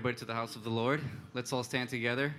[0.00, 1.02] everybody to the house of the Lord.
[1.34, 2.34] Let's all stand together.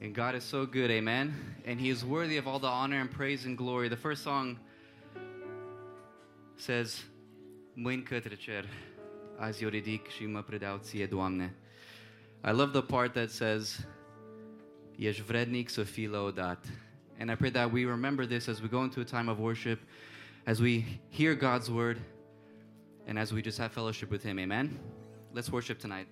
[0.00, 1.32] And God is so good, amen.
[1.64, 3.88] And He is worthy of all the honor and praise and glory.
[3.88, 4.58] The first song
[6.56, 7.00] says,
[7.76, 8.64] și.
[12.42, 13.86] I love the part that says,
[14.98, 16.10] Ești vrednik să fii.
[17.18, 19.78] And I pray that we remember this as we go into a time of worship,
[20.44, 21.98] as we hear God's word,
[23.06, 24.38] and as we just have fellowship with Him.
[24.38, 24.78] Amen.
[25.32, 26.08] Let's worship tonight.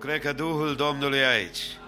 [0.00, 1.78] Plecă Duhul Domnului aici.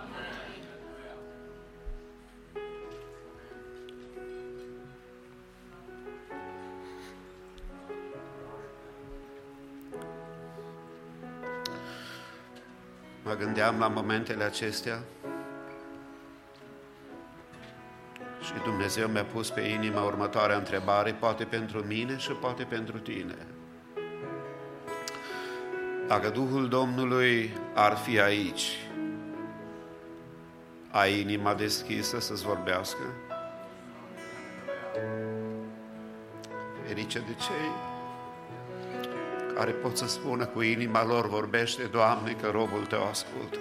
[13.23, 15.02] Mă gândeam la momentele acestea
[18.42, 23.47] și Dumnezeu mi-a pus pe inima următoarea întrebare, poate pentru mine și poate pentru tine.
[26.12, 28.78] Dacă Duhul Domnului ar fi aici,
[30.90, 33.02] ai inima deschisă să-ți vorbească?
[36.87, 37.71] Ferice de cei
[39.54, 43.59] care pot să spună cu inima lor, vorbește, Doamne, că robul Tău ascultă.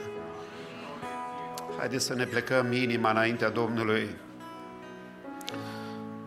[1.78, 4.10] Haideți să ne plecăm inima înaintea Domnului,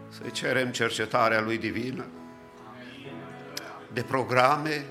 [0.08, 2.04] să-i cerem cercetarea Lui Divină,
[3.92, 4.84] de programe,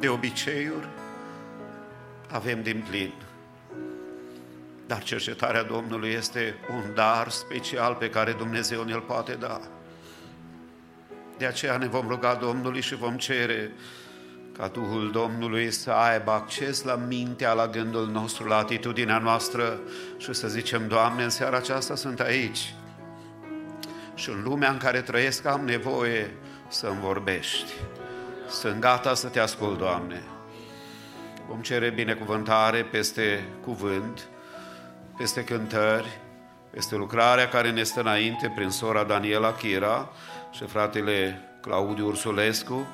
[0.00, 0.88] de obiceiuri,
[2.30, 3.12] avem din plin.
[4.86, 9.60] Dar cercetarea Domnului este un dar special pe care Dumnezeu ne-l poate da.
[11.38, 13.72] De aceea ne vom ruga Domnului și vom cere
[14.58, 19.80] ca Duhul Domnului să aibă acces la mintea, la gândul nostru, la atitudinea noastră
[20.16, 22.74] și să zicem, Doamne, în seara aceasta sunt aici
[24.14, 26.30] și în lumea în care trăiesc am nevoie
[26.68, 27.72] să-mi vorbești.
[28.50, 30.22] Sunt gata să te ascult, Doamne.
[31.48, 34.28] Vom cere binecuvântare peste cuvânt,
[35.16, 36.20] peste cântări,
[36.70, 40.10] peste lucrarea care ne stă înainte prin sora Daniela Chira
[40.50, 42.86] și fratele Claudiu Ursulescu.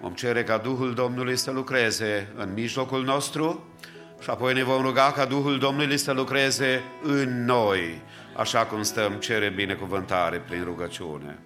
[0.00, 3.68] Vom cere ca Duhul Domnului să lucreze în mijlocul nostru
[4.20, 8.02] și apoi ne vom ruga ca Duhul Domnului să lucreze în noi,
[8.36, 11.38] așa cum stăm, cere binecuvântare prin rugăciune.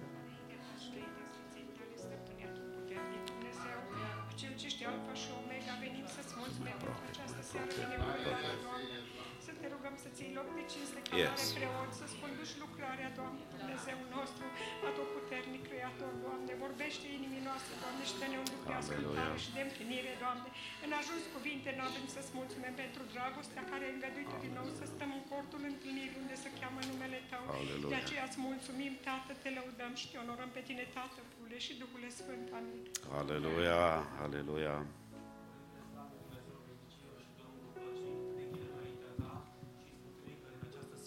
[11.17, 11.29] Yes.
[11.29, 14.45] mare preot, să-ți conduci lucrarea, Doamne, Dumnezeu nostru,
[14.89, 16.51] atotputernic Creator, Doamne.
[16.65, 20.49] Vorbește inimii noastre, Doamne, și dă-ne un duh de ascultare și de împlinire, Doamne.
[20.85, 24.83] În ajuns cuvinte nu avem să-ți mulțumim pentru dragostea care ai îngăduit din nou să
[24.93, 27.43] stăm în cortul întâlnirii unde se cheamă numele Tău.
[27.59, 27.91] Aleluia.
[27.93, 31.73] De aceea îți mulțumim, Tată, te lăudăm și te onorăm pe Tine, Tată, Fiule și
[31.81, 32.47] Duhul Sfânt.
[32.59, 32.81] Amin.
[33.19, 33.81] Aleluia,
[34.25, 34.75] aleluia.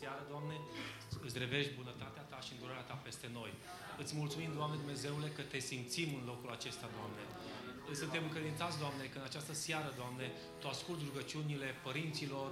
[0.02, 0.56] Seară, Doamne,
[1.26, 3.52] îți revești bunătatea Ta și îndurarea Ta peste noi.
[4.02, 7.22] Îți mulțumim, Doamne Dumnezeule, că te simțim în locul acesta, Doamne.
[8.02, 10.26] Suntem încredințați, Doamne, că în această seară, Doamne,
[10.60, 12.50] Tu asculti rugăciunile părinților,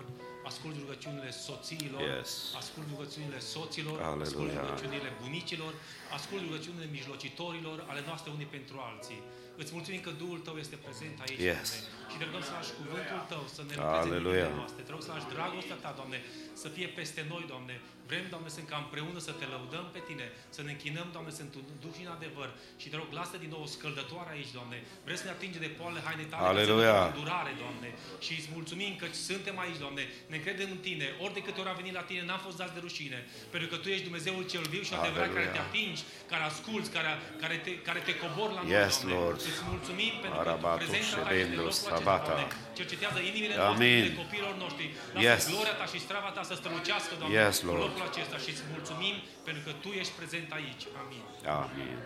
[0.51, 2.31] asculti rugăciunile soțiilor, Yes.
[2.63, 4.27] asculti rugăciunile soților, Aleluia.
[4.29, 5.73] asculti rugăciunile bunicilor,
[6.19, 9.21] asculti rugăciunile mijlocitorilor, ale noastre unii pentru alții.
[9.63, 11.71] Îți mulțumim că Duhul Tău este prezent aici, Yes.
[11.71, 11.99] Doamne.
[12.11, 14.45] Și te rugăm să lași cuvântul Tău să ne lucreze în Aleluia.
[14.45, 14.81] inimile noastre.
[14.87, 16.19] Te rog să lași dragostea Ta, Doamne,
[16.63, 17.75] să fie peste noi, Doamne.
[18.11, 20.27] Vrem, Doamne, să ca împreună să Te lăudăm pe Tine,
[20.57, 21.49] să ne închinăm, Doamne, să în
[21.85, 22.49] duh și în adevăr.
[22.81, 24.79] Și te rog, lasă din nou o scăldătoare aici, Doamne.
[25.07, 26.95] Vrem să ne atinge de poalele hainei Tale, ca să Aleluia.
[26.97, 27.89] ne dăm durare, Doamne.
[28.25, 30.03] Și îți mulțumim că suntem aici, Doamne.
[30.33, 31.07] Ne credem în Tine.
[31.25, 33.19] Ori de câte ori am venit la Tine, n-am fost dați de rușine.
[33.55, 35.63] Pentru că Tu ești Dumnezeul cel viu și adevărat care Aleluia.
[35.67, 37.11] te atingi, care asculți, care,
[37.43, 39.13] care, te, care te cobor la noi, Yes, Doamne.
[39.21, 39.39] Lord.
[39.51, 42.33] Îți mulțumim pentru că Arabatu, prezența Ta este în Shebendo, locul acesta, Sabata.
[42.41, 42.55] Doamne.
[42.81, 43.95] Cercetează inimile Amin.
[43.97, 44.85] noastre, de copiilor noștri.
[45.15, 45.43] Lasă Yes.
[45.53, 47.81] gloria Ta și strava Ta să strălucească, Doamne, Yes, în Lord.
[47.85, 49.17] locul acesta și îți mulțumim
[49.49, 50.85] pentru că Tu ești prezent aici.
[51.03, 51.23] Amin.
[51.65, 51.99] Amin.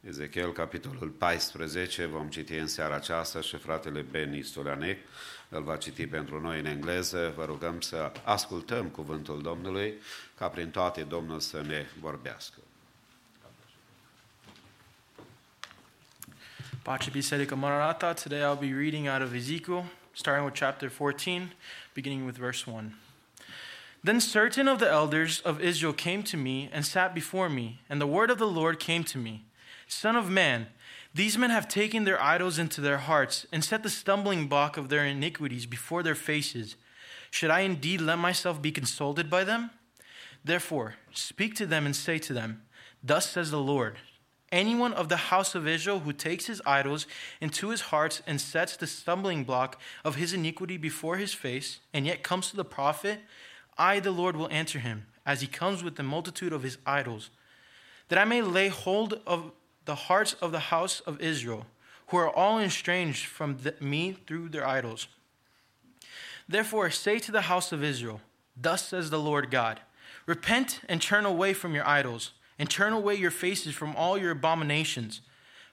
[0.00, 4.98] Ezechiel, capitolul 14, vom citi în seara aceasta și fratele Ben Istolanec
[5.48, 7.32] îl va citi pentru noi în engleză.
[7.36, 9.94] Vă rugăm să ascultăm cuvântul Domnului,
[10.34, 12.58] ca prin toate Domnul să ne vorbească.
[16.86, 21.50] Today I'll be reading out of Ezekiel, starting with chapter 14,
[21.94, 22.94] beginning with verse 1.
[24.04, 28.00] Then certain of the elders of Israel came to me and sat before me, and
[28.00, 29.46] the word of the Lord came to me
[29.88, 30.68] Son of man,
[31.12, 34.88] these men have taken their idols into their hearts and set the stumbling block of
[34.88, 36.76] their iniquities before their faces.
[37.32, 39.70] Should I indeed let myself be consulted by them?
[40.44, 42.62] Therefore, speak to them and say to them,
[43.02, 43.98] Thus says the Lord
[44.52, 47.06] Anyone of the house of Israel who takes his idols
[47.40, 52.06] into his heart and sets the stumbling block of his iniquity before his face, and
[52.06, 53.20] yet comes to the prophet,
[53.76, 57.30] I, the Lord, will answer him, as he comes with the multitude of his idols,
[58.08, 59.50] that I may lay hold of
[59.84, 61.66] the hearts of the house of Israel,
[62.08, 65.08] who are all estranged from th- me through their idols.
[66.48, 68.20] Therefore, say to the house of Israel,
[68.56, 69.80] Thus says the Lord God
[70.24, 74.30] Repent and turn away from your idols, and turn away your faces from all your
[74.30, 75.20] abominations.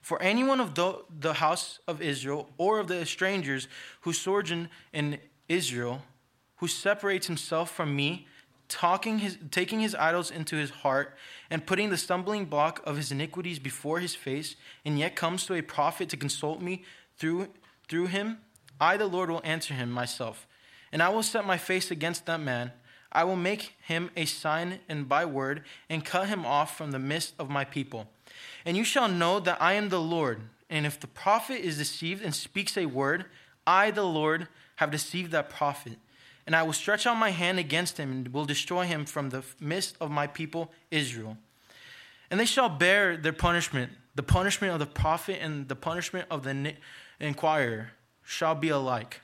[0.02, 3.67] For anyone of the, the house of Israel or of the strangers
[4.02, 6.02] who sojourn in Israel,
[6.58, 8.28] who separates himself from me,
[8.67, 11.15] talking his, taking his idols into his heart,
[11.50, 15.54] and putting the stumbling block of his iniquities before his face, and yet comes to
[15.54, 16.84] a prophet to consult me
[17.17, 17.48] through,
[17.88, 18.39] through him,
[18.80, 20.48] I, the Lord, will answer him myself.
[20.91, 22.72] And I will set my face against that man.
[23.13, 26.99] I will make him a sign and by word, and cut him off from the
[26.99, 28.10] midst of my people.
[28.65, 30.41] And you shall know that I am the Lord.
[30.69, 33.26] And if the prophet is deceived and speaks a word,
[33.67, 34.47] I, the Lord,
[34.78, 35.97] have deceived that prophet.
[36.45, 39.43] And I will stretch out my hand against him and will destroy him from the
[39.60, 41.38] midst of my people Israel.
[42.32, 43.91] And they shall bear their punishment.
[44.15, 46.73] The punishment of the prophet and the punishment of the
[47.19, 47.91] inquirer
[48.23, 49.21] shall be alike.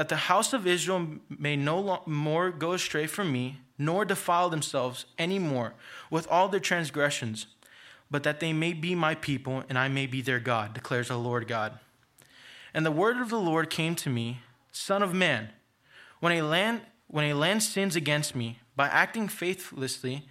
[0.00, 5.04] That the house of Israel may no more go astray from me, nor defile themselves
[5.18, 5.74] any more
[6.10, 7.46] with all their transgressions
[8.10, 11.16] but that they may be my people and I may be their God, declares the
[11.16, 11.78] Lord God.
[12.74, 14.40] And the word of the Lord came to me,
[14.72, 15.50] Son of man,
[16.20, 20.28] when a land when a land sins against me by acting faithlessly,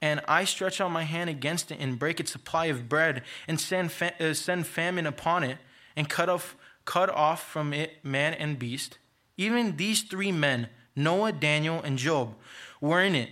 [0.00, 3.60] and I stretch out my hand against it and break its supply of bread and
[3.60, 5.58] send, fa- uh, send famine upon it
[5.94, 8.98] and cut off cut off from it man and beast,
[9.36, 12.34] even these three men, Noah, Daniel, and Job,
[12.80, 13.30] were in it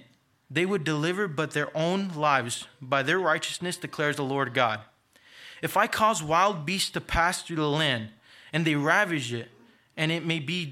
[0.51, 4.81] they would deliver but their own lives by their righteousness, declares the Lord God.
[5.63, 8.09] If I cause wild beasts to pass through the land,
[8.53, 9.49] and they ravage it,
[9.97, 10.67] and it may be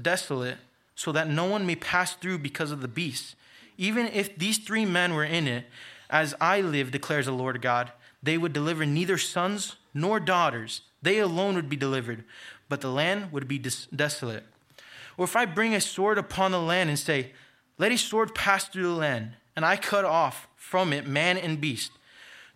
[0.00, 0.56] desolate,
[0.94, 3.36] so that no one may pass through because of the beasts,
[3.76, 5.66] even if these three men were in it,
[6.08, 10.82] as I live, declares the Lord God, they would deliver neither sons nor daughters.
[11.02, 12.24] They alone would be delivered,
[12.68, 14.44] but the land would be dis- desolate.
[15.16, 17.32] Or if I bring a sword upon the land and say,
[17.78, 21.60] let a sword pass through the land, and I cut off from it man and
[21.60, 21.92] beast.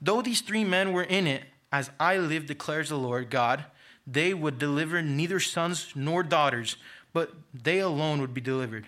[0.01, 3.65] Though these three men were in it, as I live, declares the Lord God,
[4.07, 6.77] they would deliver neither sons nor daughters,
[7.13, 8.87] but they alone would be delivered.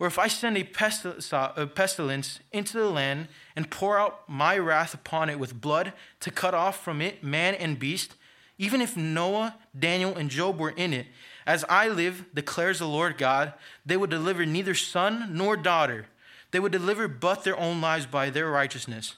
[0.00, 5.28] Or if I send a pestilence into the land and pour out my wrath upon
[5.28, 8.14] it with blood to cut off from it man and beast,
[8.58, 11.06] even if Noah, Daniel, and Job were in it,
[11.46, 13.54] as I live, declares the Lord God,
[13.86, 16.06] they would deliver neither son nor daughter.
[16.50, 19.14] They would deliver but their own lives by their righteousness.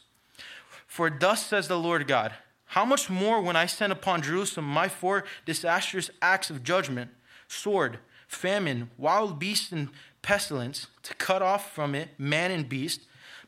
[0.87, 2.35] For thus says the Lord God
[2.67, 7.11] How much more when I send upon Jerusalem my four disastrous acts of judgment
[7.49, 7.99] sword,
[8.29, 9.89] famine, wild beasts, and
[10.23, 13.01] pestilence to cut off from it man and beast?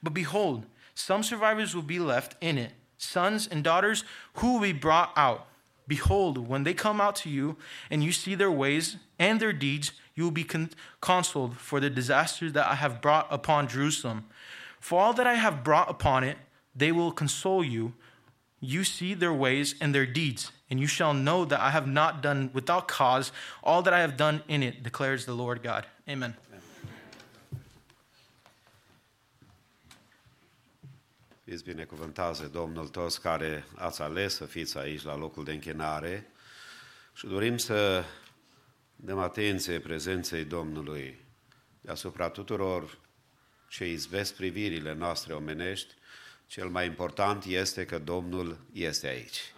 [0.02, 4.72] But behold, some survivors will be left in it, sons and daughters who will be
[4.72, 5.46] brought out.
[5.92, 7.58] Behold, when they come out to you
[7.90, 10.70] and you see their ways and their deeds, you will be con-
[11.02, 14.24] consoled for the disaster that I have brought upon Jerusalem.
[14.80, 16.38] For all that I have brought upon it,
[16.74, 17.92] they will console you.
[18.58, 22.22] You see their ways and their deeds, and you shall know that I have not
[22.22, 23.30] done without cause
[23.62, 25.84] all that I have done in it, declares the Lord God.
[26.08, 26.36] Amen.
[31.44, 36.26] Fiți binecuvântați Domnul toți care ați ales să fiți aici la locul de închinare
[37.12, 38.04] și dorim să
[38.96, 41.24] dăm atenție prezenței Domnului
[41.80, 42.98] deasupra tuturor
[43.68, 45.94] ce izvesc privirile noastre omenești.
[46.46, 49.52] Cel mai important este că Domnul este aici.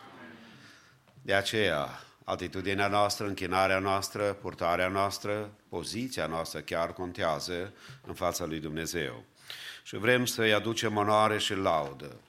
[1.22, 1.88] De aceea,
[2.24, 7.74] atitudinea noastră, închinarea noastră, purtarea noastră, poziția noastră chiar contează
[8.06, 9.24] în fața lui Dumnezeu
[9.86, 12.20] și vrem să-i aducem onoare și laudă.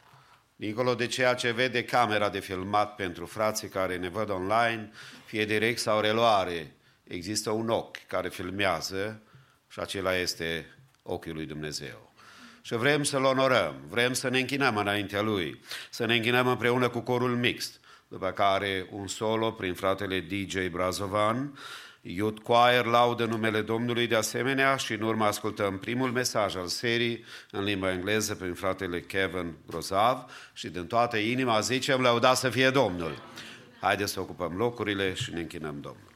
[0.56, 4.91] Dincolo de ceea ce vede camera de filmat pentru frații care ne văd online,
[5.26, 9.22] fie direct sau reluare, există un ochi care filmează
[9.68, 10.65] și acela este
[11.02, 12.13] ochiul lui Dumnezeu.
[12.62, 17.00] Și vrem să-L onorăm, vrem să ne închinăm înaintea Lui, să ne închinăm împreună cu
[17.00, 21.58] corul mixt, după care un solo prin fratele DJ Brazovan,
[22.08, 27.26] Youth Choir laudă numele Domnului de asemenea și în urmă ascultăm primul mesaj al serii
[27.52, 32.70] în limba engleză prin fratele Kevin Grozav și din toată inima zicem lăudat să fie
[32.70, 33.22] Domnul.
[33.80, 36.14] Haideți să ocupăm locurile și ne închinăm Domnul.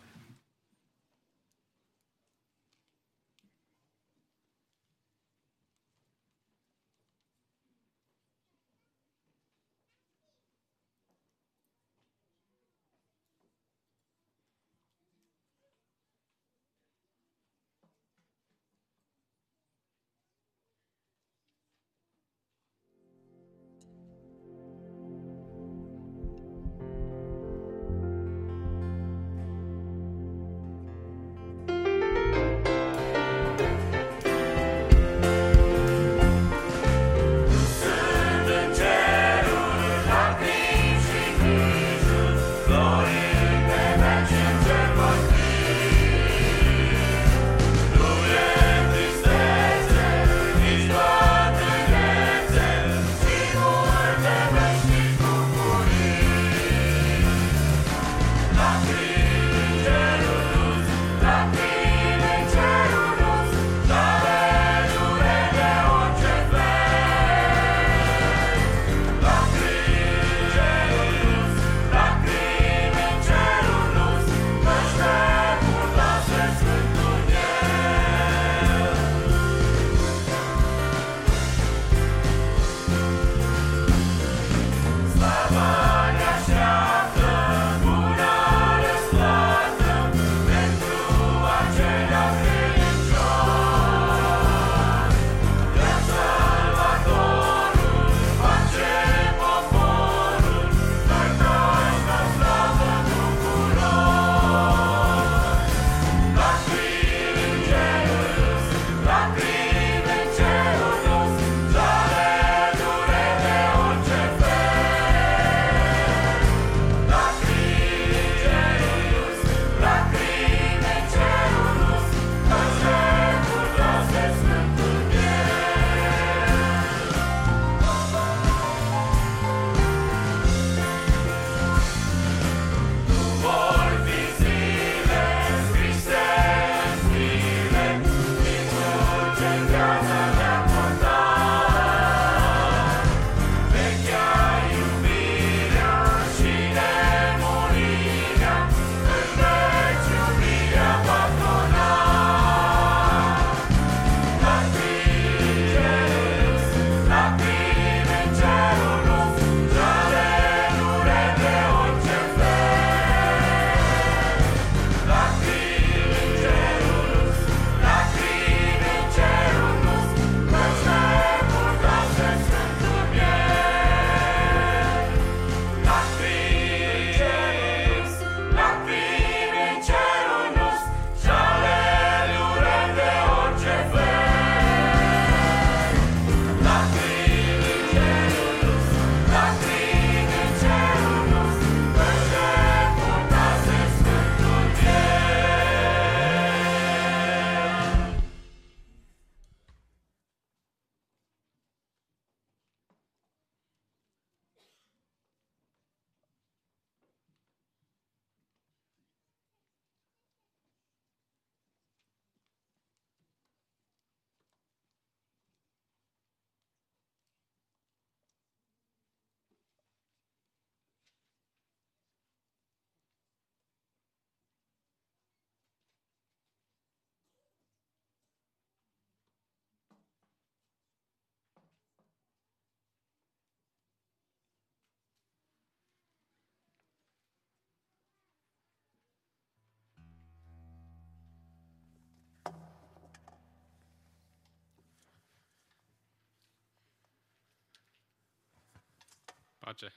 [249.77, 249.89] Pace.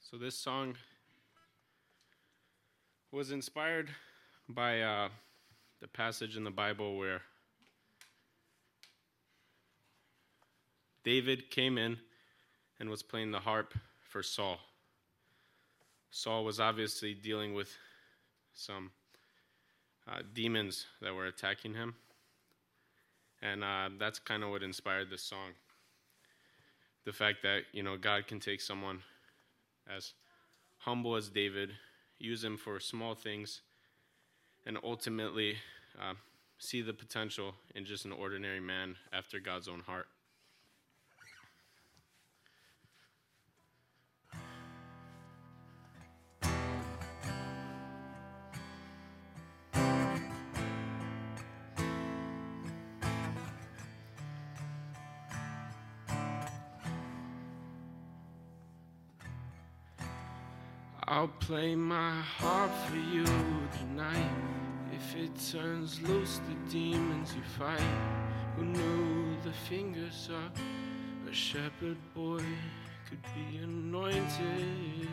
[0.00, 0.74] So this song
[3.12, 3.90] was inspired
[4.48, 5.08] by uh,
[5.80, 7.22] the passage in the Bible where
[11.04, 11.96] David came in
[12.80, 14.58] and was playing the harp for Saul.
[16.10, 17.72] Saul was obviously dealing with
[18.54, 18.90] some
[20.08, 21.94] uh, demons that were attacking him.
[23.40, 25.50] And uh, that's kind of what inspired this song.
[27.04, 29.02] The fact that, you know, God can take someone
[29.92, 30.12] as
[30.78, 31.70] humble as David,
[32.18, 33.62] use him for small things,
[34.64, 35.56] and ultimately
[36.00, 36.14] uh,
[36.58, 40.06] see the potential in just an ordinary man after God's own heart.
[61.22, 63.24] I'll play my harp for you
[63.78, 64.34] tonight.
[64.92, 67.94] If it turns loose the demons you fight,
[68.56, 72.42] who knew the fingers of a shepherd boy
[73.08, 75.06] could be anointed?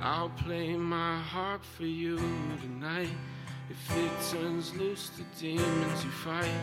[0.00, 2.16] I'll play my harp for you
[2.62, 3.12] tonight.
[3.68, 6.58] If it turns loose the demons you fight,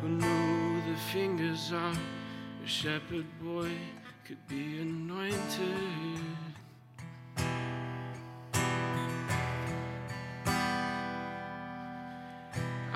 [0.00, 1.96] who knew the fingers of
[2.64, 3.70] a shepherd boy
[4.24, 6.47] could be anointed?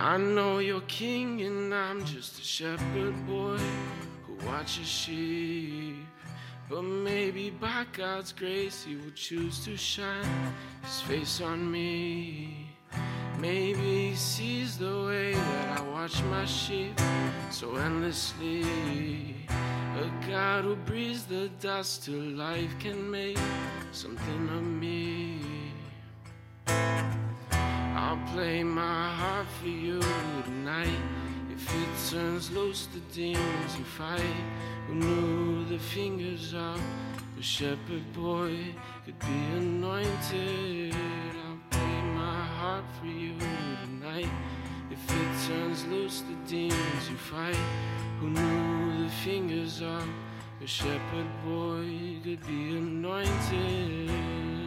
[0.05, 3.57] I know you're king and I'm just a shepherd boy
[4.27, 5.95] who watches sheep.
[6.69, 10.27] But maybe by God's grace he will choose to shine
[10.83, 12.67] his face on me.
[13.39, 17.01] Maybe he sees the way that I watch my sheep
[17.53, 18.65] so endlessly.
[19.49, 23.39] A God who breathes the dust to life can make
[23.93, 25.02] something of me.
[29.63, 30.01] For you
[30.45, 30.99] tonight.
[31.53, 34.35] If it turns loose the demons you fight,
[34.89, 36.81] who knew the fingers of
[37.39, 38.57] a shepherd boy
[39.05, 40.95] could be anointed?
[41.47, 43.35] I'll play my harp for you
[43.85, 44.33] tonight.
[44.91, 47.63] If it turns loose the demons you fight,
[48.19, 50.05] who knew the fingers of
[50.61, 54.62] a shepherd boy could be anointed?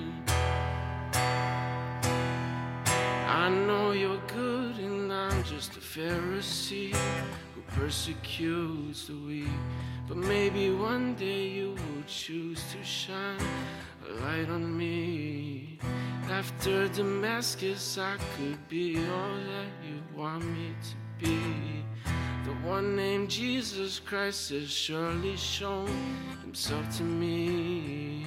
[3.36, 6.96] I know you're good and I'm just a Pharisee
[7.54, 9.60] who persecutes the weak.
[10.08, 13.46] But maybe one day you will choose to shine
[14.08, 15.80] a light on me.
[16.30, 21.84] After Damascus, I could be all that you want me to be.
[22.46, 25.92] The one named Jesus Christ has surely shown
[26.42, 28.26] himself to me.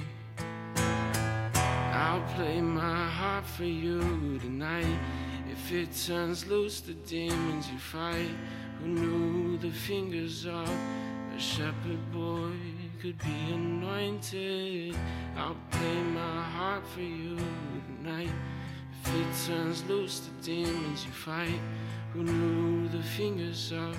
[1.99, 4.97] I'll play my harp for you tonight.
[5.51, 8.31] If it turns loose the demons you fight,
[8.79, 10.69] who knew the fingers of
[11.35, 12.53] a shepherd boy
[13.01, 14.95] could be anointed?
[15.35, 17.37] I'll play my harp for you
[17.97, 18.31] tonight.
[19.03, 21.59] If it turns loose the demons you fight,
[22.13, 23.97] who knew the fingers of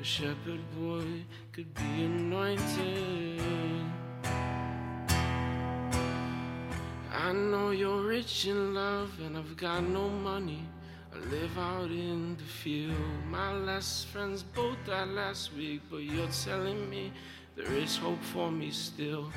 [0.00, 3.42] a shepherd boy could be anointed?
[7.22, 10.66] I know you're rich in love and I've got no money.
[11.14, 12.96] I live out in the field.
[13.30, 17.12] My last friends both died last week, but you're telling me
[17.54, 19.30] there is hope for me still.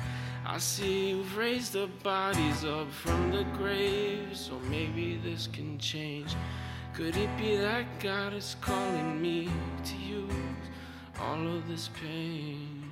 [0.44, 6.34] I see you've raised the bodies up from the grave, so maybe this can change.
[6.92, 9.48] Could it be that God is calling me
[9.84, 10.32] to use
[11.20, 12.90] all of this pain?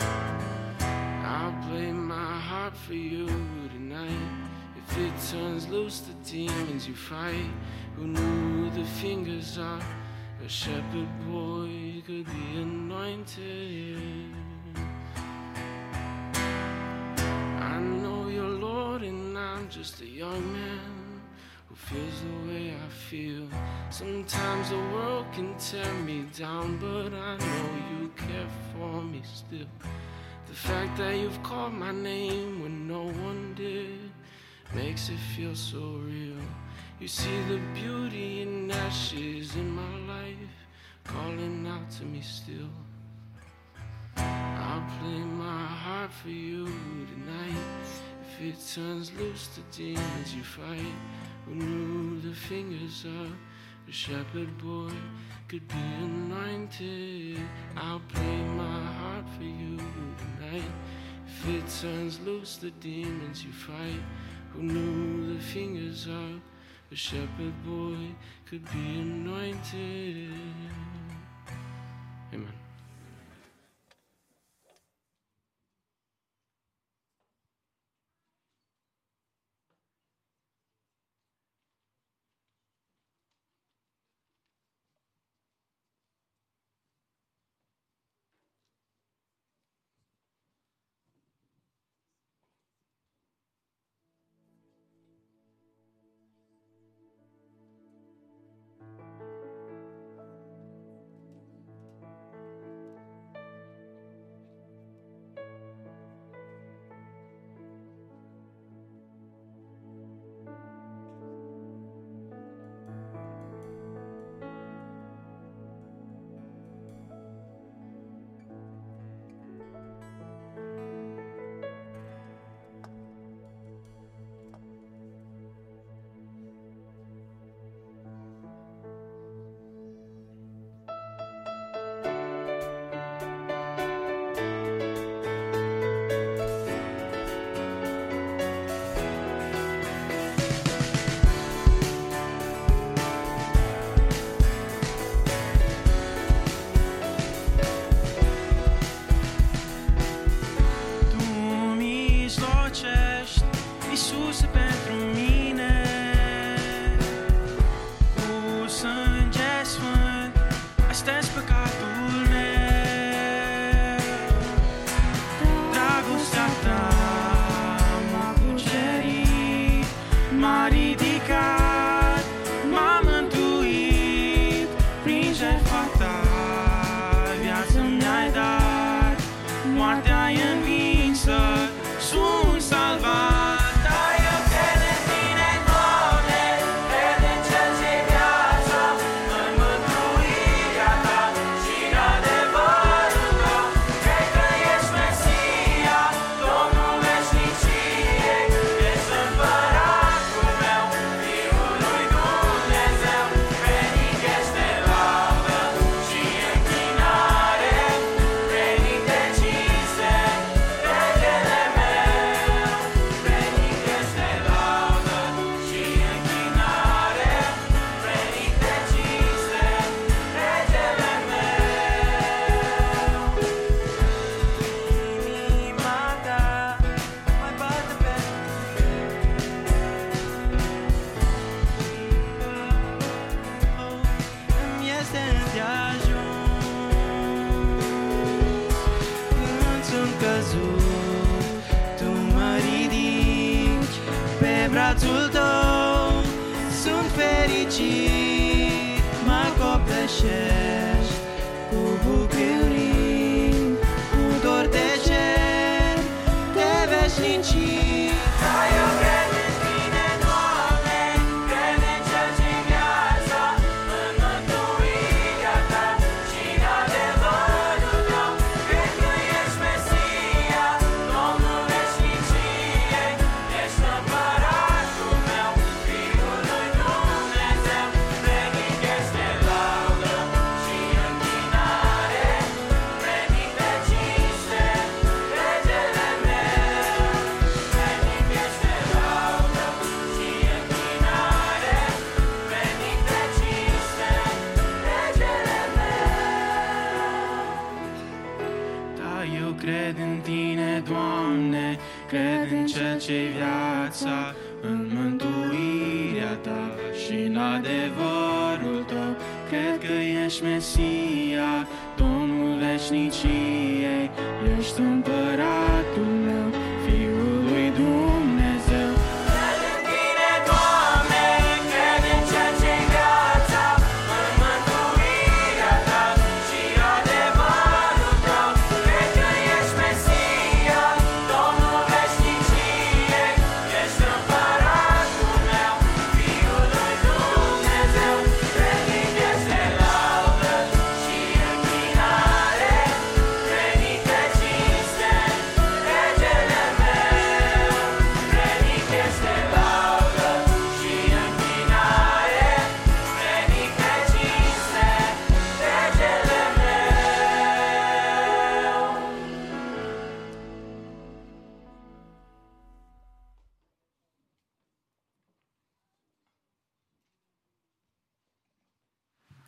[0.00, 3.28] I'll play my heart for you
[3.96, 4.18] tonight.
[4.76, 7.50] If it turns loose the demons you fight,
[7.96, 9.84] who knew the fingers of
[10.44, 14.34] a shepherd boy could be anointed?
[17.58, 21.22] I know you're Lord and I'm just a young man
[21.68, 23.48] who feels the way I feel.
[23.90, 29.66] Sometimes the world can tear me down, but I know you care for me still.
[30.56, 34.10] The fact that you've called my name when no one did
[34.74, 36.40] makes it feel so real.
[36.98, 40.56] You see the beauty in ashes in my life,
[41.04, 42.70] calling out to me still.
[44.16, 47.62] I'll play my heart for you tonight.
[48.22, 50.96] If it turns loose, the demons you fight.
[51.44, 53.30] Who knew the fingers of
[53.86, 54.90] a shepherd boy
[55.48, 57.40] could be anointed?
[57.76, 60.35] I'll play my heart for you tonight.
[60.54, 64.02] If it turns loose the demons you fight.
[64.52, 66.40] Who knew the fingers of
[66.90, 68.14] a shepherd boy
[68.46, 70.32] could be anointed?
[72.32, 72.65] Amen.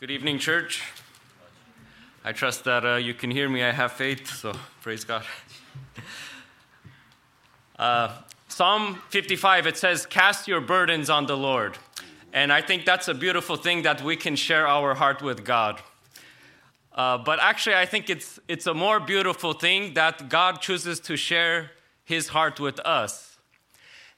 [0.00, 0.80] Good evening, church.
[2.24, 3.64] I trust that uh, you can hear me.
[3.64, 5.24] I have faith, so praise God.
[7.76, 8.12] Uh,
[8.48, 11.78] Psalm 55, it says, Cast your burdens on the Lord.
[12.32, 15.80] And I think that's a beautiful thing that we can share our heart with God.
[16.92, 21.16] Uh, but actually, I think it's, it's a more beautiful thing that God chooses to
[21.16, 21.70] share
[22.04, 23.27] his heart with us.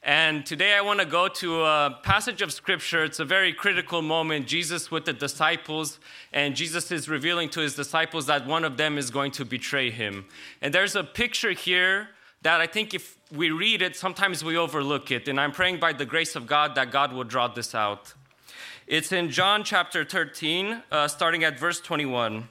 [0.03, 3.05] And today I want to go to a passage of scripture.
[3.05, 4.47] It's a very critical moment.
[4.47, 6.01] Jesus with the disciples,
[6.33, 9.91] and Jesus is revealing to his disciples that one of them is going to betray
[9.91, 10.25] him.
[10.63, 12.09] And there's a picture here
[12.41, 15.29] that I think if we read it, sometimes we overlook it.
[15.29, 18.15] And I'm praying by the grace of God that God will draw this out.
[18.87, 22.49] It's in John chapter 13, uh, starting at verse 21.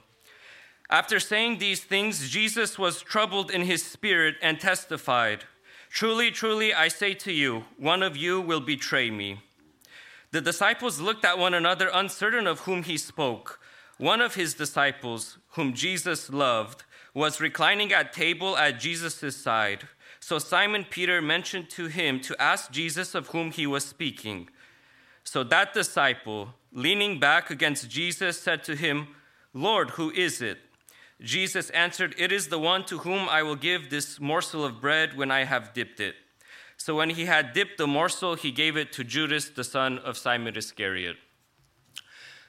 [0.88, 5.44] After saying these things, Jesus was troubled in his spirit and testified.
[5.90, 9.40] Truly, truly, I say to you, one of you will betray me.
[10.30, 13.58] The disciples looked at one another, uncertain of whom he spoke.
[13.98, 19.88] One of his disciples, whom Jesus loved, was reclining at table at Jesus' side.
[20.20, 24.48] So Simon Peter mentioned to him to ask Jesus of whom he was speaking.
[25.24, 29.08] So that disciple, leaning back against Jesus, said to him,
[29.52, 30.58] Lord, who is it?
[31.22, 35.16] Jesus answered, It is the one to whom I will give this morsel of bread
[35.16, 36.14] when I have dipped it.
[36.76, 40.16] So when he had dipped the morsel, he gave it to Judas, the son of
[40.16, 41.16] Simon Iscariot.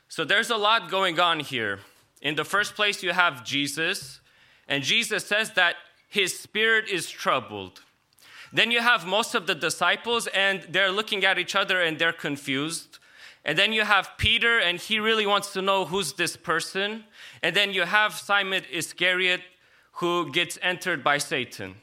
[0.07, 1.79] So there's a lot going on here.
[2.21, 4.21] In the first place, you have Jesus,
[4.67, 5.75] and Jesus says that
[6.07, 7.81] his spirit is troubled.
[8.53, 12.13] Then you have most of the disciples, and they're looking at each other and they're
[12.13, 12.99] confused.
[13.43, 17.05] And then you have Peter, and he really wants to know who's this person.
[17.43, 19.41] And then you have Simon Iscariot,
[19.93, 21.75] who gets entered by Satan.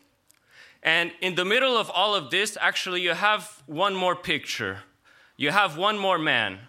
[0.83, 4.81] And in the middle of all of this, actually, you have one more picture.
[5.37, 6.61] You have one more man.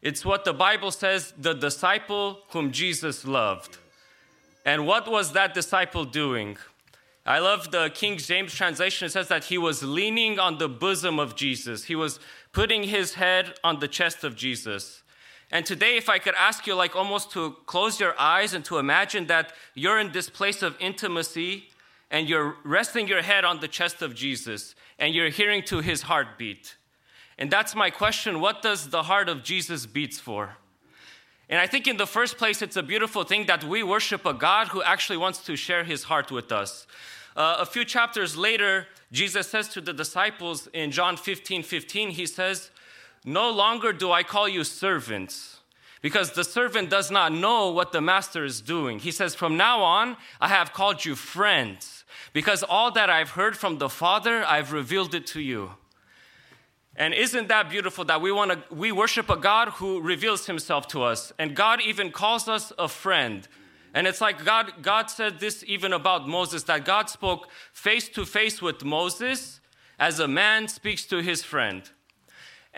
[0.00, 3.78] It's what the Bible says the disciple whom Jesus loved.
[4.64, 6.58] And what was that disciple doing?
[7.26, 9.06] I love the King James translation.
[9.06, 11.84] It says that he was leaning on the bosom of Jesus.
[11.84, 12.20] He was
[12.52, 15.02] putting his head on the chest of Jesus.
[15.50, 18.78] And today, if I could ask you, like almost to close your eyes and to
[18.78, 21.70] imagine that you're in this place of intimacy
[22.10, 26.02] and you're resting your head on the chest of Jesus and you're hearing to his
[26.02, 26.76] heartbeat.
[27.38, 30.56] And that's my question what does the heart of Jesus beats for?
[31.48, 34.34] And I think in the first place, it's a beautiful thing that we worship a
[34.34, 36.86] God who actually wants to share his heart with us.
[37.34, 42.26] Uh, a few chapters later, Jesus says to the disciples in John 15 15, he
[42.26, 42.70] says,
[43.28, 45.60] No longer do I call you servants,
[46.00, 49.00] because the servant does not know what the master is doing.
[49.00, 53.54] He says, From now on, I have called you friends, because all that I've heard
[53.54, 55.72] from the Father, I've revealed it to you.
[56.96, 60.88] And isn't that beautiful that we want to we worship a God who reveals himself
[60.88, 63.46] to us and God even calls us a friend.
[63.92, 68.24] And it's like God God said this even about Moses that God spoke face to
[68.24, 69.60] face with Moses
[69.98, 71.88] as a man speaks to his friend.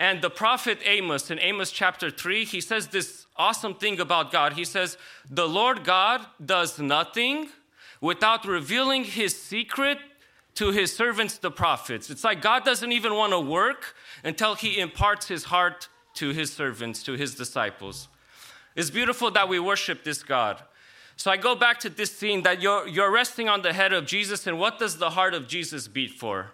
[0.01, 4.53] And the prophet Amos in Amos chapter 3, he says this awesome thing about God.
[4.53, 4.97] He says,
[5.29, 7.49] "The Lord God does nothing
[7.99, 9.99] without revealing his secret
[10.55, 12.09] to his servants, the prophets.
[12.09, 16.51] It's like God doesn't even want to work until he imparts his heart to his
[16.51, 18.07] servants, to his disciples.
[18.75, 20.63] It's beautiful that we worship this God.
[21.15, 24.07] So I go back to this scene that you're, you're resting on the head of
[24.07, 26.53] Jesus, and what does the heart of Jesus beat for?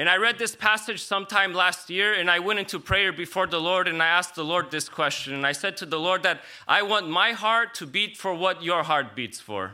[0.00, 3.60] And I read this passage sometime last year, and I went into prayer before the
[3.60, 5.34] Lord, and I asked the Lord this question.
[5.34, 8.62] And I said to the Lord that I want my heart to beat for what
[8.62, 9.72] your heart beats for.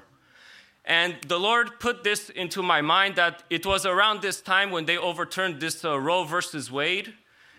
[0.84, 4.86] And the Lord put this into my mind that it was around this time when
[4.86, 7.14] they overturned this uh, Roe versus Wade.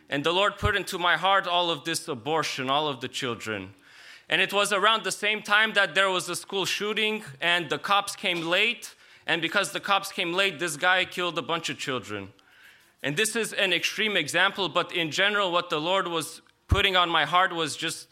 [0.10, 3.76] And the Lord put into my heart all of this abortion, all of the children.
[4.28, 7.80] And it was around the same time that there was a school shooting and the
[7.80, 8.94] cops came late.
[9.26, 12.34] And because the cops came late, this guy killed a bunch of children.
[13.04, 17.10] And this is an extreme example, but in general, what the Lord was putting on
[17.10, 18.08] my heart was just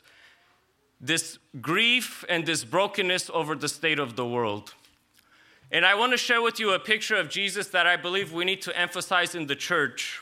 [1.02, 4.74] this grief and this brokenness over the state of the world.
[5.72, 8.46] And I want to share with you a picture of Jesus that I believe we
[8.46, 10.22] need to emphasize in the church.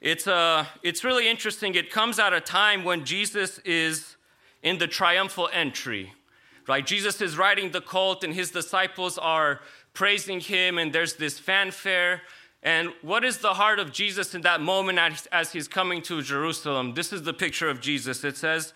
[0.00, 1.74] It's, uh, it's really interesting.
[1.74, 4.16] It comes at a time when Jesus is
[4.62, 6.12] in the triumphal entry,
[6.66, 6.84] right?
[6.84, 9.60] Jesus is riding the colt, and his disciples are
[9.92, 12.22] praising him, and there's this fanfare.
[12.64, 14.98] And what is the heart of Jesus in that moment
[15.30, 16.94] as, he's coming to Jerusalem?
[16.94, 18.24] This is the picture of Jesus.
[18.24, 18.72] It says,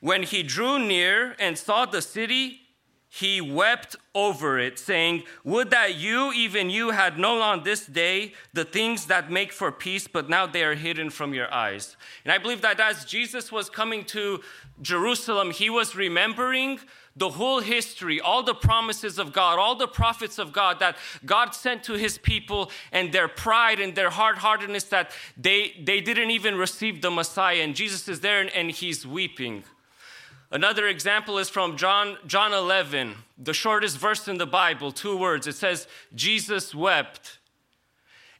[0.00, 2.62] When he drew near and saw the city,
[3.08, 8.34] he wept over it, saying, Would that you, even you, had known on this day
[8.52, 11.96] the things that make for peace, but now they are hidden from your eyes.
[12.24, 14.40] And I believe that as Jesus was coming to
[14.82, 16.80] Jerusalem, he was remembering
[17.18, 20.96] the whole history, all the promises of God, all the prophets of God that
[21.26, 26.00] God sent to his people, and their pride and their hard heartedness that they, they
[26.00, 27.62] didn't even receive the Messiah.
[27.62, 29.64] And Jesus is there and, and he's weeping.
[30.50, 35.46] Another example is from John, John 11, the shortest verse in the Bible, two words.
[35.46, 37.38] It says, Jesus wept.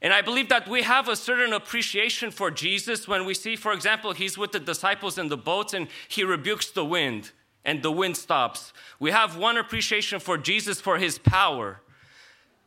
[0.01, 3.73] And I believe that we have a certain appreciation for Jesus when we see, for
[3.73, 7.31] example, he's with the disciples in the boats and he rebukes the wind
[7.65, 8.73] and the wind stops.
[8.99, 11.81] We have one appreciation for Jesus for his power.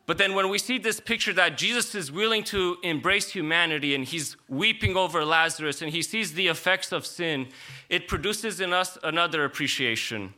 [0.05, 4.03] But then when we see this picture that Jesus is willing to embrace humanity and
[4.03, 7.47] he's weeping over Lazarus and he sees the effects of sin,
[7.89, 10.33] it produces in us another appreciation.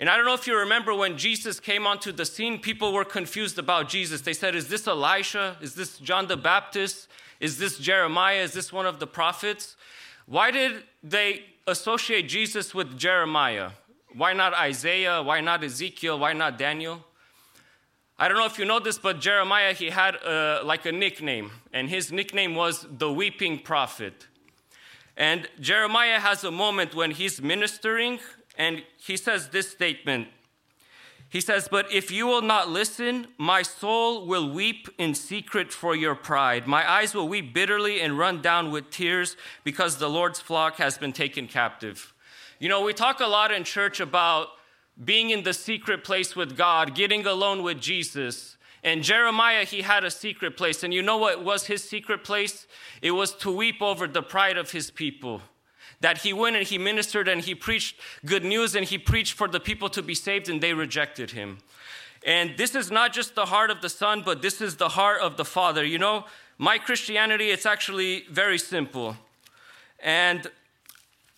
[0.00, 3.04] And I don't know if you remember when Jesus came onto the scene, people were
[3.04, 4.20] confused about Jesus.
[4.20, 5.56] They said, Is this Elisha?
[5.60, 7.08] Is this John the Baptist?
[7.40, 8.42] Is this Jeremiah?
[8.42, 9.76] Is this one of the prophets?
[10.26, 13.70] Why did they associate Jesus with Jeremiah?
[14.14, 15.22] Why not Isaiah?
[15.22, 16.18] Why not Ezekiel?
[16.18, 17.04] Why not Daniel?
[18.18, 21.52] I don't know if you know this, but Jeremiah, he had uh, like a nickname,
[21.72, 24.26] and his nickname was the weeping prophet.
[25.16, 28.18] And Jeremiah has a moment when he's ministering,
[28.56, 30.28] and he says this statement.
[31.30, 35.94] He says, But if you will not listen, my soul will weep in secret for
[35.94, 36.66] your pride.
[36.66, 40.96] My eyes will weep bitterly and run down with tears because the Lord's flock has
[40.96, 42.14] been taken captive.
[42.58, 44.48] You know, we talk a lot in church about
[45.04, 48.56] being in the secret place with God, getting alone with Jesus.
[48.82, 50.82] And Jeremiah, he had a secret place.
[50.82, 52.66] And you know what was his secret place?
[53.02, 55.42] It was to weep over the pride of his people.
[56.00, 59.48] That he went and he ministered and he preached good news and he preached for
[59.48, 61.58] the people to be saved and they rejected him.
[62.24, 65.20] And this is not just the heart of the Son, but this is the heart
[65.20, 65.84] of the Father.
[65.84, 66.24] You know,
[66.56, 69.16] my Christianity, it's actually very simple.
[70.00, 70.50] And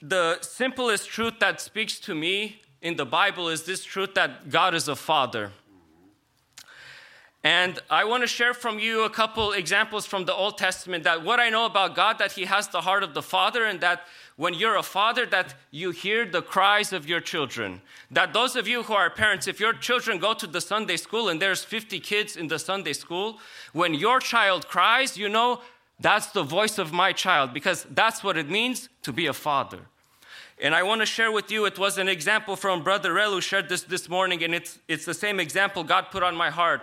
[0.02, 4.74] the simplest truth that speaks to me in the Bible is this truth that God
[4.74, 5.52] is a father.
[7.42, 11.24] And I want to share from you a couple examples from the Old Testament that
[11.24, 14.06] what I know about God that he has the heart of the father and that
[14.40, 17.78] when you're a father that you hear the cries of your children.
[18.10, 21.28] That those of you who are parents if your children go to the Sunday school
[21.28, 23.38] and there's 50 kids in the Sunday school,
[23.74, 25.60] when your child cries, you know
[26.00, 29.80] that's the voice of my child because that's what it means to be a father.
[30.58, 33.42] And I want to share with you, it was an example from Brother Rel who
[33.42, 36.80] shared this this morning, and it's, it's the same example God put on my heart.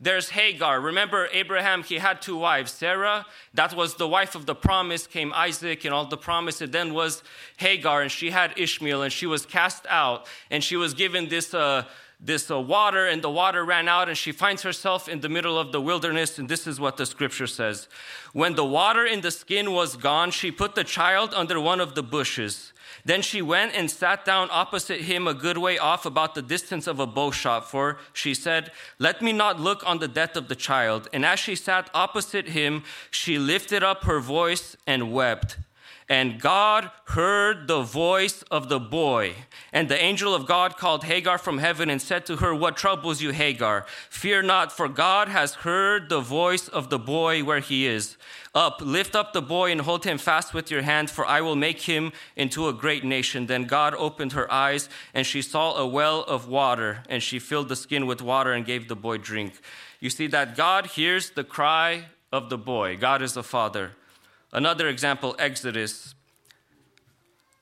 [0.00, 0.80] There's Hagar.
[0.80, 2.70] Remember Abraham, he had two wives.
[2.70, 6.60] Sarah, that was the wife of the promise, came Isaac and all the promise.
[6.60, 7.24] And then was
[7.56, 11.52] Hagar, and she had Ishmael, and she was cast out, and she was given this.
[11.52, 11.84] Uh,
[12.20, 15.58] this uh, water, and the water ran out, and she finds herself in the middle
[15.58, 16.38] of the wilderness.
[16.38, 17.88] And this is what the scripture says
[18.32, 21.94] When the water in the skin was gone, she put the child under one of
[21.94, 22.72] the bushes.
[23.04, 26.86] Then she went and sat down opposite him a good way off, about the distance
[26.86, 30.48] of a bow shot, for she said, Let me not look on the death of
[30.48, 31.08] the child.
[31.12, 35.58] And as she sat opposite him, she lifted up her voice and wept.
[36.10, 39.34] And God heard the voice of the boy.
[39.74, 43.20] And the angel of God called Hagar from heaven and said to her, What troubles
[43.20, 43.84] you, Hagar?
[44.08, 48.16] Fear not, for God has heard the voice of the boy where he is.
[48.54, 51.56] Up, lift up the boy and hold him fast with your hand, for I will
[51.56, 53.46] make him into a great nation.
[53.46, 57.68] Then God opened her eyes, and she saw a well of water, and she filled
[57.68, 59.60] the skin with water and gave the boy drink.
[60.00, 62.96] You see that God hears the cry of the boy.
[62.96, 63.92] God is the father.
[64.52, 66.14] Another example, Exodus.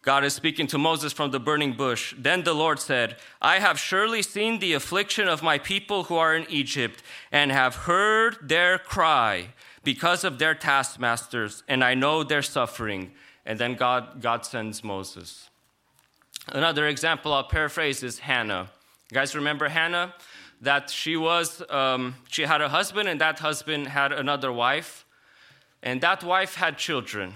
[0.03, 2.15] God is speaking to Moses from the burning bush.
[2.17, 6.37] Then the Lord said, I have surely seen the affliction of my people who are
[6.37, 9.49] in Egypt, and have heard their cry
[9.83, 13.13] because of their taskmasters, and I know their suffering.
[13.45, 15.49] And then God, God sends Moses.
[16.49, 18.69] Another example I'll paraphrase is Hannah.
[19.11, 20.15] You guys remember Hannah?
[20.61, 25.06] That she was, um, she had a husband, and that husband had another wife,
[25.83, 27.35] and that wife had children.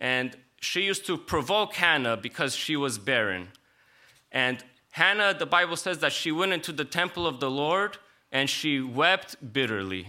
[0.00, 3.48] And she used to provoke Hannah because she was barren.
[4.32, 7.98] And Hannah, the Bible says that she went into the temple of the Lord
[8.30, 10.08] and she wept bitterly.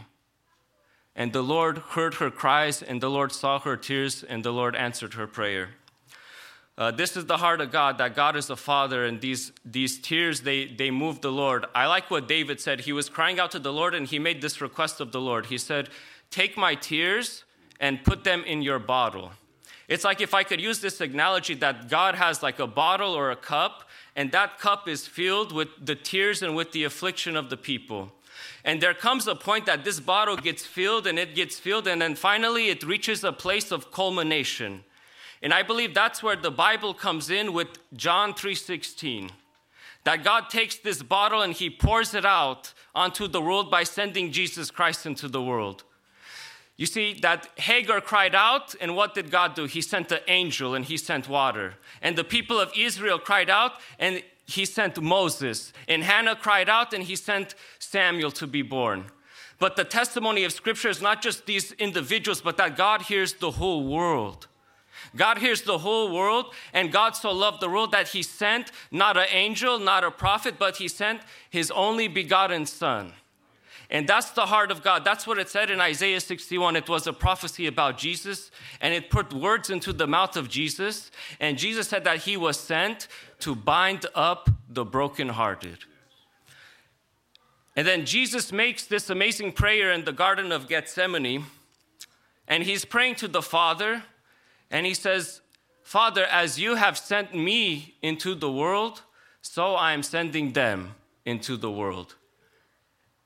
[1.15, 4.75] And the Lord heard her cries, and the Lord saw her tears, and the Lord
[4.75, 5.69] answered her prayer.
[6.77, 9.97] Uh, this is the heart of God, that God is a father, and these, these
[9.97, 11.65] tears, they, they move the Lord.
[11.73, 12.81] I like what David said.
[12.81, 15.45] He was crying out to the Lord, and he made this request of the Lord.
[15.45, 15.87] He said,
[16.29, 17.44] Take my tears
[17.79, 19.31] and put them in your bottle.
[19.87, 23.31] It's like if I could use this analogy that God has like a bottle or
[23.31, 27.49] a cup, and that cup is filled with the tears and with the affliction of
[27.49, 28.11] the people.
[28.63, 32.01] And there comes a point that this bottle gets filled and it gets filled, and
[32.01, 34.83] then finally it reaches a place of culmination.
[35.41, 39.29] And I believe that's where the Bible comes in with John 3:16.
[40.03, 44.31] That God takes this bottle and he pours it out onto the world by sending
[44.31, 45.83] Jesus Christ into the world.
[46.77, 49.65] You see, that Hagar cried out, and what did God do?
[49.65, 51.75] He sent an angel and he sent water.
[52.01, 55.71] And the people of Israel cried out, and he sent Moses.
[55.87, 59.05] And Hannah cried out, and he sent Samuel to be born.
[59.57, 63.51] But the testimony of Scripture is not just these individuals, but that God hears the
[63.51, 64.47] whole world.
[65.15, 69.15] God hears the whole world, and God so loved the world that he sent not
[69.15, 73.13] an angel, not a prophet, but he sent his only begotten Son.
[73.89, 75.05] And that's the heart of God.
[75.05, 76.75] That's what it said in Isaiah 61.
[76.75, 81.11] It was a prophecy about Jesus, and it put words into the mouth of Jesus.
[81.39, 83.07] And Jesus said that he was sent
[83.39, 85.79] to bind up the brokenhearted.
[87.75, 91.45] And then Jesus makes this amazing prayer in the Garden of Gethsemane,
[92.47, 94.03] and he's praying to the Father,
[94.71, 95.41] and he says,
[95.83, 99.03] Father, as you have sent me into the world,
[99.41, 102.15] so I am sending them into the world.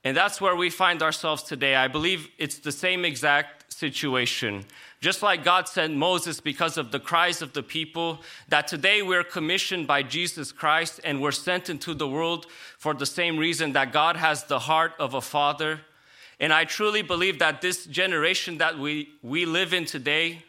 [0.03, 1.75] And that's where we find ourselves today.
[1.75, 4.65] I believe it's the same exact situation.
[5.01, 9.23] Just like God sent Moses because of the cries of the people, that today we're
[9.23, 12.47] commissioned by Jesus Christ and we're sent into the world
[12.77, 15.81] for the same reason that God has the heart of a father.
[16.39, 20.43] And I truly believe that this generation that we, we live in today,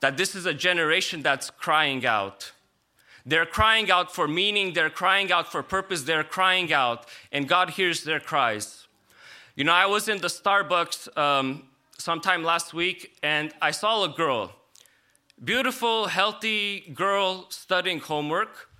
[0.00, 2.52] that this is a generation that's crying out.
[3.28, 7.68] They're crying out for meaning, they're crying out for purpose, they're crying out, and God
[7.68, 8.86] hears their cries.
[9.54, 11.64] You know, I was in the Starbucks um,
[11.98, 14.52] sometime last week, and I saw a girl,
[15.44, 18.70] beautiful, healthy girl studying homework,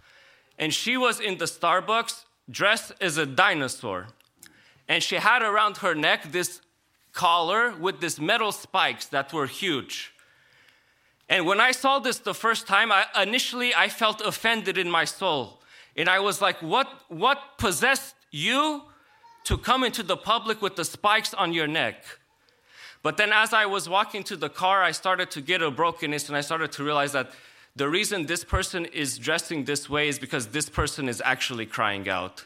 [0.58, 4.06] and she was in the Starbucks dressed as a dinosaur.
[4.88, 6.62] And she had around her neck this
[7.12, 10.14] collar with these metal spikes that were huge.
[11.28, 15.04] And when I saw this the first time, I, initially I felt offended in my
[15.04, 15.60] soul.
[15.96, 18.82] And I was like, what, what possessed you
[19.44, 22.04] to come into the public with the spikes on your neck?
[23.02, 26.28] But then as I was walking to the car, I started to get a brokenness
[26.28, 27.32] and I started to realize that
[27.76, 32.08] the reason this person is dressing this way is because this person is actually crying
[32.08, 32.44] out.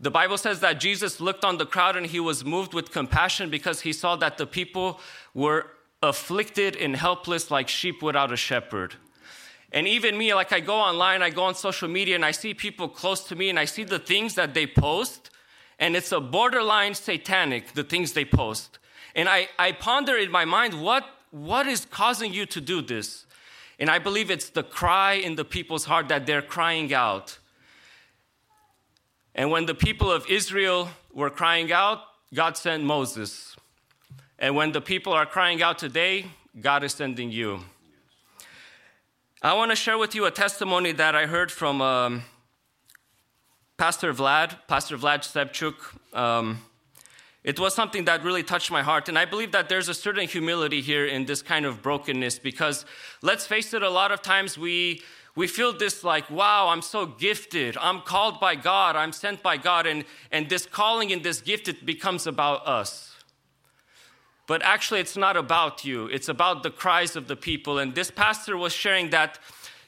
[0.00, 3.50] The Bible says that Jesus looked on the crowd and he was moved with compassion
[3.50, 5.00] because he saw that the people
[5.34, 5.66] were
[6.02, 8.94] afflicted and helpless like sheep without a shepherd.
[9.72, 12.54] And even me, like I go online, I go on social media, and I see
[12.54, 15.30] people close to me, and I see the things that they post,
[15.78, 18.78] and it's a borderline satanic, the things they post.
[19.14, 23.26] And I, I ponder in my mind, what, what is causing you to do this?
[23.78, 27.38] And I believe it's the cry in the people's heart that they're crying out.
[29.34, 32.00] And when the people of Israel were crying out,
[32.34, 33.47] God sent Moses.
[34.40, 36.26] And when the people are crying out today,
[36.60, 37.64] God is sending you.
[39.42, 42.22] I want to share with you a testimony that I heard from um,
[43.76, 46.16] Pastor Vlad, Pastor Vlad Stepchuk.
[46.16, 46.58] Um,
[47.42, 49.08] it was something that really touched my heart.
[49.08, 52.84] And I believe that there's a certain humility here in this kind of brokenness because
[53.22, 55.02] let's face it, a lot of times we,
[55.34, 57.76] we feel this like, wow, I'm so gifted.
[57.80, 58.94] I'm called by God.
[58.94, 59.88] I'm sent by God.
[59.88, 63.07] And, and this calling and this gift, it becomes about us.
[64.48, 67.78] But actually, it's not about you, it's about the cries of the people.
[67.78, 69.38] And this pastor was sharing that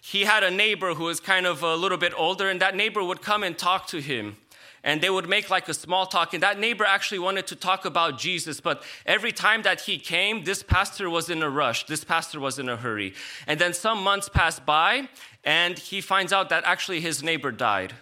[0.03, 3.03] he had a neighbor who was kind of a little bit older, and that neighbor
[3.03, 4.37] would come and talk to him.
[4.85, 6.35] And they would make like a small talk.
[6.35, 8.61] And that neighbor actually wanted to talk about Jesus.
[8.61, 11.87] But every time that he came, this pastor was in a rush.
[11.87, 13.15] This pastor was in a hurry.
[13.47, 15.09] And then some months passed by,
[15.43, 17.95] and he finds out that actually his neighbor died.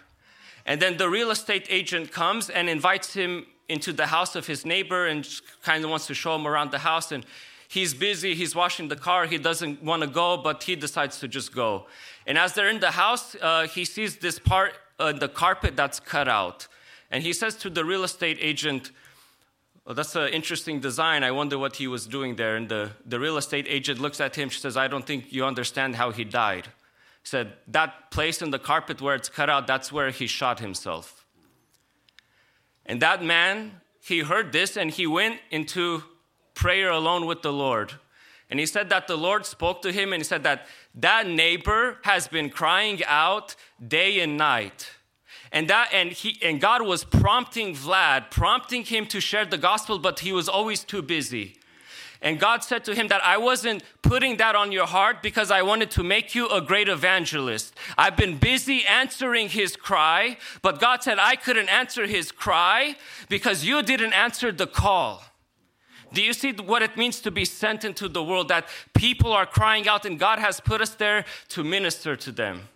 [0.65, 4.65] And then the real estate agent comes and invites him into the house of his
[4.65, 5.27] neighbor and
[5.63, 7.11] kind of wants to show him around the house.
[7.11, 7.25] And
[7.67, 11.27] he's busy, he's washing the car, he doesn't want to go, but he decides to
[11.27, 11.85] just go.
[12.27, 15.99] And as they're in the house, uh, he sees this part uh, the carpet that's
[15.99, 16.67] cut out.
[17.09, 18.91] And he says to the real estate agent,
[19.85, 21.23] well, that's an interesting design.
[21.23, 22.55] I wonder what he was doing there.
[22.55, 24.49] And the, the real estate agent looks at him.
[24.49, 26.65] She says, I don't think you understand how he died.
[26.65, 30.59] He said, That place in the carpet where it's cut out, that's where he shot
[30.59, 31.18] himself.
[32.89, 36.03] And that man, he heard this and he went into
[36.55, 37.93] prayer alone with the Lord.
[38.49, 40.65] And he said that the Lord spoke to him and he said that
[40.95, 43.55] that neighbor has been crying out
[43.87, 44.89] day and night.
[45.51, 49.99] And that and he and God was prompting Vlad, prompting him to share the gospel,
[49.99, 51.57] but he was always too busy.
[52.21, 55.61] And God said to him that I wasn't putting that on your heart because I
[55.61, 57.73] wanted to make you a great evangelist.
[57.97, 62.95] I've been busy answering his cry, but God said I couldn't answer his cry
[63.29, 65.23] because you didn't answer the call.
[66.11, 68.49] Do you see what it means to be sent into the world?
[68.49, 72.67] That people are crying out and God has put us there to minister to them.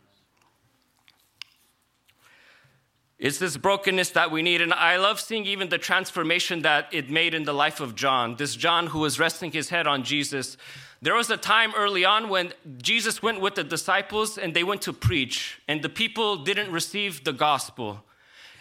[3.20, 4.62] It's this brokenness that we need.
[4.62, 8.36] And I love seeing even the transformation that it made in the life of John.
[8.36, 10.58] This John who was resting his head on Jesus.
[11.02, 14.82] There was a time early on when Jesus went with the disciples and they went
[14.84, 18.04] to preach, and the people didn't receive the gospel.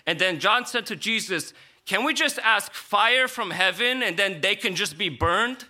[0.06, 1.54] And then John said to Jesus,
[1.86, 5.66] Can we just ask fire from heaven and then they can just be burned?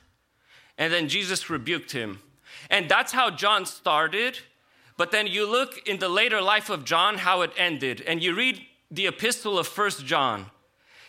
[0.79, 2.21] And then Jesus rebuked him.
[2.71, 4.39] And that's how John started.
[4.97, 8.35] But then you look in the later life of John how it ended, and you
[8.35, 8.61] read
[8.93, 10.47] the epistle of First John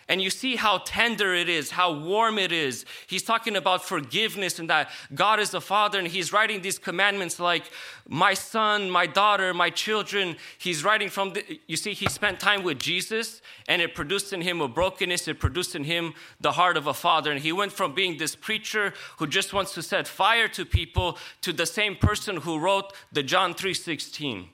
[0.10, 2.86] and you see how tender it is, how warm it is.
[3.08, 7.40] He's talking about forgiveness and that God is the Father, and he's writing these commandments
[7.40, 7.72] like,
[8.08, 10.36] my son, my daughter, my children.
[10.58, 14.42] He's writing from, the, you see, he spent time with Jesus, and it produced in
[14.42, 17.32] him a brokenness, it produced in him the heart of a father.
[17.32, 21.18] And he went from being this preacher who just wants to set fire to people
[21.42, 24.50] to the same person who wrote the John 3:16.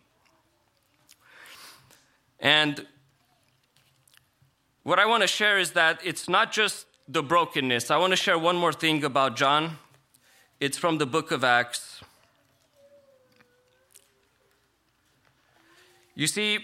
[2.39, 2.85] And
[4.83, 7.91] what I want to share is that it's not just the brokenness.
[7.91, 9.77] I want to share one more thing about John.
[10.59, 12.01] It's from the book of Acts.
[16.15, 16.59] You see,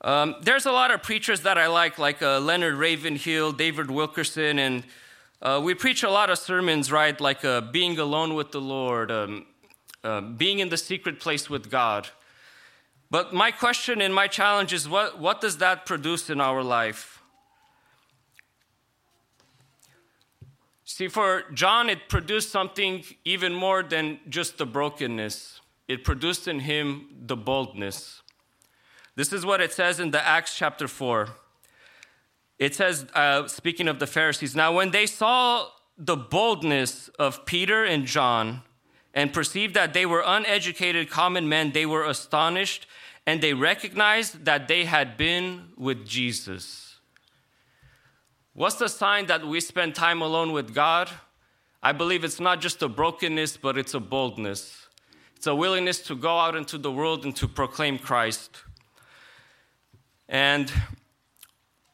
[0.00, 4.58] um, there's a lot of preachers that I like, like uh, Leonard Ravenhill, David Wilkerson,
[4.58, 4.82] and
[5.40, 7.20] uh, we preach a lot of sermons, right?
[7.20, 9.46] Like uh, being alone with the Lord, um,
[10.02, 12.08] uh, being in the secret place with God.
[13.12, 17.22] But my question and my challenge is what, what does that produce in our life?
[20.86, 25.60] See, for John, it produced something even more than just the brokenness.
[25.88, 28.22] It produced in him the boldness.
[29.14, 31.28] This is what it says in the Acts chapter 4.
[32.58, 35.66] It says, uh, speaking of the Pharisees, now when they saw
[35.98, 38.62] the boldness of Peter and John
[39.12, 42.86] and perceived that they were uneducated common men, they were astonished
[43.26, 46.96] and they recognized that they had been with Jesus.
[48.54, 51.08] What's the sign that we spend time alone with God?
[51.82, 54.88] I believe it's not just a brokenness, but it's a boldness.
[55.36, 58.62] It's a willingness to go out into the world and to proclaim Christ.
[60.28, 60.72] And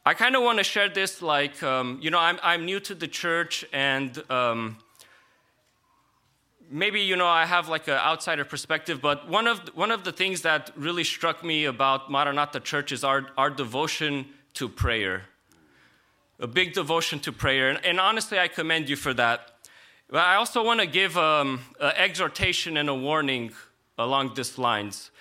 [0.05, 2.95] I kind of want to share this like, um, you know, I'm, I'm new to
[2.95, 4.77] the church and um,
[6.69, 10.03] maybe you know I have like an outsider perspective, but one of the, one of
[10.03, 15.23] the things that really struck me about Maranatha Church is our our devotion to prayer,
[16.39, 19.51] a big devotion to prayer, and, and honestly, I commend you for that.
[20.09, 23.51] But I also want to give um, an exhortation and a warning
[23.97, 25.11] along these lines.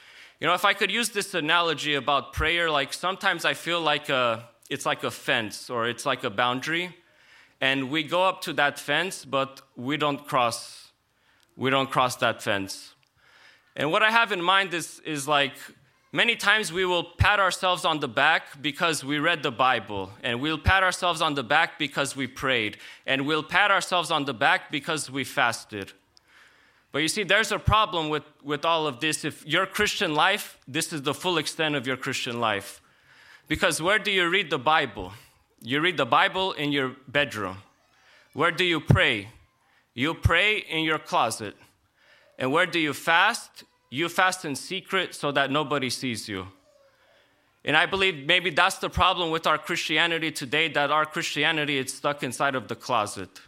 [0.41, 4.09] You know, if I could use this analogy about prayer, like sometimes I feel like
[4.09, 6.97] a, it's like a fence or it's like a boundary,
[7.61, 10.88] and we go up to that fence, but we don't cross
[11.59, 12.95] we don't cross that fence.
[13.75, 15.53] And what I have in mind is, is like
[16.13, 20.41] many times we will pat ourselves on the back because we read the Bible, and
[20.41, 24.33] we'll pat ourselves on the back because we prayed, and we'll pat ourselves on the
[24.33, 25.93] back because we fasted.
[26.93, 29.25] But you see, there's a problem with, with all of this.
[29.25, 32.81] If your Christian life, this is the full extent of your Christian life.
[33.49, 35.13] Because where do you read the Bible?
[35.61, 37.59] You read the Bible in your bedroom.
[38.33, 39.29] Where do you pray?
[39.99, 41.57] You pray in your closet.
[42.39, 43.65] And where do you fast?
[43.91, 46.47] You fast in secret so that nobody sees you.
[47.65, 51.93] And I believe maybe that's the problem with our Christianity today that our Christianity is
[51.93, 53.41] stuck inside of the closet.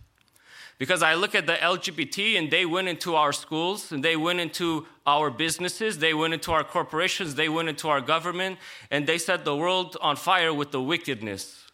[0.76, 4.40] Because I look at the LGBT and they went into our schools and they went
[4.40, 8.58] into our businesses, they went into our corporations, they went into our government,
[8.90, 11.70] and they set the world on fire with the wickedness.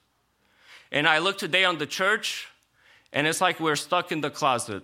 [0.93, 2.49] And I look today on the church
[3.17, 4.83] and it's like we're stuck in the closet.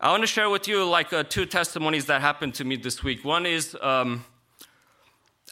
[0.00, 3.04] I want to share with you like uh, two testimonies that happened to me this
[3.04, 3.24] week.
[3.24, 4.24] One is um,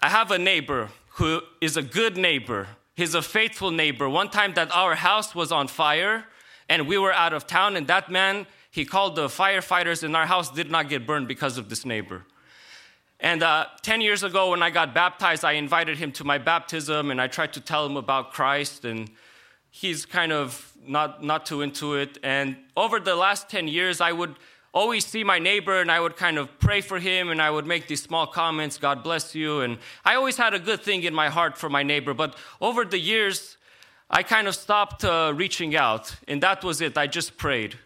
[0.03, 0.89] I have a neighbor
[1.19, 2.67] who is a good neighbor.
[2.97, 4.09] He's a faithful neighbor.
[4.09, 6.25] One time that our house was on fire
[6.69, 10.27] and we were out of town, and that man, he called the firefighters, and our
[10.27, 12.25] house did not get burned because of this neighbor.
[13.21, 17.13] And uh, 10 years ago, when I got baptized, I invited him to my baptism
[17.13, 18.85] and I tried to tell him about Christ.
[18.85, 19.09] And
[19.77, 22.17] he's kind of not, not too into it.
[22.23, 24.35] And over the last 10 years, I would
[24.73, 27.67] always see my neighbor and I would kind of pray for him and I would
[27.67, 29.61] make these small comments, God bless you.
[29.61, 32.15] And I always had a good thing in my heart for my neighbor.
[32.15, 33.59] But over the years,
[34.09, 36.97] I kind of stopped uh, reaching out, and that was it.
[36.97, 37.77] I just prayed.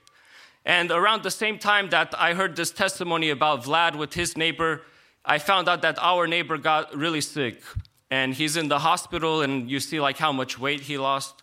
[0.65, 4.83] And around the same time that I heard this testimony about Vlad with his neighbor,
[5.25, 7.63] I found out that our neighbor got really sick.
[8.11, 11.40] And he's in the hospital, and you see like how much weight he lost.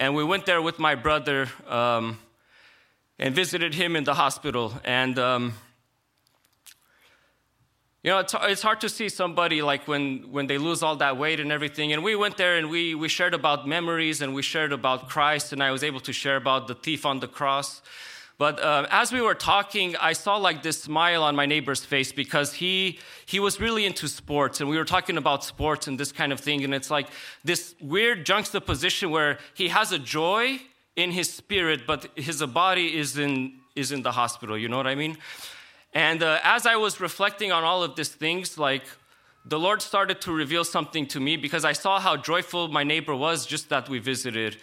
[0.00, 2.18] And we went there with my brother um,
[3.18, 4.72] and visited him in the hospital.
[4.82, 5.52] And um,
[8.02, 11.18] you know, it's, it's hard to see somebody like when, when they lose all that
[11.18, 11.92] weight and everything.
[11.92, 15.52] And we went there and we, we shared about memories and we shared about Christ,
[15.52, 17.82] and I was able to share about the thief on the cross.
[18.40, 22.10] But uh, as we were talking, I saw like this smile on my neighbor's face
[22.10, 26.10] because he he was really into sports, and we were talking about sports and this
[26.10, 26.64] kind of thing.
[26.64, 27.08] And it's like
[27.44, 30.58] this weird juxtaposition where he has a joy
[30.96, 34.56] in his spirit, but his body is in is in the hospital.
[34.56, 35.18] You know what I mean?
[35.92, 38.84] And uh, as I was reflecting on all of these things, like
[39.44, 43.14] the Lord started to reveal something to me because I saw how joyful my neighbor
[43.14, 44.56] was just that we visited.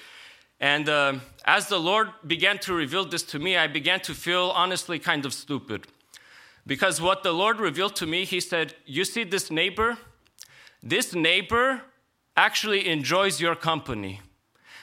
[0.60, 4.52] And uh, as the Lord began to reveal this to me, I began to feel
[4.56, 5.88] honestly kind of stupid.
[6.66, 9.98] Because what the Lord revealed to me, He said, You see this neighbor?
[10.84, 11.82] This neighbor
[12.36, 14.22] actually enjoys your company.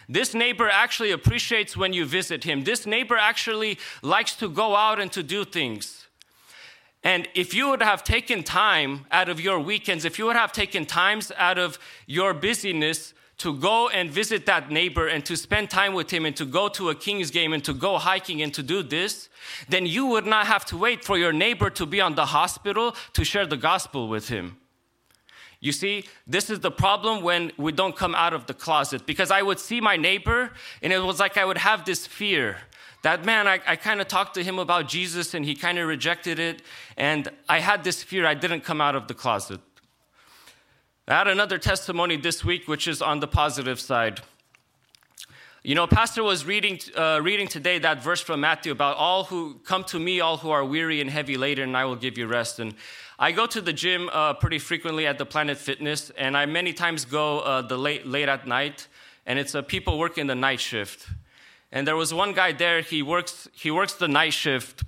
[0.09, 2.65] This neighbor actually appreciates when you visit him.
[2.65, 6.07] This neighbor actually likes to go out and to do things.
[7.03, 10.53] And if you would have taken time out of your weekends, if you would have
[10.53, 15.71] taken times out of your busyness to go and visit that neighbor and to spend
[15.71, 18.55] time with him and to go to a King's game and to go hiking and
[18.55, 19.29] to do this,
[19.69, 22.95] then you would not have to wait for your neighbor to be on the hospital
[23.13, 24.57] to share the gospel with him.
[25.61, 29.31] You see, this is the problem when we don't come out of the closet because
[29.31, 32.59] I would see my neighbor and it was like I would have this fear
[33.05, 35.87] that man, I, I kind of talked to him about Jesus and he kind of
[35.87, 36.63] rejected it.
[36.97, 39.61] And I had this fear, I didn't come out of the closet.
[41.07, 44.23] I had another testimony this week, which is on the positive side.
[45.63, 49.61] You know, Pastor was reading, uh, reading today that verse from Matthew about all who
[49.65, 52.27] come to me, all who are weary and heavy laden, and I will give you
[52.27, 52.59] rest.
[52.59, 52.75] And
[53.19, 56.73] I go to the gym uh, pretty frequently at the Planet Fitness, and I many
[56.73, 58.89] times go uh, the late, late at night,
[59.27, 61.07] and it's uh, people working the night shift.
[61.71, 64.85] And there was one guy there, he works, he works the night shift.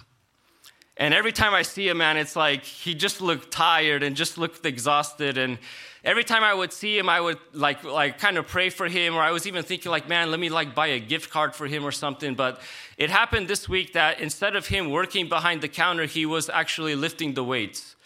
[0.96, 4.38] And every time I see him, man, it's like he just looked tired and just
[4.38, 5.36] looked exhausted.
[5.36, 5.58] And
[6.06, 9.14] every time I would see him, I would like like kind of pray for him,
[9.14, 11.66] or I was even thinking like, man, let me like buy a gift card for
[11.66, 12.34] him or something.
[12.34, 12.60] But
[12.96, 16.94] it happened this week that instead of him working behind the counter, he was actually
[16.94, 17.96] lifting the weights.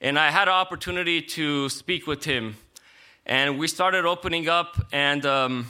[0.00, 2.56] And I had an opportunity to speak with him,
[3.26, 5.26] and we started opening up and.
[5.26, 5.66] Um,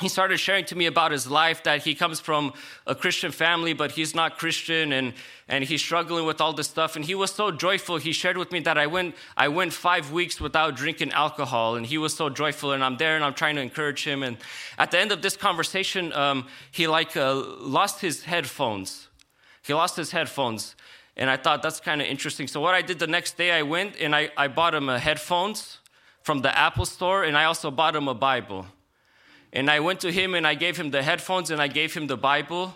[0.00, 2.52] he started sharing to me about his life that he comes from
[2.86, 5.12] a Christian family, but he's not Christian and,
[5.48, 6.94] and he's struggling with all this stuff.
[6.96, 7.96] And he was so joyful.
[7.96, 11.76] He shared with me that I went, I went five weeks without drinking alcohol.
[11.76, 12.72] And he was so joyful.
[12.72, 14.22] And I'm there and I'm trying to encourage him.
[14.22, 14.36] And
[14.78, 19.08] at the end of this conversation, um, he like uh, lost his headphones.
[19.62, 20.76] He lost his headphones.
[21.16, 22.46] And I thought that's kind of interesting.
[22.46, 24.98] So what I did the next day, I went and I, I bought him a
[24.98, 25.78] headphones
[26.22, 27.24] from the Apple store.
[27.24, 28.66] And I also bought him a Bible.
[29.52, 32.06] And I went to him and I gave him the headphones and I gave him
[32.06, 32.74] the Bible.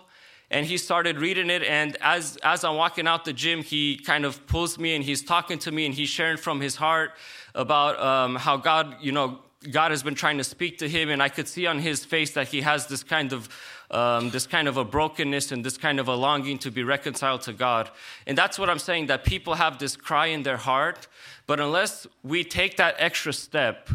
[0.51, 1.63] And he started reading it.
[1.63, 5.23] And as, as I'm walking out the gym, he kind of pulls me and he's
[5.23, 7.11] talking to me and he's sharing from his heart
[7.55, 9.39] about um, how God, you know,
[9.71, 11.09] God has been trying to speak to him.
[11.09, 13.49] And I could see on his face that he has this kind of
[13.93, 17.41] um, this kind of a brokenness and this kind of a longing to be reconciled
[17.41, 17.91] to God.
[18.25, 21.07] And that's what I'm saying that people have this cry in their heart,
[21.45, 23.89] but unless we take that extra step,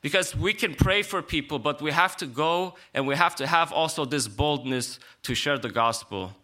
[0.00, 3.46] because we can pray for people, but we have to go and we have to
[3.46, 6.34] have also this boldness to share the gospel.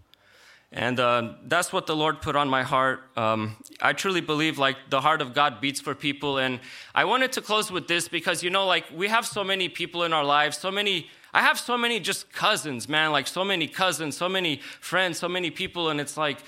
[0.76, 3.02] And uh, that's what the Lord put on my heart.
[3.16, 6.38] Um, I truly believe like the heart of God beats for people.
[6.38, 6.58] And
[6.96, 10.02] I wanted to close with this because, you know, like we have so many people
[10.02, 13.68] in our lives, so many, I have so many just cousins, man, like so many
[13.68, 15.90] cousins, so many friends, so many people.
[15.90, 16.38] And it's like,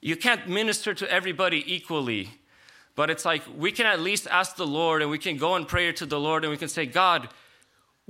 [0.00, 2.30] you can't minister to everybody equally.
[2.96, 5.66] But it's like we can at least ask the Lord and we can go in
[5.66, 7.28] prayer to the Lord and we can say, God,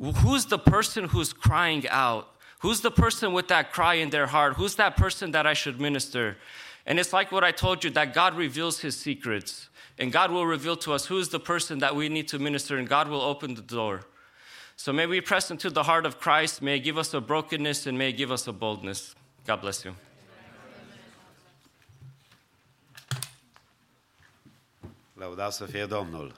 [0.01, 2.29] who's the person who's crying out?
[2.61, 4.55] Who's the person with that cry in their heart?
[4.55, 6.39] Who's that person that I should minister?
[6.87, 9.69] And it's like what I told you that God reveals his secrets.
[9.99, 12.89] And God will reveal to us who's the person that we need to minister, and
[12.89, 14.03] God will open the door.
[14.77, 16.61] So may we press into the heart of Christ.
[16.61, 19.15] May give us a brokenness and may give us a boldness.
[19.47, 19.95] God bless you.
[25.17, 26.33] Lăudați să fie Domnul!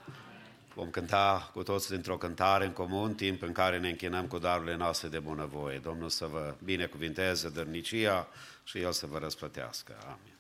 [0.75, 4.77] Vom cânta cu toți dintr-o cântare în comun, timp în care ne închinăm cu darurile
[4.77, 5.79] noastre de bunăvoie.
[5.79, 8.29] Domnul să vă binecuvinteze dărnicia
[8.65, 9.97] și El să vă răsplătească.
[10.05, 10.38] Amin.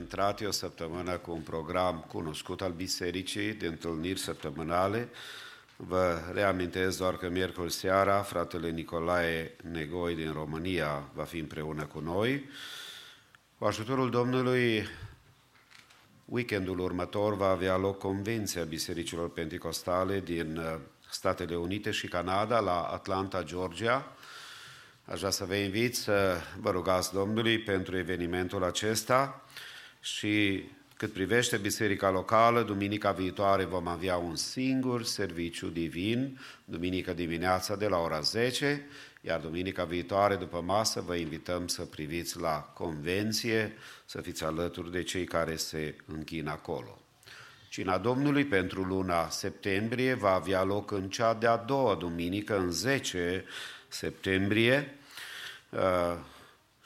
[0.00, 5.08] Intrat e o săptămână cu un program cunoscut al bisericii de întâlniri săptămânale.
[5.76, 12.00] Vă reamintesc doar că miercuri seara fratele Nicolae Negoi din România va fi împreună cu
[12.00, 12.48] noi.
[13.58, 14.86] Cu ajutorul Domnului,
[16.24, 20.78] weekendul următor va avea loc convenția bisericilor pentecostale din uh,
[21.10, 24.12] Statele Unite și Canada la Atlanta, Georgia.
[25.04, 29.44] Aș vrea să vă invit să vă rugați Domnului pentru evenimentul acesta
[30.00, 30.64] și
[30.96, 37.86] cât privește biserica locală, duminica viitoare vom avea un singur serviciu divin, duminică dimineața de
[37.86, 38.86] la ora 10,
[39.20, 45.02] iar duminica viitoare după masă vă invităm să priviți la convenție, să fiți alături de
[45.02, 46.98] cei care se închină acolo.
[47.68, 53.44] Cina Domnului pentru luna septembrie va avea loc în cea de-a doua duminică, în 10
[53.88, 54.94] septembrie,
[55.70, 56.16] Uh,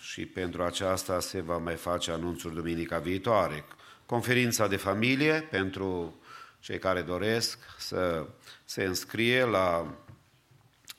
[0.05, 3.64] și pentru aceasta se va mai face anunțul duminica viitoare.
[4.07, 6.20] Conferința de familie pentru
[6.61, 8.26] cei care doresc să
[8.64, 9.94] se înscrie la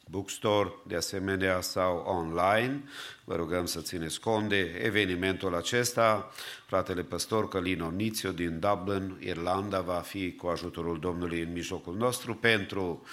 [0.09, 2.83] bookstore, de asemenea, sau online.
[3.23, 6.31] Vă rugăm să țineți cont de evenimentul acesta.
[6.65, 12.35] Fratele păstor Călino Nițio din Dublin, Irlanda, va fi cu ajutorul Domnului în mijlocul nostru
[12.35, 13.03] pentru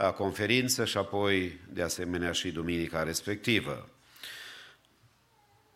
[0.00, 3.88] uh, conferință și apoi, de asemenea, și duminica respectivă.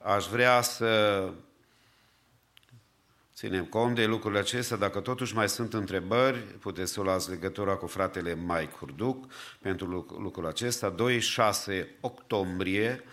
[0.02, 1.24] Aș vrea să
[3.34, 4.76] ținem cont de lucrurile acestea.
[4.76, 9.86] Dacă totuși mai sunt întrebări, puteți să luați legătura cu fratele Mike Hurduc pentru
[10.18, 10.94] lucrul acesta.
[11.72, 13.04] 2-6 octombrie,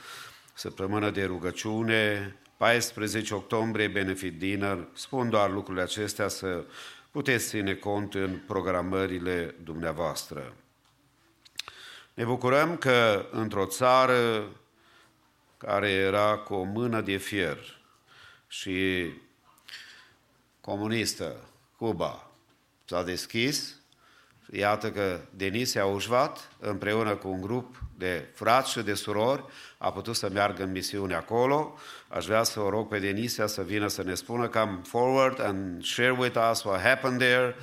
[0.53, 4.87] săptămână de rugăciune, 14 octombrie, benefit dinner.
[4.93, 6.65] Spun doar lucrurile acestea să
[7.11, 10.53] puteți ține cont în programările dumneavoastră.
[12.13, 14.47] Ne bucurăm că într-o țară
[15.67, 17.57] care era cu o mână de fier
[18.47, 19.11] și
[20.61, 21.35] comunistă,
[21.77, 22.27] Cuba,
[22.85, 23.75] s-a deschis.
[24.51, 29.43] Iată că Denise Aușvat, împreună cu un grup de frați și de surori,
[29.77, 31.77] a putut să meargă în misiune acolo.
[32.07, 35.83] Aș vrea să o rog pe Denisia să vină să ne spună come forward and
[35.83, 37.55] share with us what happened there.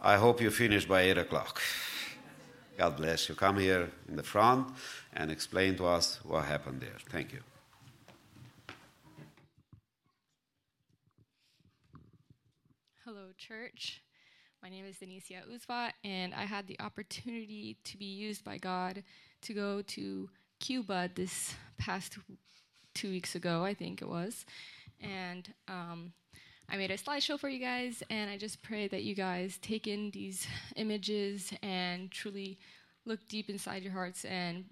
[0.00, 1.58] I hope you finish by 8 o'clock.
[2.78, 3.36] God bless you.
[3.36, 4.76] Come here in the front
[5.12, 6.96] and explain to us what happened there.
[7.10, 7.40] Thank you.
[13.04, 14.02] Hello, church.
[14.62, 19.02] My name is Denicia Uzva, and I had the opportunity to be used by God
[19.42, 22.18] to go to Cuba this past
[22.94, 24.46] two weeks ago, I think it was.
[25.00, 26.12] And um,
[26.70, 29.88] I made a slideshow for you guys, and I just pray that you guys take
[29.88, 30.46] in these
[30.76, 32.58] images and truly
[33.04, 34.64] look deep inside your hearts and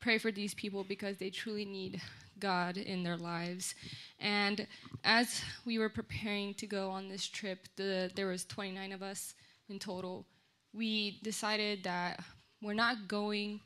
[0.00, 2.00] pray for these people because they truly need
[2.38, 3.74] God in their lives.
[4.20, 4.66] And
[5.04, 9.34] as we were preparing to go on this trip, the, there was 29 of us
[9.68, 10.26] in total.
[10.74, 12.20] We decided that
[12.62, 13.60] we're not going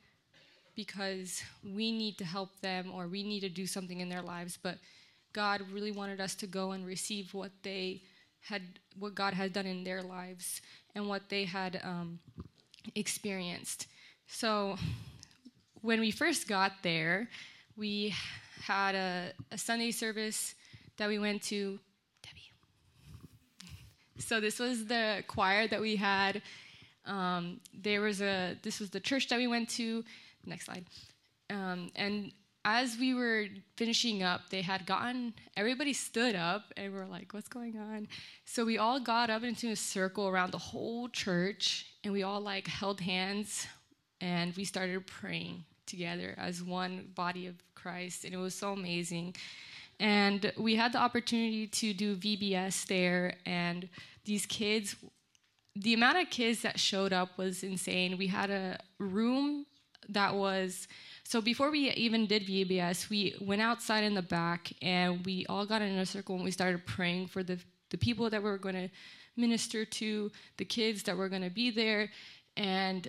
[0.77, 4.59] because we need to help them or we need to do something in their lives,
[4.63, 4.79] but
[5.33, 8.03] God really wanted us to go and receive what they
[8.41, 8.63] had,
[8.99, 10.61] what God had done in their lives
[10.95, 12.19] and what they had um,
[12.95, 13.87] experienced.
[14.27, 14.77] So
[15.83, 17.29] when we first got there,
[17.77, 18.15] we
[18.63, 20.55] had a, a Sunday service
[20.99, 21.79] that we went to.
[22.23, 22.53] Debbie.
[24.19, 26.43] So this was the choir that we had.
[27.07, 28.57] Um, there was a.
[28.63, 30.05] This was the church that we went to.
[30.45, 30.85] Next slide.
[31.49, 32.33] Um, and
[32.65, 37.33] as we were finishing up, they had gotten everybody stood up, and we are like,
[37.33, 38.07] "What's going on?"
[38.45, 42.41] So we all got up into a circle around the whole church, and we all
[42.41, 43.67] like held hands,
[44.21, 49.35] and we started praying together as one body of Christ, and it was so amazing.
[49.99, 53.89] And we had the opportunity to do VBS there, and
[54.25, 54.97] these kids,
[55.77, 58.17] the amount of kids that showed up was insane.
[58.17, 59.67] We had a room
[60.09, 60.89] that was
[61.25, 65.65] so before we even did VBS, we went outside in the back and we all
[65.65, 67.59] got in a circle and we started praying for the
[67.91, 68.89] the people that we were going to
[69.37, 72.11] minister to, the kids that were going to be there,
[72.57, 73.09] and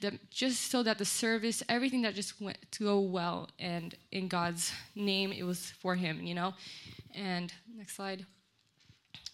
[0.00, 4.28] the, just so that the service, everything that just went to go well, and in
[4.28, 6.54] God's name, it was for Him, you know.
[7.14, 8.26] And next slide.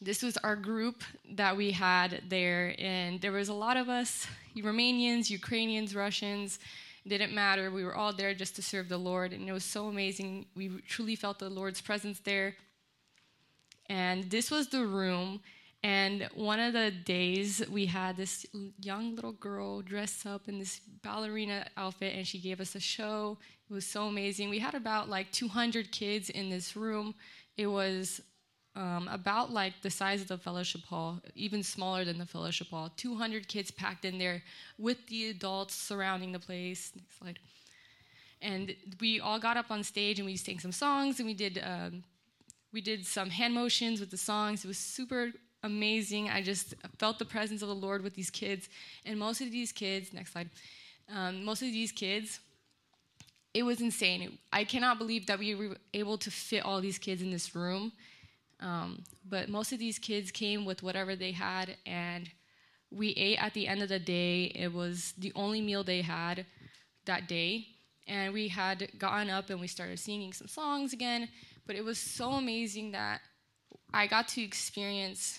[0.03, 4.27] This was our group that we had there, and there was a lot of us
[4.57, 6.59] Romanians, Ukrainians, Russians.
[7.07, 7.71] Didn't matter.
[7.71, 10.47] We were all there just to serve the Lord, and it was so amazing.
[10.55, 12.57] We truly felt the Lord's presence there.
[13.89, 15.41] And this was the room
[15.83, 18.45] and one of the days, we had this
[18.79, 23.39] young little girl dressed up in this ballerina outfit, and she gave us a show.
[23.69, 24.51] It was so amazing.
[24.51, 27.15] We had about like 200 kids in this room.
[27.57, 28.21] It was
[28.77, 32.93] um, about like the size of the fellowship hall, even smaller than the fellowship hall.
[32.97, 34.43] 200 kids packed in there
[34.77, 36.93] with the adults surrounding the place.
[36.95, 37.39] Next slide.
[38.43, 41.63] And we all got up on stage and we sang some songs and we did
[41.65, 42.05] um,
[42.73, 44.65] we did some hand motions with the songs.
[44.65, 45.33] It was super
[45.63, 46.29] amazing.
[46.29, 48.69] I just felt the presence of the Lord with these kids.
[49.05, 50.51] And most of these kids, next slide,
[51.15, 52.41] um, most of these kids,
[53.53, 54.39] it was insane.
[54.53, 57.93] I cannot believe that we were able to fit all these kids in this room.
[58.61, 62.31] Um, but most of these kids came with whatever they had, and
[62.91, 64.45] we ate at the end of the day.
[64.55, 66.47] It was the only meal they had
[67.07, 67.67] that day.
[68.07, 71.29] And we had gotten up and we started singing some songs again.
[71.67, 73.21] But it was so amazing that
[73.93, 75.39] I got to experience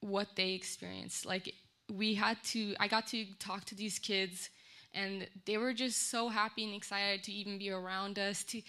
[0.00, 1.26] what they experienced.
[1.26, 1.54] Like
[1.92, 4.50] we had to, I got to talk to these kids
[4.92, 8.60] and they were just so happy and excited to even be around us to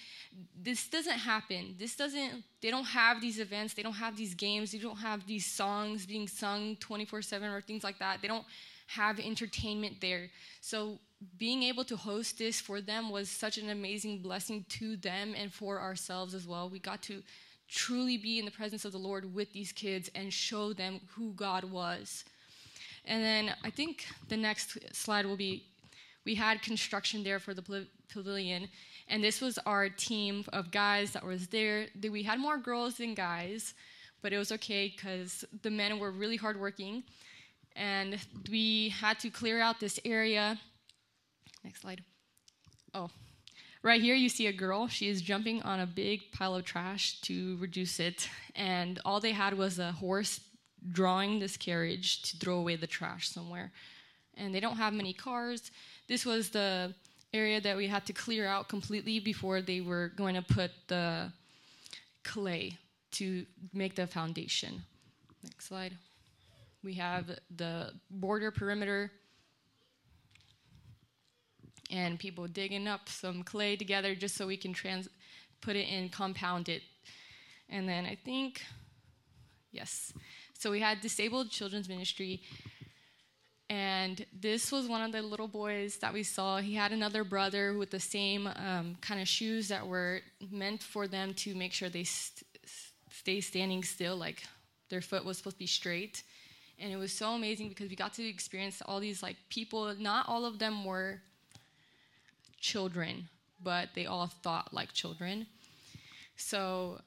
[0.62, 1.76] this doesn't happen.
[1.80, 5.26] This doesn't they don't have these events they don't have these games they don't have
[5.26, 8.22] these songs being sung 24/7 or things like that.
[8.22, 8.46] They don't
[8.88, 10.30] have entertainment there.
[10.60, 11.00] So
[11.38, 15.52] being able to host this for them was such an amazing blessing to them and
[15.52, 16.70] for ourselves as well.
[16.70, 17.24] We got to
[17.72, 21.32] truly be in the presence of the Lord with these kids and show them who
[21.34, 22.26] God was.
[23.06, 25.64] And then I think the next slide will be
[26.24, 28.68] we had construction there for the pavilion,
[29.08, 31.88] and this was our team of guys that was there.
[32.00, 33.74] We had more girls than guys,
[34.22, 37.04] but it was okay because the men were really hardworking,
[37.76, 38.20] and
[38.52, 40.60] we had to clear out this area.
[41.64, 42.04] Next slide.
[42.94, 43.10] Oh,
[43.84, 44.88] Right here, you see a girl.
[44.88, 48.30] She is jumping on a big pile of trash to reduce it.
[48.56, 50.40] And all they had was a horse
[50.92, 53.72] drawing this carriage to throw away the trash somewhere.
[54.36, 55.72] And they don't have many cars.
[56.08, 56.94] This was the
[57.34, 61.32] area that we had to clear out completely before they were going to put the
[62.24, 62.78] clay
[63.14, 64.84] to make the foundation.
[65.44, 65.94] Next slide.
[66.84, 69.12] We have the border perimeter
[71.92, 75.10] and people digging up some clay together just so we can trans-
[75.62, 76.82] put it in, compound it.
[77.70, 78.62] And then I think,
[79.72, 80.14] yes.
[80.58, 82.42] So we had disabled children's ministry,
[83.72, 86.58] And this was one of the little boys that we saw.
[86.58, 90.20] He had another brother with the same um, kind of shoes that were
[90.52, 92.46] meant for them to make sure they st-
[93.10, 94.44] stay standing still, like
[94.90, 96.24] their foot was supposed to be straight.
[96.80, 99.96] And it was so amazing because we got to experience all these like people.
[99.98, 101.22] Not all of them were
[102.62, 103.28] children,
[103.62, 105.48] but they all thought like children.
[106.38, 107.02] So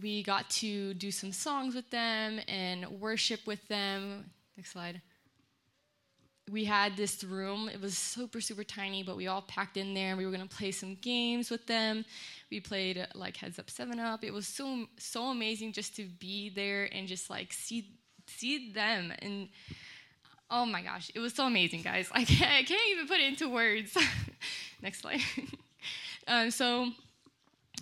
[0.00, 4.30] we got to do some songs with them and worship with them.
[4.56, 5.02] Next slide.
[6.50, 7.68] We had this room.
[7.68, 10.16] It was super, super tiny, but we all packed in there.
[10.16, 12.04] We were going to play some games with them.
[12.50, 14.24] We played uh, like Heads Up, Seven Up.
[14.24, 17.86] It was so, so amazing just to be there and just like see,
[18.26, 19.12] see them.
[19.20, 19.48] And
[20.52, 22.08] oh my gosh, it was so amazing, guys.
[22.12, 23.96] I can't, I can't even put it into words.
[24.82, 25.20] Next slide.
[26.28, 26.90] um, so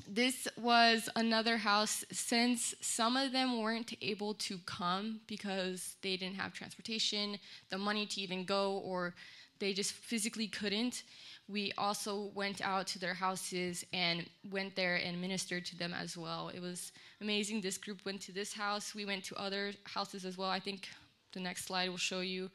[0.08, 6.36] this was another house since some of them weren't able to come because they didn't
[6.36, 7.38] have transportation
[7.70, 9.14] the money to even go or
[9.58, 11.02] they just physically couldn't
[11.48, 16.16] we also went out to their houses and went there and ministered to them as
[16.16, 20.24] well it was amazing this group went to this house we went to other houses
[20.24, 20.88] as well i think
[21.32, 22.50] the next slide will show you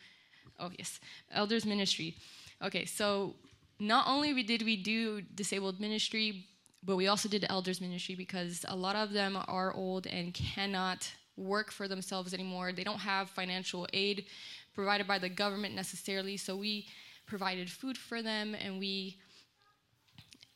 [0.59, 0.99] oh yes
[1.31, 2.15] elders ministry
[2.61, 3.33] okay so
[3.79, 6.45] not only did we do disabled ministry
[6.85, 11.11] but we also did elders ministry because a lot of them are old and cannot
[11.35, 12.71] work for themselves anymore.
[12.71, 14.25] They don't have financial aid
[14.73, 16.87] provided by the government necessarily, so we
[17.25, 19.17] provided food for them and we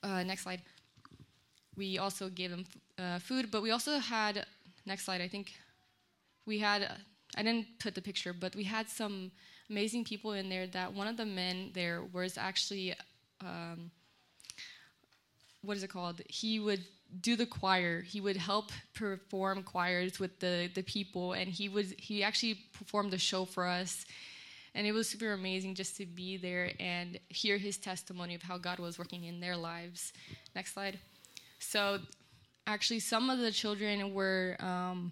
[0.04, 0.62] uh, next slide.
[1.76, 2.66] We also gave them
[2.98, 4.46] uh, food, but we also had
[4.86, 5.22] next slide.
[5.22, 5.54] I think
[6.46, 6.90] we had.
[7.36, 9.32] I didn't put the picture, but we had some
[9.70, 10.68] amazing people in there.
[10.68, 12.96] That one of the men there was actually.
[13.42, 13.92] Um,
[15.62, 16.22] what is it called?
[16.28, 16.84] He would
[17.20, 18.02] do the choir.
[18.02, 23.14] He would help perform choirs with the the people, and he was he actually performed
[23.14, 24.06] a show for us.
[24.76, 28.60] And it was super amazing just to be there and hear his testimony of how
[28.60, 30.14] God was working in their lives.
[30.56, 31.00] Next slide.
[31.58, 32.00] So,
[32.68, 35.12] actually, some of the children were um,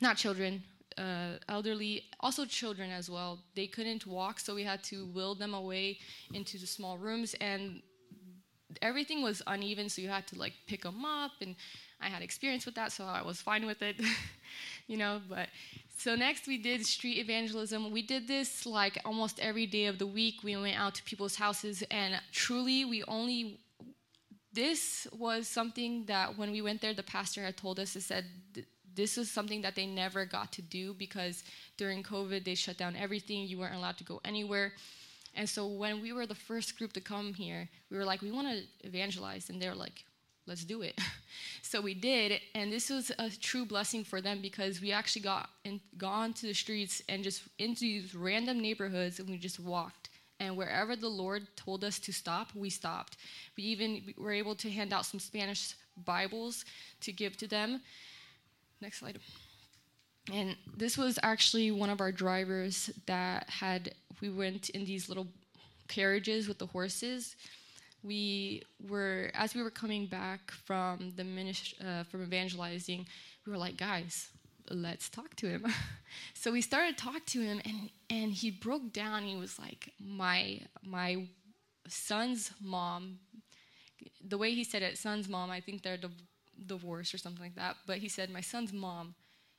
[0.00, 0.62] not children,
[0.98, 3.38] uh, elderly, also children as well.
[3.54, 5.98] They couldn't walk, so we had to wheel them away
[6.32, 7.82] into the small rooms, and
[8.80, 11.56] everything was uneven, so you had to like pick them up, and
[12.00, 14.00] I had experience with that, so I was fine with it,
[14.86, 15.20] you know.
[15.28, 15.48] But
[15.96, 17.90] so next we did street evangelism.
[17.90, 20.42] We did this like almost every day of the week.
[20.42, 23.60] We went out to people's houses, and truly, we only.
[24.54, 27.94] This was something that when we went there, the pastor had told us.
[27.94, 28.26] He said
[28.94, 31.44] this is something that they never got to do because
[31.76, 33.46] during COVID they shut down everything.
[33.46, 34.72] You weren't allowed to go anywhere.
[35.34, 38.30] And so when we were the first group to come here, we were like, we
[38.30, 39.48] want to evangelize.
[39.48, 40.04] And they're like,
[40.46, 40.98] let's do it.
[41.62, 42.40] so we did.
[42.54, 46.46] And this was a true blessing for them because we actually got in, gone to
[46.46, 50.10] the streets and just into these random neighborhoods and we just walked.
[50.38, 53.16] And wherever the Lord told us to stop, we stopped.
[53.56, 55.74] We even were able to hand out some Spanish
[56.04, 56.64] Bibles
[57.02, 57.80] to give to them.
[58.82, 59.20] Next slide.
[60.32, 65.28] And this was actually one of our drivers that had, we went in these little
[65.86, 67.36] carriages with the horses.
[68.02, 73.06] We were, as we were coming back from the ministry, uh, from evangelizing,
[73.46, 74.30] we were like, guys,
[74.68, 75.66] let's talk to him.
[76.34, 79.22] so we started to talk to him, and and he broke down.
[79.22, 81.28] He was like, my my
[81.88, 83.18] son's mom.
[84.26, 85.50] The way he said it, son's mom.
[85.50, 86.10] I think they're div-
[86.66, 87.76] divorced or something like that.
[87.86, 89.14] But he said, my son's mom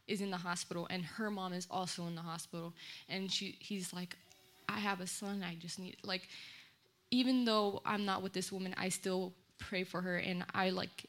[0.07, 2.73] is in the hospital and her mom is also in the hospital
[3.09, 4.17] and she he's like
[4.67, 6.27] i have a son i just need like
[7.11, 11.05] even though i'm not with this woman i still pray for her and i like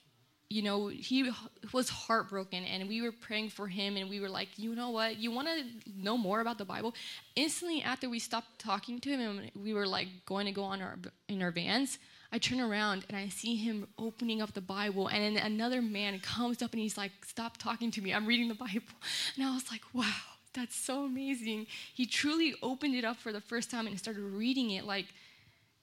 [0.49, 1.31] you know he
[1.73, 5.16] was heartbroken and we were praying for him and we were like you know what
[5.19, 6.95] you want to know more about the bible
[7.35, 10.81] instantly after we stopped talking to him and we were like going to go on
[10.81, 10.97] our
[11.29, 11.99] in our vans
[12.35, 16.19] I turn around and I see him opening up the Bible, and then another man
[16.19, 18.12] comes up and he's like, Stop talking to me.
[18.12, 18.93] I'm reading the Bible.
[19.36, 20.11] And I was like, Wow,
[20.52, 21.69] that's so amazing.
[21.94, 25.06] He truly opened it up for the first time and started reading it like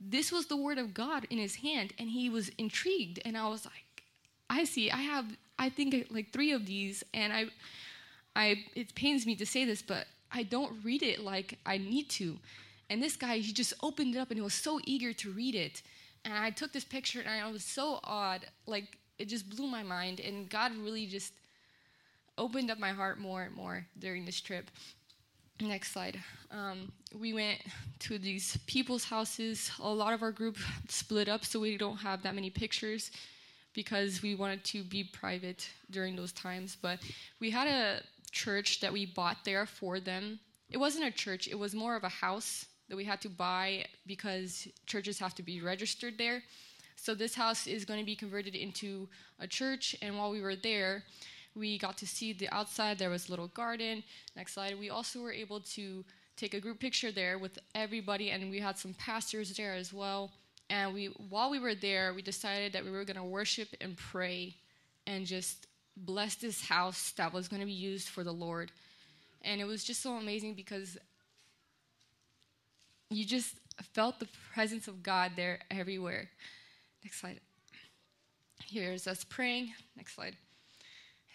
[0.02, 3.22] this was the Word of God in his hand, and he was intrigued.
[3.24, 4.04] And I was like,
[4.50, 7.46] I see, I have, I think like three of these, and I,
[8.36, 12.10] I, it pains me to say this, but I don't read it like I need
[12.10, 12.40] to.
[12.90, 15.56] And this guy, he just opened it up and he was so eager to read
[15.56, 15.82] it.
[16.26, 18.46] And I took this picture and I was so odd.
[18.66, 20.20] Like, it just blew my mind.
[20.20, 21.34] And God really just
[22.38, 24.70] opened up my heart more and more during this trip.
[25.60, 26.20] Next slide.
[26.50, 27.60] Um, we went
[28.00, 29.72] to these people's houses.
[29.80, 30.58] A lot of our group
[30.88, 33.12] split up, so we don't have that many pictures
[33.74, 36.78] because we wanted to be private during those times.
[36.82, 37.00] But
[37.40, 40.40] we had a church that we bought there for them
[40.72, 43.86] it wasn't a church, it was more of a house that we had to buy
[44.06, 46.44] because churches have to be registered there.
[46.98, 49.08] So this house is going to be converted into
[49.40, 49.96] a church.
[50.02, 51.04] And while we were there,
[51.56, 53.00] we got to see the outside.
[53.00, 54.04] There was a little garden.
[54.36, 54.78] Next slide.
[54.78, 56.04] We also were able to
[56.36, 60.30] take a group picture there with everybody, and we had some pastors there as well.
[60.70, 63.96] And we, while we were there, we decided that we were going to worship and
[63.96, 64.54] pray,
[65.08, 68.70] and just bless this house that was going to be used for the Lord.
[69.44, 70.98] And it was just so amazing because
[73.12, 73.56] you just
[73.94, 76.30] felt the presence of God there everywhere.
[77.04, 77.40] Next slide.
[78.66, 79.74] Here's us praying.
[79.98, 80.36] Next slide.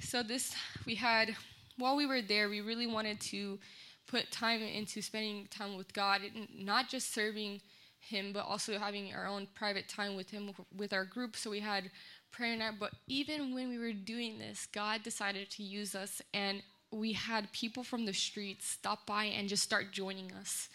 [0.00, 0.54] So, this
[0.84, 1.36] we had,
[1.76, 3.58] while we were there, we really wanted to
[4.06, 6.20] put time into spending time with God,
[6.56, 7.60] not just serving
[7.98, 11.36] Him, but also having our own private time with Him, with our group.
[11.36, 11.90] So, we had
[12.30, 12.74] prayer night.
[12.78, 17.52] But even when we were doing this, God decided to use us, and we had
[17.52, 20.68] people from the streets stop by and just start joining us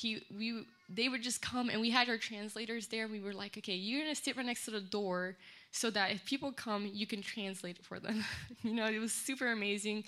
[0.00, 3.56] he we they would just come and we had our translators there we were like
[3.58, 5.36] okay you're going to sit right next to the door
[5.72, 8.24] so that if people come you can translate it for them.
[8.62, 10.04] You know it was super amazing.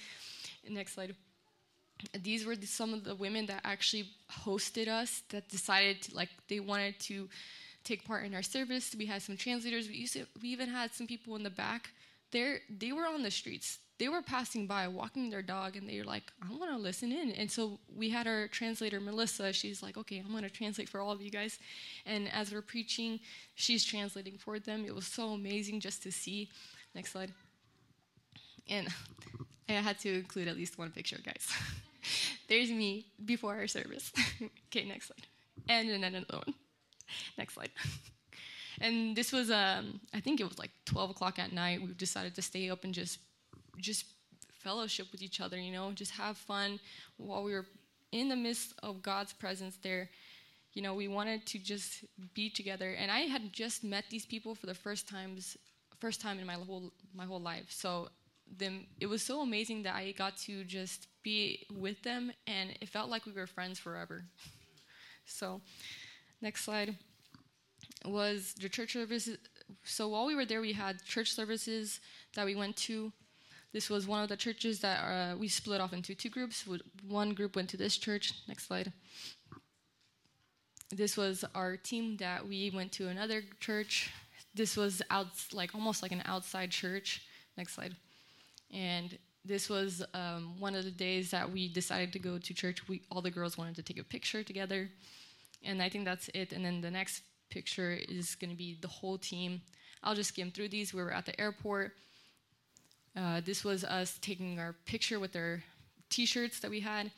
[0.69, 1.15] Next slide.
[2.21, 4.09] These were some of the women that actually
[4.45, 7.29] hosted us that decided to, like they wanted to
[7.85, 8.95] take part in our service.
[8.99, 9.89] We had some translators.
[9.89, 11.91] We to, we even had some people in the back.
[12.33, 15.99] There they were on the streets they were passing by walking their dog and they
[15.99, 17.31] were like i want to listen in.
[17.33, 21.01] And so we had our translator melissa she's like okay i'm going to translate for
[21.01, 21.59] all of you guys.
[22.07, 23.21] And as we're preaching
[23.55, 24.85] she's translating for them.
[24.85, 26.49] It was so amazing just to see.
[26.95, 27.33] Next slide.
[28.69, 28.89] And
[29.69, 31.49] i had to include at least one picture guys.
[32.49, 34.13] There's me before our service.
[34.69, 35.27] Okay next slide.
[35.69, 36.55] And then another one.
[37.39, 37.71] Next slide.
[38.81, 41.81] And this was um, i think it was like 12 o'clock at night.
[41.83, 43.19] We decided to stay up and just
[43.79, 44.05] just
[44.63, 46.79] fellowship with each other, you know, just have fun
[47.17, 47.67] while we were
[48.13, 50.09] in the midst of God's presence there.
[50.75, 52.05] You know, we wanted to just
[52.35, 55.57] be together, and I had just met these people for the first times,
[55.99, 57.67] first time in my whole my whole life.
[57.69, 58.09] So,
[58.59, 62.89] them it was so amazing that I got to just be with them, and it
[62.89, 64.25] felt like we were friends forever.
[65.27, 65.61] so,
[66.41, 66.97] next slide
[68.05, 69.39] was the church services.
[69.85, 72.01] So while we were there, we had church services
[72.35, 73.13] that we went to.
[73.73, 76.69] This was one of the churches that uh, we split off into two groups.
[77.09, 78.35] One group went to this church.
[78.47, 78.93] Next slide.
[80.91, 84.13] This was our team that we went to another church.
[84.55, 87.23] This was out like almost like an outside church.
[87.57, 87.97] Next slide.
[88.71, 92.87] And this was um, one of the days that we decided to go to church.
[92.89, 94.91] We all the girls wanted to take a picture together,
[95.65, 96.53] and I think that's it.
[96.53, 99.63] And then the next picture is going to be the whole team.
[100.03, 100.95] I'll just skim through these.
[100.95, 101.93] We were at the airport.
[103.15, 105.63] Uh, this was us taking our picture with our
[106.09, 107.11] T-shirts that we had.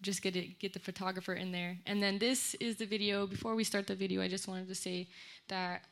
[0.00, 3.26] Just get it, get the photographer in there, and then this is the video.
[3.26, 5.08] Before we start the video, I just wanted to say
[5.48, 5.82] that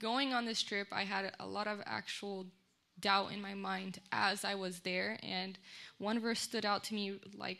[0.00, 2.46] going on this trip, I had a lot of actual
[2.98, 5.58] doubt in my mind as I was there, and
[5.98, 7.58] one verse stood out to me like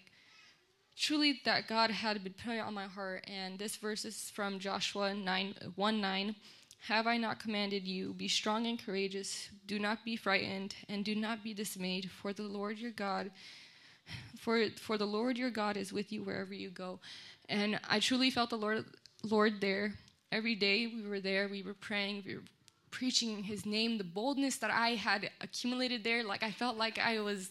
[0.97, 5.15] truly that God had been putting on my heart, and this verse is from Joshua
[5.15, 6.35] 9 1 9.
[6.81, 8.13] Have I not commanded you?
[8.13, 9.49] Be strong and courageous.
[9.67, 13.31] Do not be frightened, and do not be dismayed, for the Lord your God,
[14.39, 17.01] for for the Lord your God is with you wherever you go.
[17.49, 18.85] And I truly felt the Lord
[19.25, 19.95] Lord there.
[20.31, 22.43] Every day we were there, we were praying, we were
[22.91, 27.21] preaching his name, the boldness that I had accumulated there, like I felt like I
[27.21, 27.51] was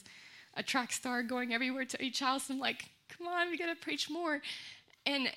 [0.56, 2.50] a track star going everywhere to each house.
[2.50, 4.42] I'm like, come on, we gotta preach more.
[5.06, 5.32] And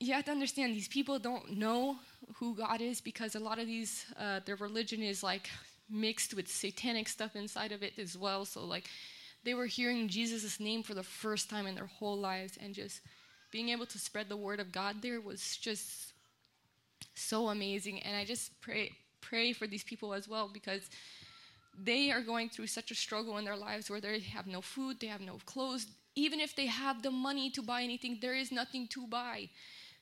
[0.00, 1.96] you have to understand these people don't know
[2.38, 5.48] who God is because a lot of these, uh, their religion is like
[5.88, 8.44] mixed with satanic stuff inside of it as well.
[8.44, 8.88] So, like,
[9.44, 13.00] they were hearing Jesus' name for the first time in their whole lives, and just
[13.50, 16.12] being able to spread the word of God there was just
[17.14, 18.00] so amazing.
[18.00, 20.90] And I just pray pray for these people as well because
[21.78, 25.00] they are going through such a struggle in their lives where they have no food,
[25.00, 25.86] they have no clothes.
[26.14, 29.48] Even if they have the money to buy anything, there is nothing to buy.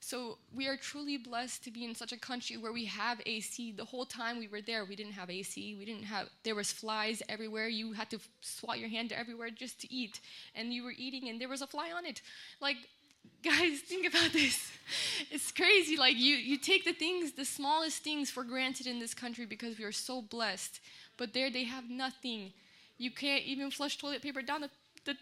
[0.00, 3.72] So we are truly blessed to be in such a country where we have AC.
[3.72, 5.76] The whole time we were there, we didn't have AC.
[5.78, 7.68] We didn't have there was flies everywhere.
[7.68, 10.20] You had to swat your hand everywhere just to eat,
[10.54, 12.22] and you were eating, and there was a fly on it.
[12.60, 12.78] Like,
[13.44, 14.72] guys, think about this.
[15.30, 15.96] It's crazy.
[15.98, 19.78] Like you you take the things, the smallest things, for granted in this country because
[19.78, 20.80] we are so blessed.
[21.18, 22.52] But there they have nothing.
[22.96, 24.70] You can't even flush toilet paper down the,
[25.04, 25.16] the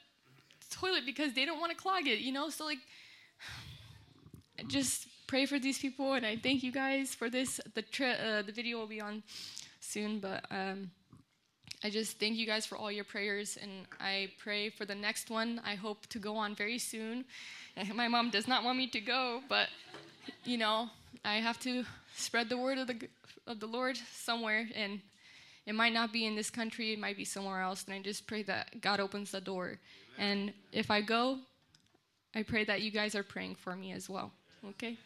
[0.70, 2.20] toilet because they don't want to clog it.
[2.20, 2.78] You know, so like
[4.66, 7.60] just pray for these people, and I thank you guys for this.
[7.74, 9.22] The uh, the video will be on
[9.80, 10.90] soon, but um,
[11.84, 15.30] I just thank you guys for all your prayers, and I pray for the next
[15.30, 15.60] one.
[15.64, 17.24] I hope to go on very soon.
[17.94, 19.68] My mom does not want me to go, but
[20.44, 20.90] you know,
[21.24, 21.84] I have to
[22.16, 23.08] spread the word of the
[23.46, 25.00] of the Lord somewhere, and
[25.66, 27.84] it might not be in this country; it might be somewhere else.
[27.84, 29.78] And I just pray that God opens the door.
[30.18, 31.38] And if I go,
[32.34, 34.32] I pray that you guys are praying for me as well.
[34.64, 34.96] Okay.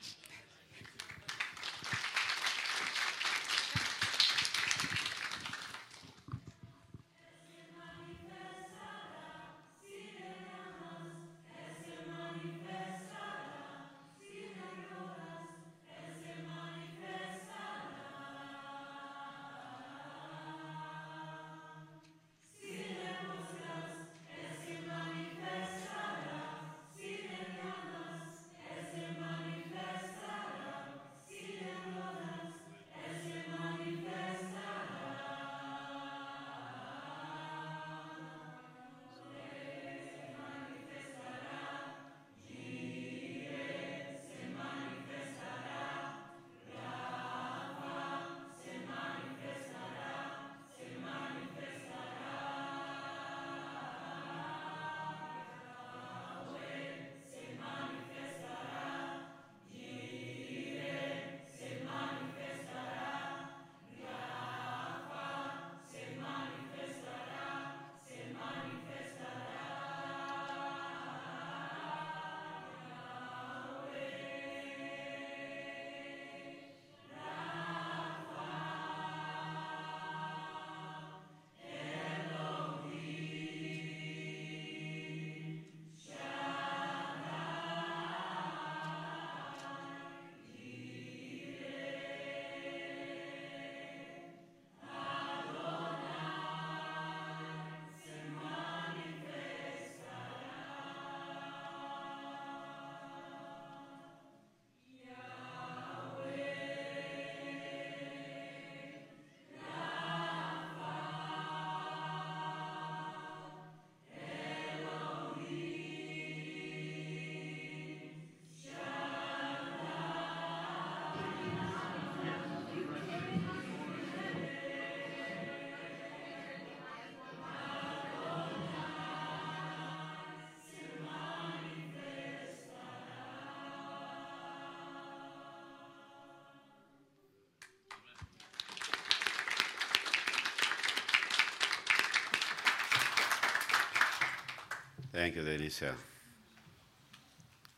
[145.13, 145.95] Thank you, Denisia.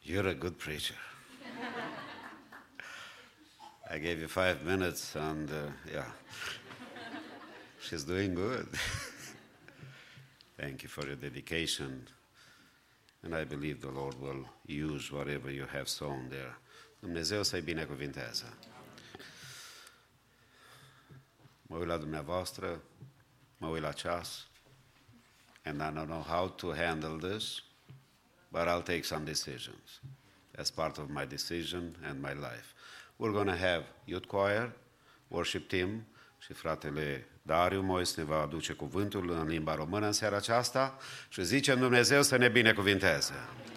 [0.05, 0.95] You're a good preacher.
[3.91, 5.55] I gave you five minutes, and uh,
[5.93, 6.07] yeah,
[7.81, 8.69] she's doing good.
[10.61, 12.07] Thank you for your dedication,
[13.25, 16.55] and I believe the Lord will use whatever you have sown there.
[17.01, 18.53] Dumnezeu să-i binecuvinteze.
[21.63, 22.83] Mă uit la dumneavoastră,
[23.57, 24.47] mă uit la ceas,
[25.65, 27.63] and I don't know how to handle this,
[28.51, 30.01] but I'll take some decisions
[30.55, 32.75] as part of my decision and my life.
[33.19, 34.73] We're going to have youth choir,
[35.29, 36.07] worship team
[36.39, 41.45] și fratele Dariu Mois ne va aduce cuvântul în limba română în seara aceasta și
[41.45, 43.33] zicem Dumnezeu să ne binecuvinteze.
[43.67, 43.74] În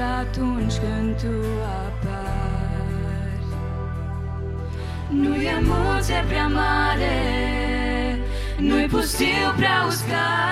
[0.00, 1.34] atunci când tu
[1.86, 3.46] apari
[5.08, 7.18] Nu e munte prea mare
[8.58, 10.47] Nu-i pustiu prea uscat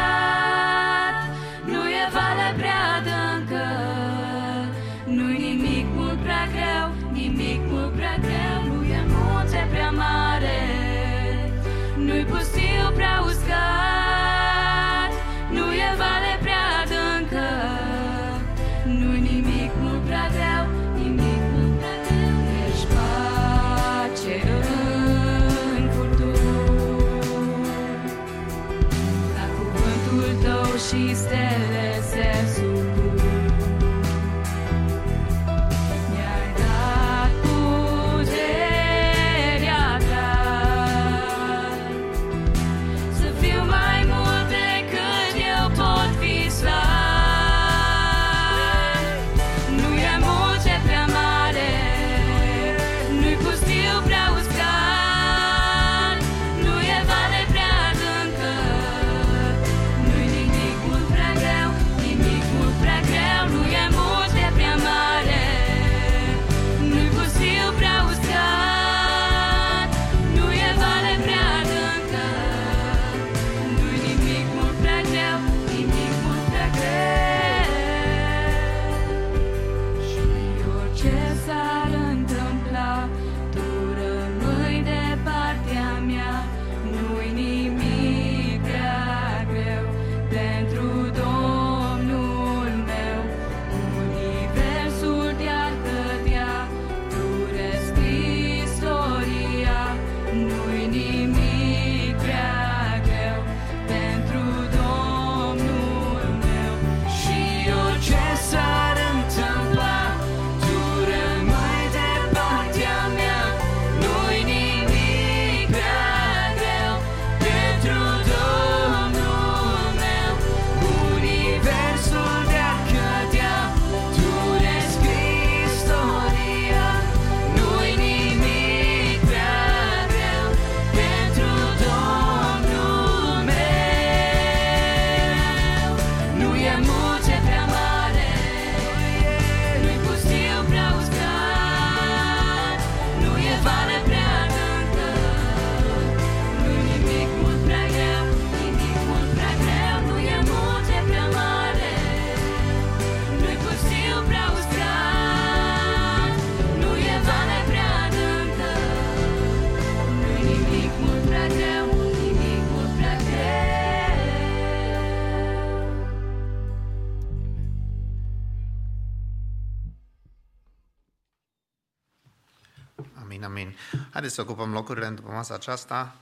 [174.37, 176.17] să ocupăm locurile după masa aceasta.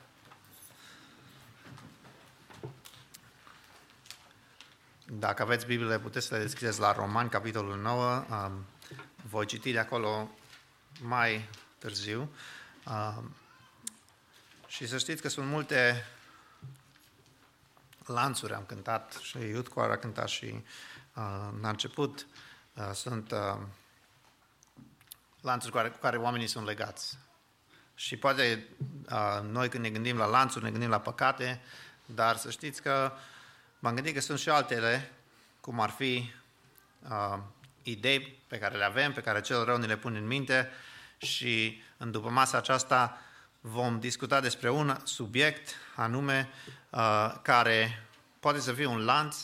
[5.07, 8.25] Dacă aveți Bibliile, puteți să le deschideți la Romani, capitolul 9.
[8.31, 8.65] Um,
[9.29, 10.31] voi citi de acolo
[11.01, 12.31] mai târziu.
[12.87, 13.35] Um,
[14.67, 16.07] și să știți că sunt multe
[18.07, 22.27] lanțuri, am cântat și Youth Choir a cântat și uh, la început
[22.75, 23.61] uh, sunt uh,
[25.41, 27.24] lanțuri cu care, cu care oamenii sunt legați.
[27.95, 28.67] Și poate
[29.11, 31.61] uh, noi când ne gândim la lanțuri, ne gândim la păcate,
[32.07, 33.13] dar să știți că
[33.79, 35.11] m-am gândit că sunt și altele,
[35.61, 36.33] cum ar fi
[37.09, 37.39] uh,
[37.83, 40.71] idei pe care le avem, pe care cel rău ne le pune în minte
[41.17, 43.19] și în după masa aceasta
[43.61, 46.49] vom discuta despre un subiect anume
[46.91, 48.07] uh, care
[48.41, 49.37] poate să fie un lanț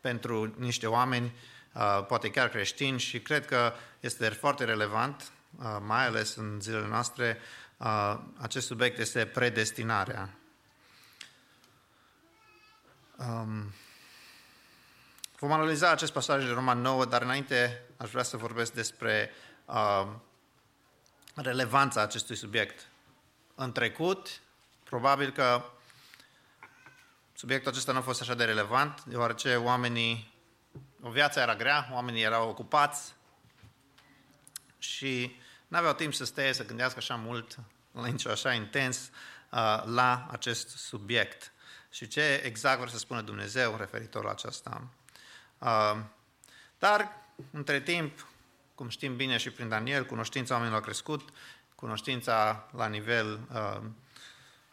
[0.00, 1.32] pentru niște oameni,
[1.72, 5.39] uh, poate chiar creștini și cred că este foarte relevant, uh,
[5.80, 7.38] mai ales în zilele noastre,
[7.76, 10.34] uh, acest subiect este predestinarea.
[13.16, 13.72] Um,
[15.38, 19.30] vom analiza acest pasaj de Roman 9, dar înainte aș vrea să vorbesc despre
[19.64, 20.06] uh,
[21.34, 22.88] relevanța acestui subiect.
[23.54, 24.40] În trecut,
[24.84, 25.64] probabil că
[27.32, 30.34] subiectul acesta nu a fost așa de relevant, deoarece oamenii,
[31.02, 33.14] o viața era grea, oamenii erau ocupați
[34.80, 35.36] și
[35.68, 37.58] nu aveau timp să stea să gândească așa mult,
[37.92, 39.10] la nicio așa intens,
[39.50, 41.52] uh, la acest subiect.
[41.90, 44.88] Și ce exact vrea să spună Dumnezeu referitor la aceasta.
[45.58, 45.98] Uh,
[46.78, 47.12] dar
[47.50, 48.26] între timp,
[48.74, 51.28] cum știm bine și prin Daniel, cunoștința oamenilor a crescut,
[51.74, 53.80] cunoștința la nivel uh,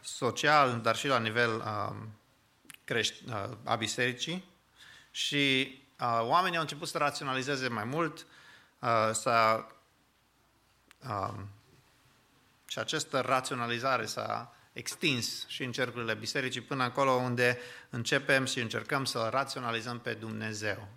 [0.01, 1.95] social, dar și la nivel uh,
[2.83, 4.45] crești, uh, a bisericii
[5.11, 8.25] și uh, oamenii au început să raționalizeze mai mult,
[8.79, 9.09] uh,
[11.01, 11.39] să, uh,
[12.67, 17.59] și această raționalizare s-a extins și în cercurile bisericii până acolo unde
[17.89, 20.87] începem și încercăm să raționalizăm pe Dumnezeu.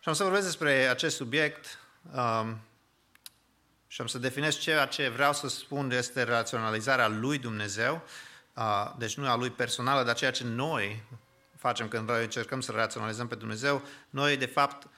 [0.00, 1.78] Și am să vorbesc despre acest subiect
[2.12, 2.58] um,
[3.86, 8.02] și am să definez ceea ce vreau să spun este raționalizarea lui Dumnezeu,
[8.54, 11.02] uh, deci nu a lui personală, dar ceea ce noi
[11.56, 14.95] facem când noi încercăm să raționalizăm pe Dumnezeu, noi de fapt uh, încer-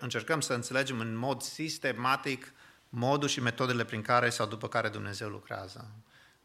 [0.00, 2.52] încercăm să înțelegem în mod sistematic
[2.88, 5.90] modul și metodele prin care sau după care Dumnezeu lucrează.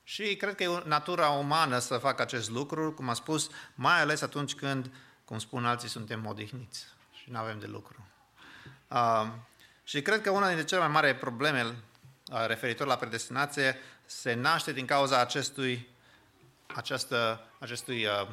[0.03, 4.21] Și cred că e natura umană să facă acest lucru, cum am spus, mai ales
[4.21, 4.91] atunci când,
[5.25, 8.07] cum spun alții, suntem odihniți și nu avem de lucru.
[8.87, 9.27] Uh,
[9.83, 11.61] și cred că una dintre cele mai mari probleme
[12.31, 15.89] uh, referitor la predestinație se naște din cauza acestui,
[16.75, 18.27] această, acestui uh,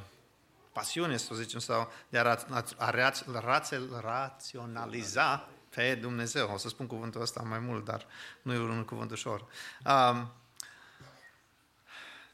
[0.72, 6.51] pasiune, să zicem, sau de a, raț- a raț- raționaliza pe Dumnezeu.
[6.52, 8.06] O să spun cuvântul ăsta mai mult, dar
[8.42, 9.47] nu e un cuvânt ușor.
[9.84, 10.22] Uh,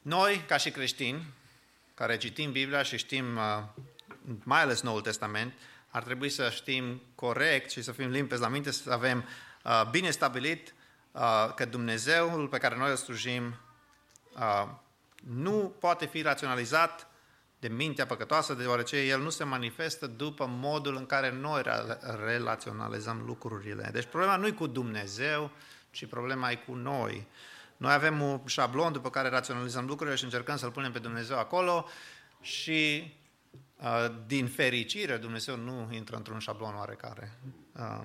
[0.03, 1.35] noi, ca și creștini,
[1.95, 3.63] care citim Biblia și știm uh,
[4.43, 5.53] mai ales Noul Testament,
[5.91, 9.25] ar trebui să știm corect și să fim limpezi la minte, să avem
[9.65, 10.75] uh, bine stabilit
[11.13, 13.57] uh, că Dumnezeul pe care noi îl slujim
[14.35, 14.69] uh,
[15.27, 17.09] nu poate fi raționalizat
[17.59, 21.63] de mintea păcătoasă, deoarece el nu se manifestă după modul în care noi
[22.25, 23.89] relaționalizăm lucrurile.
[23.93, 25.51] Deci problema nu e cu Dumnezeu,
[25.91, 27.27] ci problema e cu noi.
[27.77, 31.89] Noi avem un șablon după care raționalizăm lucrurile și încercăm să-L punem pe Dumnezeu acolo
[32.41, 33.13] și
[33.77, 37.39] Uh, din fericire, Dumnezeu nu intră într-un șablon oarecare.
[37.73, 38.03] Uh,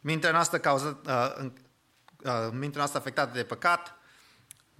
[0.00, 3.96] mintea noastră, cauză, uh, mintea noastră afectată de păcat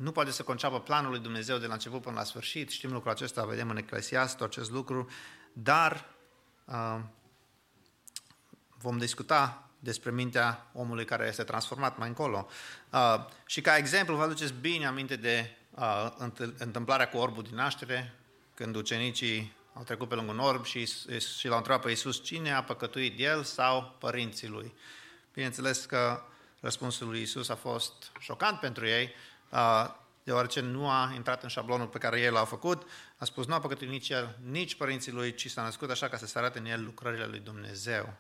[0.03, 2.71] nu poate să conceapă planul lui Dumnezeu de la început până la sfârșit.
[2.71, 5.09] Știm lucrul acesta, vedem în Eclesiastul acest lucru,
[5.53, 6.15] dar
[8.79, 12.49] vom discuta despre mintea omului care este transformat mai încolo.
[13.47, 15.57] și ca exemplu, vă aduceți bine aminte de
[16.59, 18.15] întâmplarea cu orbul din naștere,
[18.55, 20.87] când ucenicii au trecut pe lângă un orb și,
[21.39, 24.75] și l-au întrebat pe Iisus cine a păcătuit el sau părinții lui.
[25.33, 26.23] Bineînțeles că
[26.61, 29.15] răspunsul lui Iisus a fost șocant pentru ei,
[30.25, 32.89] deoarece nu a intrat în șablonul pe care ei l-au făcut.
[33.17, 36.17] A spus, nu a păcătuit nici el, nici părinții lui, ci s-a născut așa ca
[36.17, 38.15] să se arate în el lucrările lui Dumnezeu.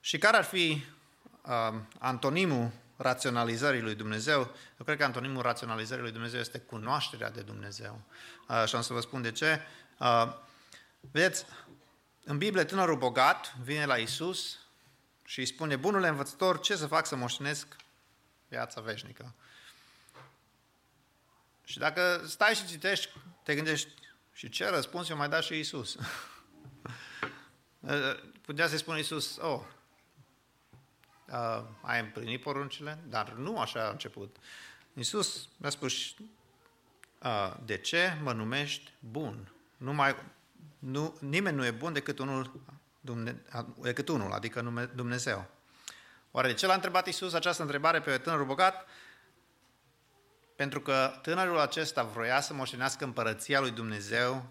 [0.00, 0.84] Și care ar fi
[1.98, 4.38] antonimul raționalizării lui Dumnezeu,
[4.78, 8.00] eu cred că antonimul raționalizării lui Dumnezeu este cunoașterea de Dumnezeu.
[8.66, 9.60] Și am să vă spun de ce.
[11.00, 11.44] Vedeți,
[12.24, 14.58] în Biblie tânărul bogat vine la Isus
[15.24, 17.76] și îi spune, bunule învățător, ce să fac să moștenesc
[18.48, 19.34] viața veșnică?
[21.68, 23.12] Și dacă stai și citești,
[23.42, 23.88] te gândești,
[24.32, 25.96] și ce răspuns eu mai da și Isus?
[28.46, 29.60] Putea să-i spună Isus, oh,
[31.28, 34.36] uh, ai împlinit poruncile, dar nu așa a început.
[34.92, 35.92] Iisus mi-a spus,
[37.22, 39.52] uh, de ce mă numești bun?
[39.76, 40.16] Nu mai,
[40.78, 42.60] nu, nimeni nu e bun decât unul,
[43.00, 43.42] Dumne,
[43.80, 45.46] decât unul, adică nume, Dumnezeu.
[46.30, 48.86] Oare de ce l-a întrebat Iisus această întrebare pe tânărul bogat?
[50.56, 54.46] Pentru că tânărul acesta vroia să moștenească împărăția lui Dumnezeu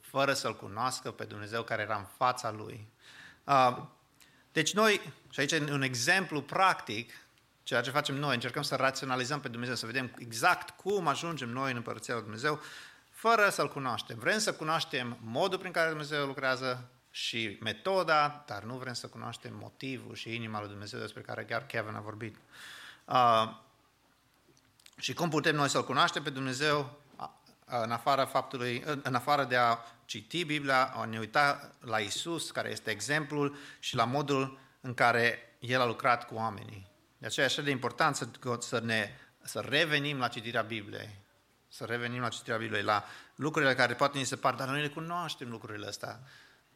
[0.00, 2.88] fără să-L cunoască pe Dumnezeu care era în fața lui.
[3.44, 3.82] Uh,
[4.52, 7.12] deci noi, și aici e un exemplu practic,
[7.62, 11.70] ceea ce facem noi, încercăm să raționalizăm pe Dumnezeu, să vedem exact cum ajungem noi
[11.70, 12.60] în Împărăția lui Dumnezeu,
[13.10, 14.18] fără să-L cunoaștem.
[14.18, 19.54] Vrem să cunoaștem modul prin care Dumnezeu lucrează și metoda, dar nu vrem să cunoaștem
[19.60, 22.36] motivul și inima lui Dumnezeu despre care chiar Kevin a vorbit.
[23.04, 23.62] Uh,
[24.96, 26.98] și cum putem noi să-L cunoaștem pe Dumnezeu
[27.66, 32.70] în afară, faptului, în afară de a citi Biblia, a ne uita la Isus, care
[32.70, 36.90] este exemplul, și la modul în care El a lucrat cu oamenii.
[37.18, 39.10] De aceea e așa de important să, să, ne,
[39.42, 41.18] să revenim la citirea Bibliei,
[41.68, 43.04] să revenim la citirea Bibliei, la
[43.34, 46.20] lucrurile care poate ni se par, dar noi le cunoaștem lucrurile astea.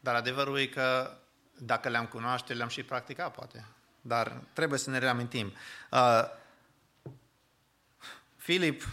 [0.01, 1.19] Dar adevărul e că
[1.59, 3.67] dacă le-am cunoaște, le-am și practicat, poate.
[4.01, 5.53] Dar trebuie să ne reamintim.
[5.91, 6.23] Uh,
[8.49, 8.89] Filip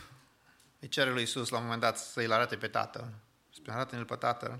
[0.79, 3.13] îi cere lui Isus la un moment dat să-i arate pe tatăl.
[3.53, 4.59] Spune, arată-ne-l pe tatăl.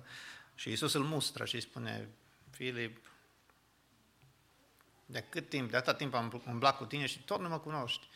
[0.54, 2.10] Și Isus îl mustră și îi spune,
[2.52, 2.98] Filip,
[5.06, 8.08] de cât timp, de atât timp am umblat cu tine și tot nu mă cunoști.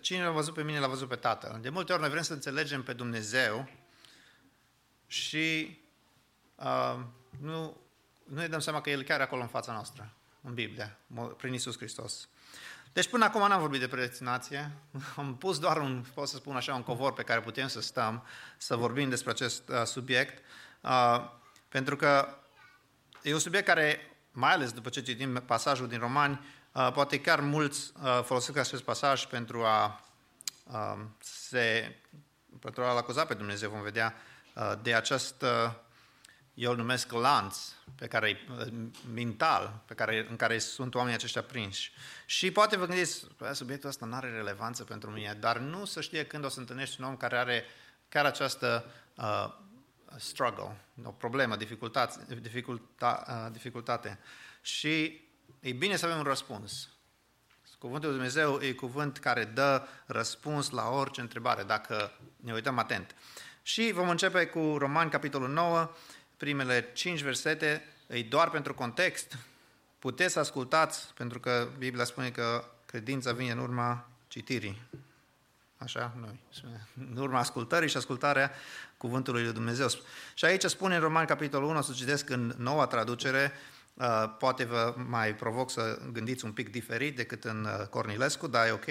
[0.00, 1.58] Cine l-a văzut pe mine, l-a văzut pe Tatăl.
[1.60, 3.68] De multe ori noi vrem să înțelegem pe Dumnezeu
[5.06, 5.78] și
[6.56, 7.00] uh,
[7.40, 7.80] nu
[8.24, 11.36] nu ne dăm seama că El e chiar acolo în fața noastră, în Biblie, mo-
[11.36, 12.28] prin Isus Hristos.
[12.96, 14.72] Deci până acum n-am vorbit de predestinație,
[15.16, 18.24] am pus doar un, pot să spun așa, un covor pe care putem să stăm,
[18.56, 20.42] să vorbim despre acest uh, subiect,
[20.80, 21.30] uh,
[21.68, 22.28] pentru că
[23.22, 27.40] e un subiect care, mai ales după ce citim pasajul din Romani, uh, poate chiar
[27.40, 30.04] mulți uh, folosesc acest pasaj pentru a
[30.64, 31.96] uh, se
[32.60, 34.14] pentru a-L acuza pe Dumnezeu, vom vedea,
[34.54, 35.72] uh, de acest, uh,
[36.56, 37.56] eu îl numesc lanț,
[37.94, 38.66] pe care, uh,
[39.14, 41.92] mental, pe care, în care sunt oamenii aceștia prinși.
[42.26, 46.00] Și poate vă gândiți, "Bă, subiectul ăsta nu are relevanță pentru mine, dar nu să
[46.00, 47.64] știe când o să întâlnești un om care are
[48.08, 49.54] chiar această uh,
[50.16, 54.18] struggle, o problemă, dificultate, dificulta, uh, dificultate.
[54.60, 55.20] Și
[55.60, 56.88] e bine să avem un răspuns.
[57.78, 63.14] Cuvântul lui Dumnezeu e cuvânt care dă răspuns la orice întrebare, dacă ne uităm atent.
[63.62, 65.90] Și vom începe cu Romani, capitolul 9,
[66.36, 69.38] primele 5 versete, e doar pentru context.
[69.98, 74.82] Puteți să ascultați, pentru că Biblia spune că credința vine în urma citirii.
[75.76, 76.40] Așa, noi.
[76.50, 76.86] spune.
[77.10, 78.52] În urma ascultării și ascultarea
[78.96, 79.88] cuvântului lui Dumnezeu.
[80.34, 83.52] Și aici spune în Roman, capitolul 1, o să citesc în noua traducere,
[83.96, 88.66] Uh, poate vă mai provoc să gândiți un pic diferit decât în uh, Cornilescu, dar
[88.66, 88.84] e ok,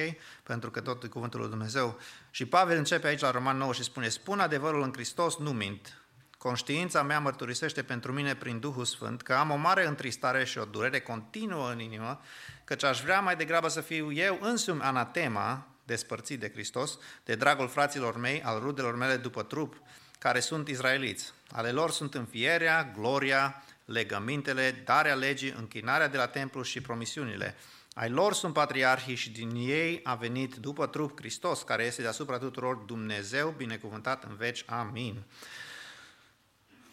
[0.43, 1.99] pentru că tot e cuvântul lui Dumnezeu.
[2.31, 6.04] Și Pavel începe aici la Roman 9 și spune, spun adevărul în Hristos, nu mint.
[6.45, 10.65] Conștiința mea mărturisește pentru mine prin Duhul Sfânt că am o mare întristare și o
[10.65, 12.21] durere continuă în inimă,
[12.63, 17.67] căci aș vrea mai degrabă să fiu eu însumi anatema, despărțit de Hristos, de dragul
[17.67, 19.81] fraților mei, al rudelor mele după trup,
[20.19, 21.33] care sunt izraeliți.
[21.51, 27.55] Ale lor sunt înfierea, gloria, legămintele, darea legii, închinarea de la templu și promisiunile.
[27.93, 32.37] Ai lor sunt patriarhii și din ei a venit după trup Hristos, care este deasupra
[32.37, 34.63] tuturor Dumnezeu, binecuvântat în veci.
[34.67, 35.23] Amin.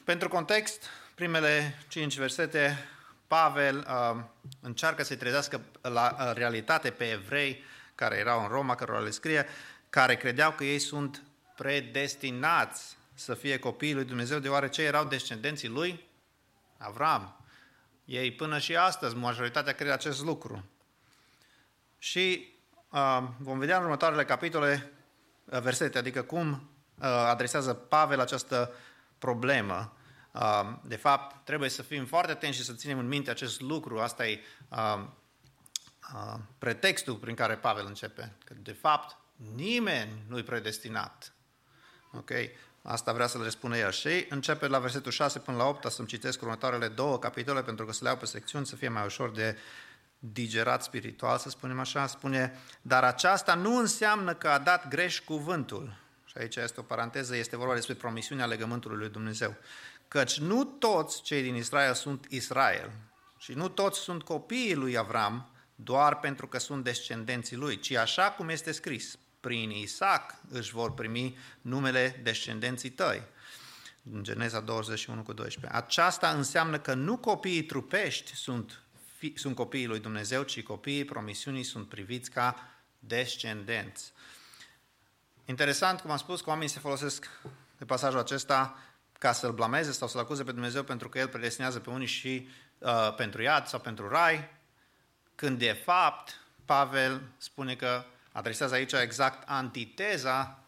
[0.05, 0.83] Pentru context,
[1.15, 2.89] primele cinci versete,
[3.27, 4.23] Pavel uh,
[4.61, 7.65] încearcă să-i trezească la uh, realitate pe evrei
[7.95, 9.47] care erau în Roma, cărora le scrie,
[9.91, 11.23] care credeau că ei sunt
[11.57, 16.09] predestinați să fie copiii lui Dumnezeu, deoarece erau descendenții lui
[16.79, 17.45] Avram.
[18.05, 20.65] Ei până și astăzi, majoritatea crede acest lucru.
[21.99, 22.55] Și
[22.91, 24.93] uh, vom vedea în următoarele capitole,
[25.45, 28.74] uh, versete, adică cum uh, adresează Pavel această
[29.27, 29.93] problemă.
[30.32, 34.01] Uh, de fapt, trebuie să fim foarte atenți și să ținem în minte acest lucru.
[34.01, 35.05] Asta e uh,
[36.15, 38.32] uh, pretextul prin care Pavel începe.
[38.44, 39.16] Că, de fapt,
[39.55, 41.32] nimeni nu-i predestinat.
[42.12, 42.31] Ok?
[42.82, 43.90] Asta vrea să le spună el.
[43.90, 47.93] Și începe la versetul 6 până la 8, să-mi citesc următoarele două capitole, pentru că
[47.93, 49.59] să le iau pe secțiuni, să fie mai ușor de
[50.19, 52.07] digerat spiritual, să spunem așa.
[52.07, 56.02] Spune, dar aceasta nu înseamnă că a dat greș cuvântul.
[56.32, 59.56] Și aici este o paranteză, este vorba despre promisiunea legământului lui Dumnezeu.
[60.09, 62.90] Căci nu toți cei din Israel sunt Israel
[63.38, 68.30] și nu toți sunt copiii lui Avram doar pentru că sunt descendenții lui, ci așa
[68.30, 73.22] cum este scris, prin Isaac își vor primi numele descendenții tăi.
[74.12, 75.78] În Geneza 21 cu 12.
[75.78, 78.82] Aceasta înseamnă că nu copiii trupești sunt,
[79.16, 82.68] fi, sunt copiii lui Dumnezeu, ci copiii promisiunii sunt priviți ca
[82.98, 84.12] descendenți.
[85.44, 87.28] Interesant, cum am spus, că oamenii se folosesc
[87.78, 88.78] de pasajul acesta
[89.19, 92.48] ca să-L blameze sau să-L acuze pe Dumnezeu pentru că El predestinează pe unii și
[92.78, 94.51] uh, pentru iad sau pentru rai,
[95.35, 100.59] când de fapt Pavel spune că adresează aici exact antiteza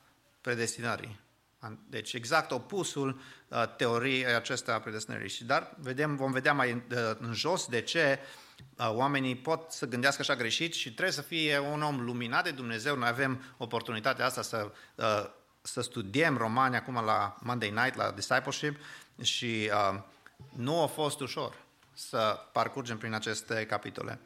[0.40, 1.20] predestinării.
[1.88, 5.28] Deci exact opusul uh, teoriei acestea a predestinării.
[5.28, 8.43] Și dar vedem, vom vedea mai uh, în jos de ce uh,
[8.78, 12.96] oamenii pot să gândească așa greșit și trebuie să fie un om luminat de Dumnezeu.
[12.96, 14.70] Noi avem oportunitatea asta să,
[15.62, 18.76] să studiem romani acum la Monday Night, la Discipleship
[19.22, 19.70] și
[20.56, 21.62] nu a fost ușor
[21.92, 24.20] să parcurgem prin aceste capitole.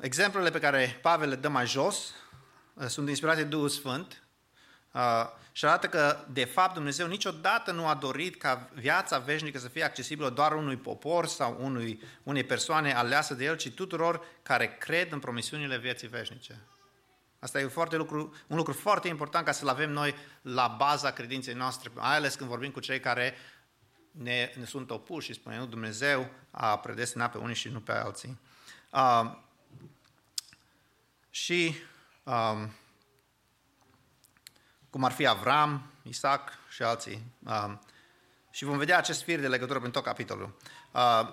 [0.00, 2.14] Exemplele pe care Pavel le dă mai jos
[2.74, 4.22] uh, sunt inspirate de Duhul Sfânt
[4.92, 9.68] uh, și arată că, de fapt, Dumnezeu niciodată nu a dorit ca viața veșnică să
[9.68, 14.76] fie accesibilă doar unui popor sau unui, unei persoane aleasă de El, ci tuturor care
[14.76, 16.60] cred în promisiunile vieții veșnice.
[17.38, 21.10] Asta e un, foarte lucru, un lucru foarte important ca să-l avem noi la baza
[21.10, 23.34] credinței noastre, mai ales când vorbim cu cei care
[24.10, 27.92] ne, ne sunt opuși și spune, nu, Dumnezeu a predestinat pe unii și nu pe
[27.92, 28.40] alții.
[28.92, 29.36] Uh,
[31.30, 31.74] și
[32.22, 32.72] um,
[34.90, 37.22] cum ar fi Avram, Isaac și alții.
[37.38, 37.80] Um,
[38.50, 40.56] și vom vedea acest fir de legătură prin tot capitolul.
[40.90, 41.28] Uh,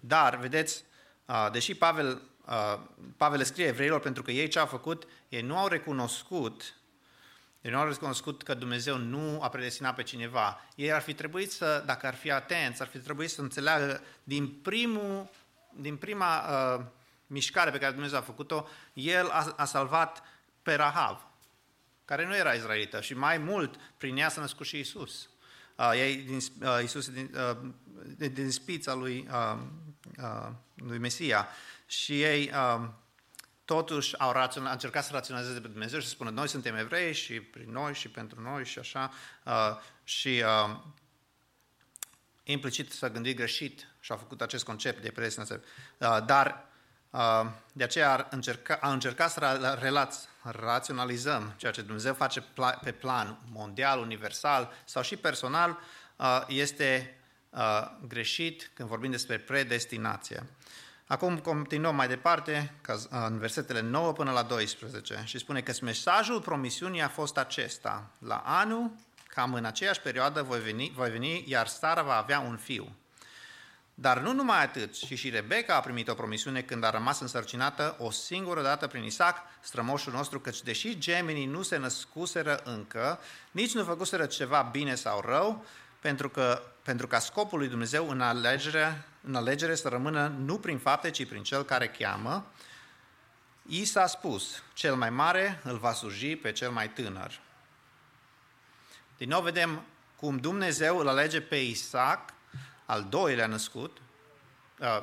[0.00, 0.84] dar, vedeți,
[1.26, 2.78] uh, deși Pavel, uh,
[3.16, 6.78] Pavel scrie evreilor pentru că ei ce au făcut, ei nu au recunoscut
[7.60, 10.60] Ei nu au recunoscut că Dumnezeu nu a predestinat pe cineva.
[10.74, 14.48] Ei ar fi trebuit să, dacă ar fi atenți, ar fi trebuit să înțeleagă din,
[14.48, 15.28] primul,
[15.74, 16.84] din prima uh,
[17.28, 20.22] mișcare pe care Dumnezeu a făcut-o, El a, a salvat
[20.62, 21.26] pe Rahav,
[22.04, 25.28] care nu era izraelită și mai mult, prin ea s-a născut și Isus.
[25.76, 27.56] Uh, ei din, uh, Isus din, uh,
[28.16, 29.58] din, din spița lui, uh,
[30.18, 31.48] uh, lui Mesia.
[31.86, 32.88] Și ei uh,
[33.64, 37.12] totuși au, raționa, au încercat să raționalizeze pe Dumnezeu și să spună noi suntem evrei
[37.12, 39.12] și prin noi și pentru noi și așa.
[39.44, 40.76] Uh, și uh,
[42.42, 45.60] implicit s-a gândit greșit și a făcut acest concept de predestinare.
[45.98, 46.67] Uh, dar uh,
[47.72, 52.80] de aceea a încercat, a încercat să ra- relați, raționalizăm ceea ce Dumnezeu face pla-
[52.82, 55.78] pe plan mondial, universal sau și personal,
[56.16, 57.16] uh, este
[57.50, 60.46] uh, greșit când vorbim despre predestinație.
[61.06, 62.74] Acum continuăm mai departe,
[63.10, 68.10] în versetele 9 până la 12, și spune că mesajul promisiunii a fost acesta.
[68.18, 68.90] La anul,
[69.26, 72.96] cam în aceeași perioadă, voi veni, voi veni iar Sara va avea un fiu.
[74.00, 77.96] Dar nu numai atât, și și Rebecca a primit o promisiune când a rămas însărcinată
[77.98, 83.20] o singură dată prin Isaac, strămoșul nostru, căci deși gemenii nu se născuseră încă,
[83.50, 85.64] nici nu făcuseră ceva bine sau rău,
[86.00, 90.78] pentru, că, pentru ca scopul lui Dumnezeu în alegere, în alegere să rămână nu prin
[90.78, 92.46] fapte, ci prin cel care cheamă,
[93.62, 97.40] i s-a spus, cel mai mare îl va sluji pe cel mai tânăr.
[99.16, 99.82] Din nou vedem
[100.16, 102.36] cum Dumnezeu îl alege pe Isaac,
[102.88, 103.98] al doilea născut,
[104.78, 105.02] uh,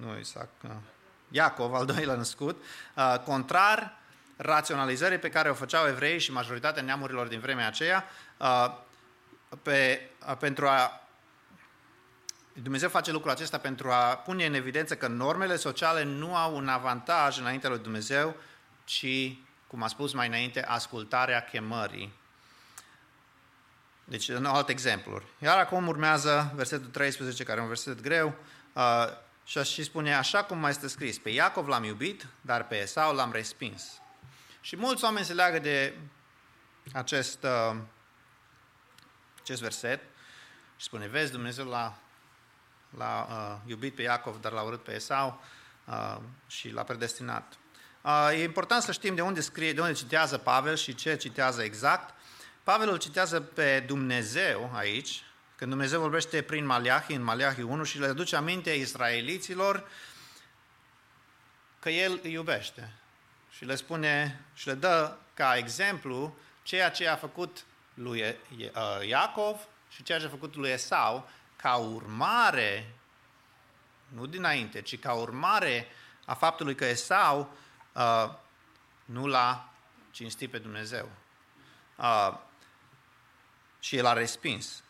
[0.00, 0.70] nu Isaac, uh,
[1.28, 3.96] Iacov, al doilea născut, uh, contrar
[4.36, 8.04] raționalizării pe care o făceau evreii și majoritatea neamurilor din vremea aceea,
[8.36, 8.74] uh,
[9.62, 11.00] pe, uh, pentru a
[12.52, 16.68] Dumnezeu face lucrul acesta pentru a pune în evidență că normele sociale nu au un
[16.68, 18.36] avantaj înaintea lui Dumnezeu,
[18.84, 19.36] ci,
[19.66, 22.17] cum a spus mai înainte, ascultarea chemării.
[24.08, 25.22] Deci, în alt exemplu.
[25.38, 28.34] Iar acum urmează versetul 13, care e un verset greu,
[28.72, 29.06] uh,
[29.44, 33.14] și și spune, așa cum mai este scris, pe Iacov l-am iubit, dar pe Esau
[33.14, 34.00] l-am respins.
[34.60, 35.98] Și mulți oameni se leagă de
[36.92, 37.76] acest, uh,
[39.40, 40.00] acest verset
[40.76, 41.98] și spune, vezi, Dumnezeu l-a,
[42.96, 45.42] l-a uh, iubit pe Iacov, dar l-a urât pe Esau
[45.84, 46.16] uh,
[46.46, 47.58] și l-a predestinat.
[48.02, 51.62] Uh, e important să știm de unde scrie, de unde citează Pavel și ce citează
[51.62, 52.14] exact.
[52.68, 55.22] Pavel îl citează pe Dumnezeu aici,
[55.56, 59.88] când Dumnezeu vorbește prin Maleahi, în Maleahi 1, și le aduce aminte israeliților
[61.78, 62.92] că El îi iubește.
[63.50, 67.64] Și le spune și le dă ca exemplu ceea ce a făcut
[67.94, 68.36] lui
[69.06, 72.94] Iacov și ceea ce a făcut lui Esau, ca urmare,
[74.08, 75.86] nu dinainte, ci ca urmare
[76.24, 77.56] a faptului că Esau
[77.92, 78.34] uh,
[79.04, 79.72] nu l-a
[80.10, 81.08] cinstit pe Dumnezeu.
[81.96, 82.46] Uh,
[83.80, 84.82] și el a respins.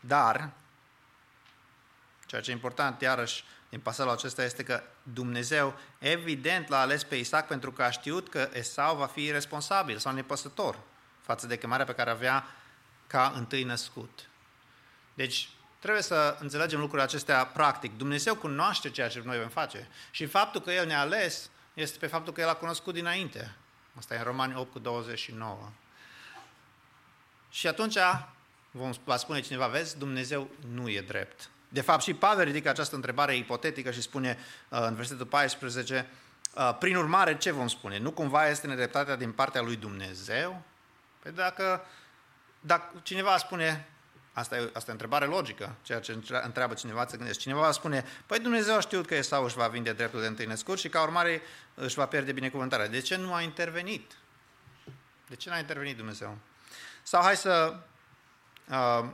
[0.00, 0.50] Dar,
[2.26, 7.16] ceea ce e important iarăși din pasajul acesta este că Dumnezeu evident l-a ales pe
[7.16, 10.78] Isaac pentru că a știut că Esau va fi responsabil sau nepăsător
[11.20, 12.46] față de chemarea pe care avea
[13.06, 14.28] ca întâi născut.
[15.14, 17.96] Deci, trebuie să înțelegem lucrurile acestea practic.
[17.96, 22.06] Dumnezeu cunoaște ceea ce noi vom face și faptul că El ne-a ales este pe
[22.06, 23.54] faptul că El a cunoscut dinainte.
[23.98, 25.70] Asta e în Romani 8 cu 29.
[27.50, 27.96] Și atunci
[28.70, 31.50] vom, va spune cineva, vezi, Dumnezeu nu e drept.
[31.68, 34.38] De fapt, și Pavel ridică această întrebare ipotetică și spune
[34.68, 36.10] uh, în versetul 14,
[36.54, 37.98] uh, prin urmare, ce vom spune?
[37.98, 40.62] Nu cumva este nedreptatea din partea lui Dumnezeu?
[41.22, 41.84] Păi dacă,
[42.60, 43.88] dacă cineva spune,
[44.32, 47.42] asta e, asta e o întrebare logică, ceea ce întreabă cineva, să gândești.
[47.42, 50.46] Cineva va spune, păi Dumnezeu a știut că Esau își va vinde dreptul de întâi
[50.46, 51.42] născut și ca urmare
[51.74, 52.88] își va pierde binecuvântarea.
[52.88, 54.12] De ce nu a intervenit?
[55.28, 56.38] De ce n-a intervenit Dumnezeu?
[57.02, 57.76] Sau hai să...
[58.68, 59.08] Uh,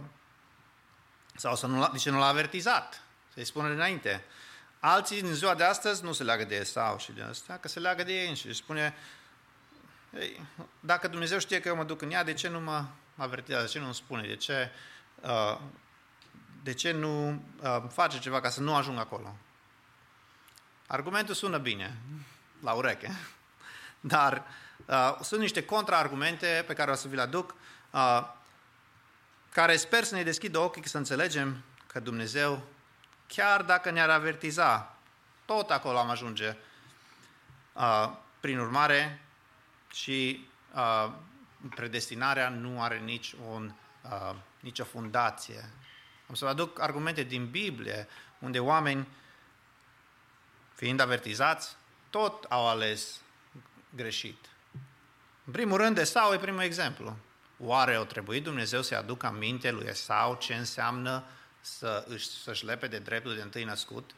[1.36, 3.02] sau să nu, de ce nu l-a avertizat?
[3.34, 4.24] Să-i spună dinainte.
[4.80, 7.80] Alții din ziua de astăzi nu se leagă de Esau și de asta, că se
[7.80, 8.94] leagă de ei și spune,
[10.18, 10.46] ei,
[10.80, 12.84] dacă Dumnezeu știe că eu mă duc în ea, de ce nu mă
[13.16, 13.64] avertizează?
[13.64, 14.26] De ce nu îmi spune?
[14.26, 14.97] De ce, uh,
[16.62, 17.28] de ce nu
[17.62, 19.36] uh, face ceva ca să nu ajung acolo?
[20.86, 21.98] Argumentul sună bine,
[22.60, 23.10] la ureche,
[24.00, 24.44] dar
[24.86, 27.54] uh, sunt niște contraargumente pe care o să vi le aduc,
[27.90, 28.28] uh,
[29.52, 32.62] care sper să ne deschidă ochii să înțelegem că Dumnezeu,
[33.26, 34.96] chiar dacă ne-ar avertiza,
[35.44, 36.56] tot acolo am ajunge.
[37.72, 39.20] Uh, prin urmare,
[39.92, 41.12] și uh,
[41.74, 43.72] predestinarea nu are nici un,
[44.02, 45.70] uh, nicio fundație.
[46.28, 48.08] Am să vă aduc argumente din Biblie,
[48.38, 49.08] unde oameni,
[50.74, 51.76] fiind avertizați,
[52.10, 53.20] tot au ales
[53.94, 54.46] greșit.
[55.44, 57.16] În primul rând, Esau e primul exemplu.
[57.58, 61.24] Oare o trebuit Dumnezeu să-i aducă aminte lui Esau ce înseamnă
[61.60, 64.10] să își, să-și lepe de dreptul de întâi născut?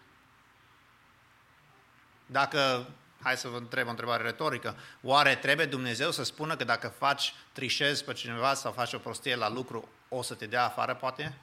[2.27, 2.89] Dacă,
[3.23, 7.35] hai să vă întreb o întrebare retorică, oare trebuie Dumnezeu să spună că dacă faci
[7.53, 11.39] trișezi pe cineva sau faci o prostie la lucru, o să te dea afară, poate?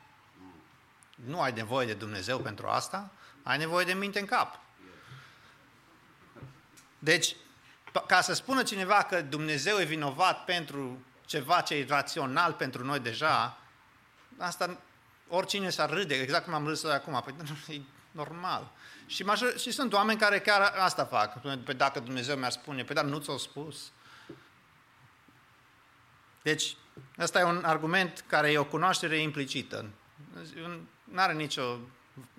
[1.16, 3.12] Nu ai nevoie de Dumnezeu pentru asta,
[3.44, 4.60] ai nevoie de minte în cap.
[7.00, 7.36] Deci,
[8.08, 13.00] ca să spună cineva că Dumnezeu e vinovat pentru ceva ce e rațional pentru noi
[13.00, 13.58] deja,
[14.38, 14.78] asta
[15.28, 17.36] oricine s-ar râde, exact cum am râs acum, păi
[17.76, 17.82] e
[18.12, 18.72] normal.
[19.08, 21.42] Și, major, și sunt oameni care chiar asta fac.
[21.64, 23.92] Pe dacă Dumnezeu mi-ar spune, pe dar nu ți-o spus.
[26.42, 26.78] Deci,
[27.20, 29.90] ăsta e un argument care e o cunoaștere implicită.
[31.04, 31.80] Nu are nicio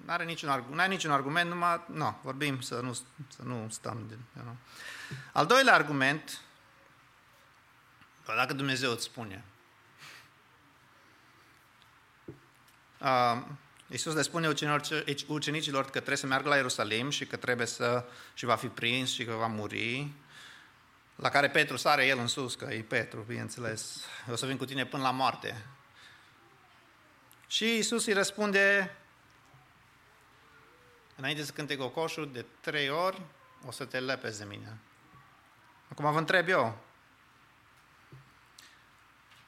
[0.05, 2.93] N-are niciun, n-are niciun argument, numai, nu, vorbim să nu,
[3.29, 4.05] să nu stăm.
[4.09, 4.57] De, nu.
[5.33, 6.41] Al doilea argument,
[8.27, 9.45] dacă Dumnezeu îți spune,
[13.01, 13.43] uh,
[13.91, 14.49] Iisus le spune
[15.27, 18.05] ucenicilor că trebuie să meargă la Ierusalim și că trebuie să,
[18.35, 20.13] și va fi prins și că va muri,
[21.17, 24.65] la care Petru sare el în sus, că e Petru, bineînțeles, o să vin cu
[24.65, 25.67] tine până la moarte.
[27.47, 28.97] Și Iisus îi răspunde,
[31.17, 33.23] înainte să cânte cocoșul, de trei ori
[33.67, 34.79] o să te lepezi de mine.
[35.89, 36.79] Acum vă întreb eu.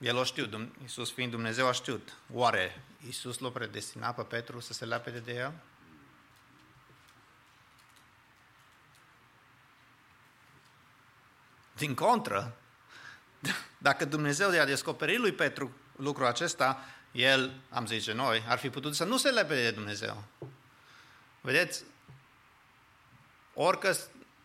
[0.00, 2.16] El o știu, Iisus fiind Dumnezeu a știut.
[2.32, 5.52] Oare Iisus l-a predestinat pe Petru să se lepede de el?
[11.76, 12.56] Din contră,
[13.78, 18.94] dacă Dumnezeu i-a descoperit lui Petru lucrul acesta, el, am zice noi, ar fi putut
[18.94, 20.24] să nu se lepede de Dumnezeu.
[21.40, 21.84] Vedeți,
[23.54, 23.96] orică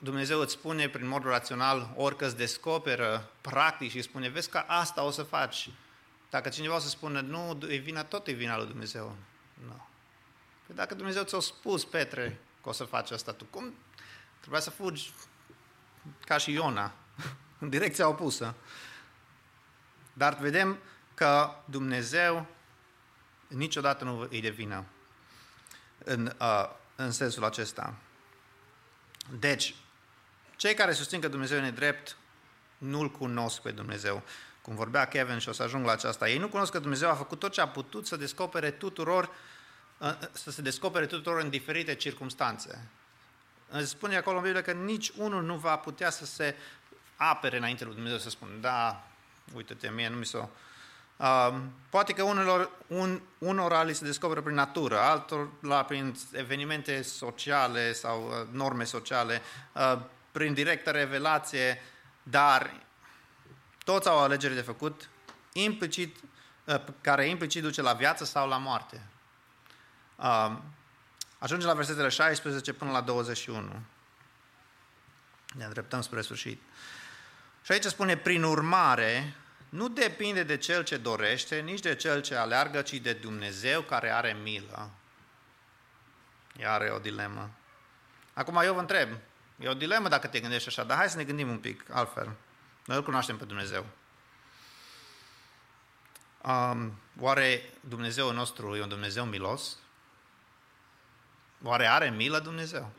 [0.05, 5.03] Dumnezeu îți spune prin mod rațional, orică îți descoperă practic și spune, vezi că asta
[5.03, 5.69] o să faci.
[6.29, 9.15] Dacă cineva o să spună, nu, e vina, tot e vina lui Dumnezeu.
[9.65, 9.87] Nu.
[10.65, 13.73] Păi dacă Dumnezeu ți-a spus, Petre, că o să faci asta, tu cum
[14.39, 15.11] trebuia să fugi
[16.25, 16.93] ca și Iona,
[17.59, 18.55] în direcția opusă.
[20.13, 20.77] Dar vedem
[21.13, 22.45] că Dumnezeu
[23.47, 24.85] niciodată nu îi de vină
[25.97, 27.93] în, uh, în sensul acesta.
[29.39, 29.75] Deci,
[30.55, 32.17] cei care susțin că Dumnezeu e nedrept,
[32.77, 34.23] nu-L cunosc pe Dumnezeu.
[34.61, 37.13] Cum vorbea Kevin și o să ajung la aceasta, ei nu cunosc că Dumnezeu a
[37.13, 39.29] făcut tot ce a putut să descopere tuturor,
[39.97, 42.89] uh, să se descopere tuturor în diferite circunstanțe.
[43.83, 46.55] Spune acolo în Biblie că nici unul nu va putea să se
[47.15, 49.07] apere înainte lui Dumnezeu să spună, da,
[49.53, 50.49] uite-te, mie nu mi s-o
[51.17, 51.55] Uh,
[51.89, 57.93] poate că unor, un, unora li se descoperă prin natură, altor la prin evenimente sociale
[57.93, 59.41] sau uh, norme sociale,
[59.73, 59.99] uh,
[60.35, 61.81] prin directă revelație,
[62.23, 62.81] dar
[63.83, 65.09] toți au o alegere de făcut,
[65.53, 66.17] implicit,
[66.65, 69.01] uh, care implicit duce la viață sau la moarte.
[70.15, 70.57] Uh,
[71.37, 73.81] ajungem la versetele 16 până la 21.
[75.55, 76.61] Ne îndreptăm spre sfârșit.
[77.63, 79.35] Și aici spune, prin urmare,
[79.69, 84.09] nu depinde de cel ce dorește, nici de cel ce aleargă, ci de Dumnezeu care
[84.09, 84.91] are milă.
[86.59, 87.49] Iar e o dilemă.
[88.33, 89.09] Acum eu vă întreb,
[89.59, 92.35] e o dilemă dacă te gândești așa, dar hai să ne gândim un pic altfel.
[92.85, 93.85] Noi îl cunoaștem pe Dumnezeu.
[96.41, 99.77] Um, oare Dumnezeu nostru e un Dumnezeu milos?
[101.63, 102.91] Oare are milă Dumnezeu?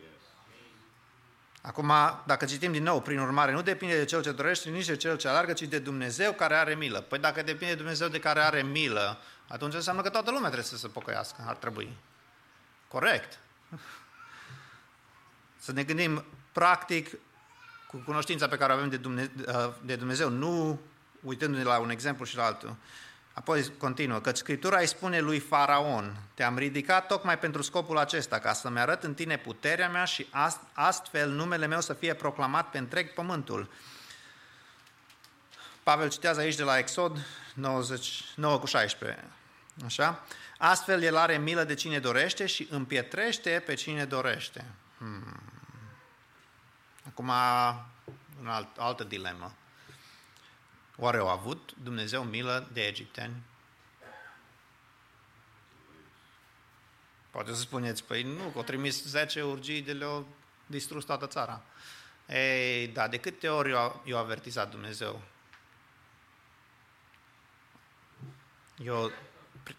[1.66, 1.92] Acum,
[2.26, 5.16] dacă citim din nou, prin urmare, nu depinde de cel ce dorește, nici de cel
[5.16, 7.00] ce alargă, ci de Dumnezeu care are milă.
[7.00, 10.68] Păi dacă depinde de Dumnezeu de care are milă, atunci înseamnă că toată lumea trebuie
[10.68, 11.96] să se pocăiască, ar trebui.
[12.88, 13.38] Corect.
[15.58, 16.24] Să ne gândim
[16.56, 17.10] practic
[17.86, 20.80] cu cunoștința pe care o avem de Dumnezeu, de Dumnezeu nu
[21.20, 22.76] uitându-ne la un exemplu și la altul.
[23.32, 28.52] Apoi continuă, că Scriptura îi spune lui Faraon, te-am ridicat tocmai pentru scopul acesta, ca
[28.52, 30.26] să-mi arăt în tine puterea mea și
[30.72, 33.70] astfel numele meu să fie proclamat pe întreg pământul.
[35.82, 39.24] Pavel citează aici de la Exod 90, 9 cu 16.
[39.84, 40.24] Așa?
[40.58, 44.64] Astfel el are milă de cine dorește și împietrește pe cine dorește.
[44.98, 45.55] Hmm.
[47.16, 47.28] Acum,
[48.46, 49.54] o alt, altă dilemă.
[50.96, 53.42] Oare au avut Dumnezeu milă de egipteni?
[57.30, 60.26] Poate să spuneți, păi nu, că au trimis 10 urgii de le-au
[60.66, 61.62] distrus toată țara.
[62.28, 63.70] Ei, da, de câte ori
[64.04, 65.22] i-a avertizat Dumnezeu?
[68.84, 69.12] Eu,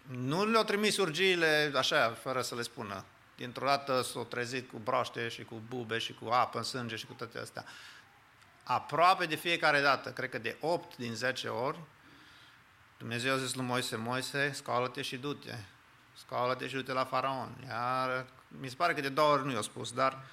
[0.06, 3.04] nu le-au trimis urgiile așa, fără să le spună.
[3.38, 7.06] Dintr-o dată s-a trezit cu broaște și cu bube și cu apă în sânge și
[7.06, 7.64] cu toate astea.
[8.64, 11.78] Aproape de fiecare dată, cred că de 8 din 10 ori,
[12.98, 15.54] Dumnezeu a zis lui Moise, Moise, scoală-te și du-te.
[16.14, 17.64] Scoală-te și du-te la faraon.
[17.66, 20.24] Iar mi se pare că de două ori nu i-a spus, dar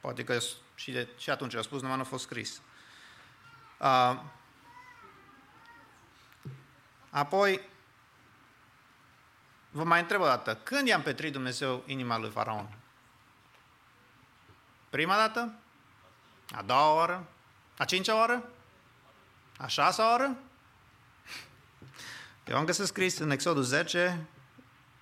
[0.00, 0.38] poate că
[0.74, 2.60] și, de, și atunci i-a spus, numai nu a fost scris.
[3.80, 4.20] Uh,
[7.10, 7.60] apoi,
[9.76, 12.68] vă mai întreb o dată, când i-a împetrit Dumnezeu inima lui Faraon?
[14.90, 15.54] Prima dată?
[16.50, 17.26] A doua oară?
[17.78, 18.48] A cincea oară?
[19.58, 20.36] A șasea oară?
[22.46, 24.26] Eu am găsit scris în Exodul 10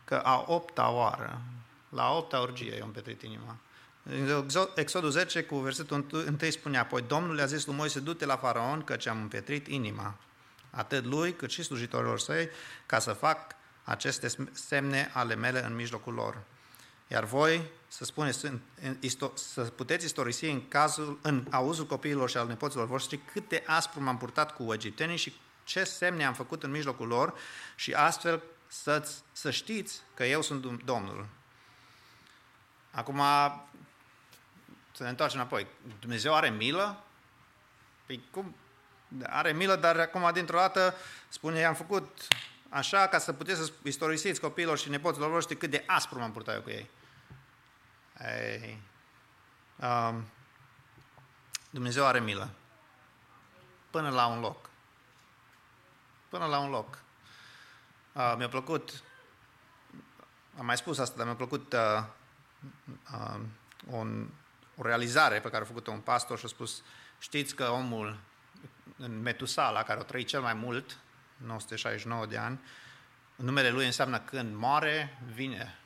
[0.04, 1.40] că a opta oară,
[1.88, 3.56] la a opta orgie i-a împetrit inima.
[4.02, 8.36] În Exodul 10 cu versetul 1 spunea, apoi Domnul le-a zis lui Moise, du-te la
[8.36, 10.14] Faraon, căci am împetrit inima,
[10.70, 12.48] atât lui cât și slujitorilor săi,
[12.86, 13.54] ca să fac
[13.84, 16.42] aceste semne ale mele în mijlocul lor.
[17.08, 18.46] Iar voi să spuneți,
[19.34, 24.02] să puteți istorisi în, cazul, în auzul copiilor și al nepoților voștri cât de aspru
[24.02, 25.34] m-am purtat cu egiptenii și
[25.64, 27.34] ce semne am făcut în mijlocul lor
[27.74, 31.26] și astfel să, să știți că eu sunt Domnul.
[32.90, 33.20] Acum,
[34.92, 35.66] să ne întoarcem înapoi.
[36.00, 37.04] Dumnezeu are milă?
[38.06, 38.56] Păi cum?
[39.22, 40.94] Are milă, dar acum dintr-o dată
[41.28, 42.26] spune, i-am făcut
[42.74, 46.54] așa ca să puteți să istorisiți copiilor și nepoților voștri cât de aspru m-am purtat
[46.54, 46.90] eu cu ei.
[48.20, 48.82] Ei,
[49.76, 50.24] um,
[51.70, 52.50] Dumnezeu are milă.
[53.90, 54.70] Până la un loc.
[56.28, 57.02] Până la un loc.
[58.12, 59.02] Uh, mi-a plăcut,
[60.58, 62.04] am mai spus asta, dar mi-a plăcut uh,
[63.12, 63.40] uh,
[63.86, 64.28] un,
[64.76, 66.82] o realizare pe care a făcut-o un pastor și a spus,
[67.18, 68.18] știți că omul
[68.96, 70.98] în Metusala, care a trăit cel mai mult,
[71.46, 72.60] 969 de ani,
[73.36, 75.78] numele lui înseamnă când moare, vine.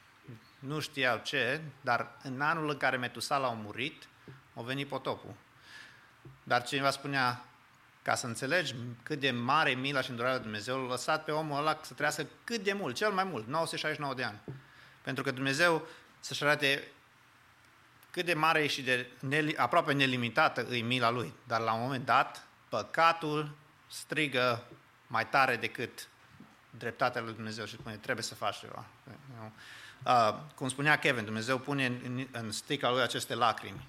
[0.58, 4.08] Nu știau ce, dar în anul în care Metusala a murit,
[4.54, 5.34] a venit potopul.
[6.42, 7.44] Dar cineva spunea,
[8.02, 11.78] ca să înțelegi cât de mare mila și îndurarea Dumnezeu, l-a lăsat pe omul ăla
[11.82, 14.40] să trăiască cât de mult, cel mai mult, 969 de ani.
[15.02, 15.86] Pentru că Dumnezeu
[16.20, 16.88] să-și arate
[18.10, 21.34] cât de mare și de nel, aproape nelimitată îi mila lui.
[21.46, 23.54] Dar la un moment dat, păcatul
[23.86, 24.64] strigă
[25.08, 26.08] mai tare decât
[26.70, 28.84] dreptatea lui Dumnezeu și spune, trebuie să faci ceva.
[30.04, 33.86] Uh, cum spunea Kevin, Dumnezeu pune în, în stica lui aceste lacrimi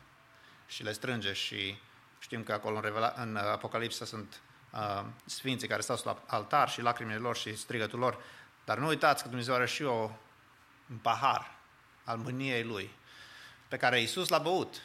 [0.68, 1.78] și le strânge și
[2.20, 4.40] știm că acolo în, Revela- în Apocalipsa sunt
[4.72, 8.18] uh, sfinții care stau la altar și lacrimile lor și strigătul lor,
[8.66, 10.12] dar nu uitați că Dumnezeu are și o,
[10.90, 11.58] un pahar
[12.04, 12.90] al mâniei Lui,
[13.68, 14.82] pe care Iisus l-a băut.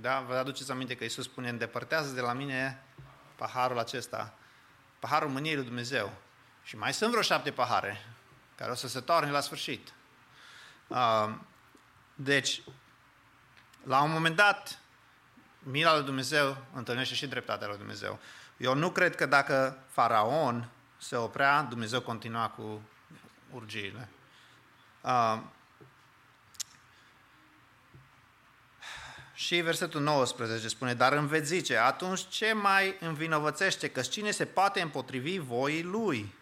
[0.00, 0.20] Da?
[0.20, 2.82] Vă aduceți aminte că Iisus spune, îndepărtează de la mine
[3.42, 4.34] paharul acesta,
[4.98, 6.12] paharul mâniei lui Dumnezeu.
[6.62, 8.04] Și mai sunt vreo șapte pahare
[8.56, 9.92] care o să se torne la sfârșit.
[10.86, 11.34] Uh,
[12.14, 12.62] deci,
[13.84, 14.78] la un moment dat,
[15.58, 18.18] mila lui Dumnezeu întâlnește și dreptatea lui Dumnezeu.
[18.56, 22.82] Eu nu cred că dacă faraon se oprea, Dumnezeu continua cu
[23.50, 24.08] urgiile.
[29.42, 33.88] Și versetul 19 spune, dar îmi veți zice, atunci ce mai învinovățește?
[33.88, 36.34] Că cine se poate împotrivi voii lui?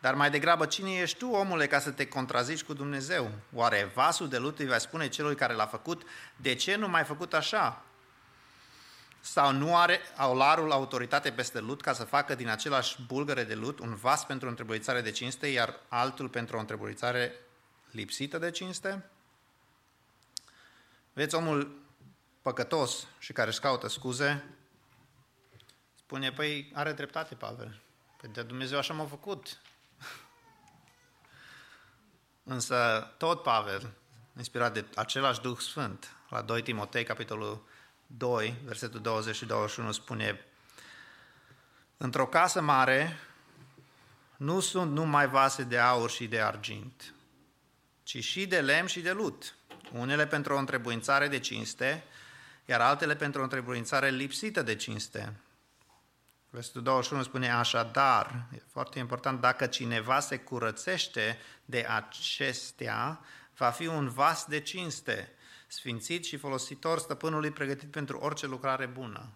[0.00, 3.30] Dar mai degrabă, cine ești tu, omule, ca să te contrazici cu Dumnezeu?
[3.52, 6.02] Oare vasul de lut îi va spune celui care l-a făcut,
[6.36, 7.82] de ce nu mai făcut așa?
[9.20, 13.78] Sau nu are aularul autoritate peste lut ca să facă din același bulgăre de lut
[13.78, 17.32] un vas pentru o întrebuițare de cinste, iar altul pentru o întrebuițare
[17.90, 19.09] lipsită de cinste?
[21.12, 21.80] Vedeți, omul
[22.42, 24.44] păcătos și care își caută scuze,
[25.94, 27.80] spune, păi are dreptate Pavel.
[28.16, 29.60] Păi de Dumnezeu așa m-a făcut.
[32.54, 33.92] Însă tot Pavel,
[34.36, 37.68] inspirat de același Duh Sfânt, la 2 Timotei, capitolul
[38.06, 40.44] 2, versetul 20 și 21, spune
[41.96, 43.18] Într-o casă mare
[44.36, 47.14] nu sunt numai vase de aur și de argint,
[48.02, 49.54] ci și de lemn și de lut,
[49.94, 52.04] unele pentru o întrebuințare de cinste,
[52.64, 55.32] iar altele pentru o întrebuințare lipsită de cinste.
[56.50, 63.20] Versetul 21 spune așadar, e foarte important, dacă cineva se curățește de acestea,
[63.56, 65.32] va fi un vas de cinste,
[65.66, 69.32] sfințit și folositor stăpânului pregătit pentru orice lucrare bună.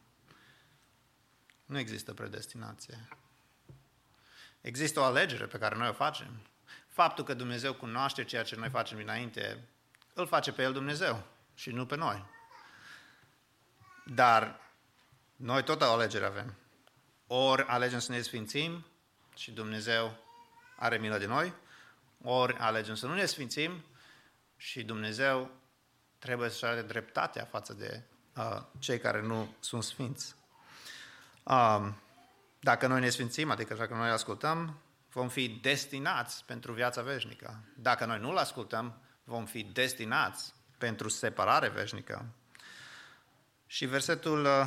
[1.65, 3.09] Nu există predestinație.
[4.61, 6.41] Există o alegere pe care noi o facem.
[6.89, 9.69] Faptul că Dumnezeu cunoaște ceea ce noi facem dinainte,
[10.15, 12.25] îl face pe El Dumnezeu și nu pe noi.
[14.05, 14.61] Dar
[15.37, 16.55] noi tot o alegere avem.
[17.27, 18.87] Ori alegem să ne sfințim
[19.37, 20.17] și Dumnezeu
[20.77, 21.55] are milă de noi,
[22.23, 23.85] ori alegem să nu ne sfințim
[24.57, 25.51] și Dumnezeu
[26.19, 28.03] trebuie să-și arate dreptatea față de
[28.37, 30.35] uh, cei care nu sunt sfinți.
[31.43, 31.89] Uh,
[32.61, 34.79] dacă noi ne sfințim, adică dacă noi ascultăm,
[35.13, 37.65] vom fi destinați pentru viața veșnică.
[37.77, 42.27] Dacă noi nu-L ascultăm, vom fi destinați pentru separare veșnică.
[43.67, 44.67] Și versetul uh,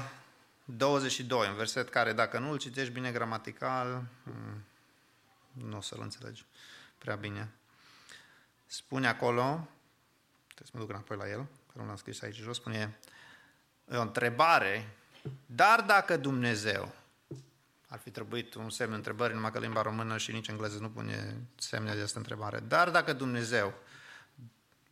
[0.65, 4.63] 22, un verset care dacă nu îl citești bine gramatical, hmm,
[5.51, 6.45] nu o să-l înțelegi
[6.97, 7.51] prea bine.
[8.65, 9.67] Spune acolo,
[10.45, 12.97] trebuie să mă duc înapoi la el, că nu l-am scris aici jos, spune
[13.91, 14.95] e o întrebare,
[15.45, 16.93] dar dacă Dumnezeu,
[17.87, 20.89] ar fi trebuit un semn de întrebări, numai că limba română și nici engleză nu
[20.89, 23.73] pune semne de această întrebare, dar dacă Dumnezeu,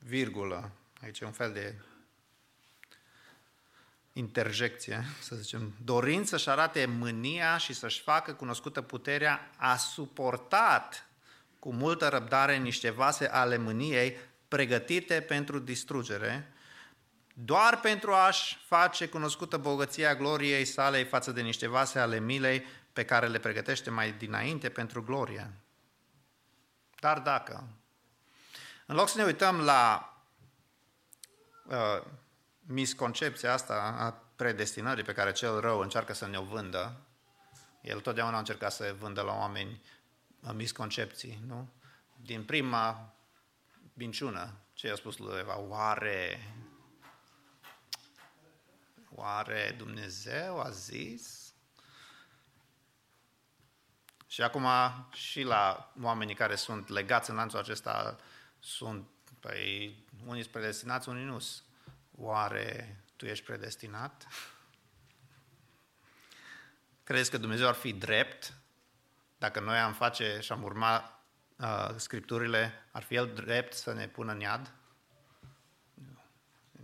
[0.08, 0.72] virgulă,
[1.02, 1.76] aici e un fel de
[4.14, 11.10] interjecție, să zicem, dorind să-și arate mânia și să-și facă cunoscută puterea, a suportat
[11.60, 14.18] cu multă răbdare niște vase ale mâniei
[14.48, 16.54] pregătite pentru distrugere,
[17.34, 23.06] doar pentru a-și face cunoscută bogăția gloriei sale față de niște vase ale milei pe
[23.06, 25.52] care le pregătește mai dinainte pentru glorie.
[27.00, 27.68] Dar dacă,
[28.86, 30.14] în loc să ne uităm la
[31.66, 32.02] uh,
[32.60, 37.00] misconcepția asta a predestinării pe care cel rău încearcă să ne-o vândă,
[37.82, 39.82] el totdeauna a încercat să vândă la oameni
[40.54, 41.70] misconcepții, nu?
[42.22, 43.14] Din prima
[43.94, 46.54] minciună, ce i-a spus lui Eva, oare,
[49.10, 51.54] oare Dumnezeu a zis?
[54.28, 54.68] Și acum
[55.12, 58.18] și la oamenii care sunt legați în lanțul acesta
[58.66, 59.08] sunt,
[59.40, 61.40] păi, unii sunt predestinați, unii nu
[62.18, 64.28] Oare tu ești predestinat?
[67.04, 68.54] Crezi că Dumnezeu ar fi drept
[69.38, 71.24] dacă noi am face și am urma
[71.56, 74.74] uh, scripturile, ar fi El drept să ne pună în iad?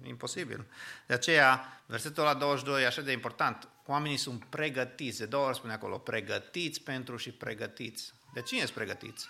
[0.04, 0.66] Imposibil.
[1.08, 3.68] De aceea, versetul la 22 e așa de important.
[3.86, 8.14] Oamenii sunt pregătiți, de două ori spune acolo, pregătiți pentru și pregătiți.
[8.34, 9.28] De cine sunt pregătiți?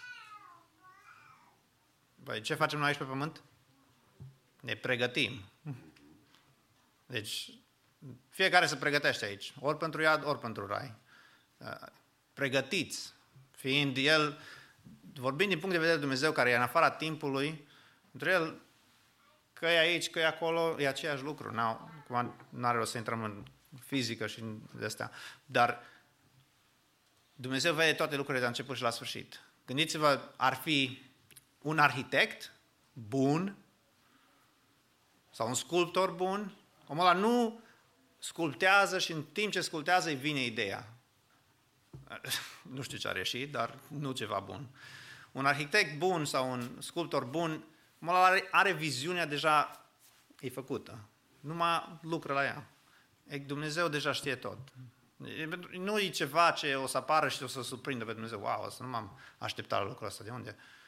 [2.23, 3.41] Păi ce facem noi aici pe pământ?
[4.61, 5.41] Ne pregătim.
[7.05, 7.49] Deci,
[8.29, 10.93] fiecare se pregătește aici, ori pentru iad, ori pentru rai.
[11.57, 11.87] Uh,
[12.33, 13.13] pregătiți,
[13.51, 14.39] fiind el,
[15.13, 17.67] vorbind din punct de vedere de Dumnezeu, care e în afara timpului,
[18.11, 18.61] între el,
[19.53, 21.51] că e aici, că e acolo, e aceeași lucru.
[22.49, 23.43] Nu are rost să intrăm în
[23.85, 24.43] fizică și
[24.73, 25.11] de astea.
[25.45, 25.83] Dar
[27.33, 29.41] Dumnezeu vede toate lucrurile de la început și la sfârșit.
[29.65, 31.10] Gândiți-vă, ar fi
[31.61, 32.51] un arhitect
[32.93, 33.55] bun
[35.29, 36.55] sau un sculptor bun
[36.91, 37.59] Omul ăla nu
[38.19, 40.87] sculptează și în timp ce sculptează îi vine ideea.
[42.75, 44.67] Nu știu ce a ieșit, dar nu ceva bun.
[45.31, 47.63] Un arhitect bun sau un sculptor bun,
[48.01, 49.85] omul ăla are, are viziunea deja
[50.39, 50.99] e făcută.
[51.39, 52.69] Numai lucră la ea.
[53.45, 54.57] Dumnezeu deja știe tot.
[55.71, 58.39] Nu e ceva ce o să apară și o să surprindă pe Dumnezeu.
[58.39, 60.23] Wow, să nu m-am așteptat la lucrul ăsta.
[60.23, 60.55] De unde?
[60.57, 60.80] Uh,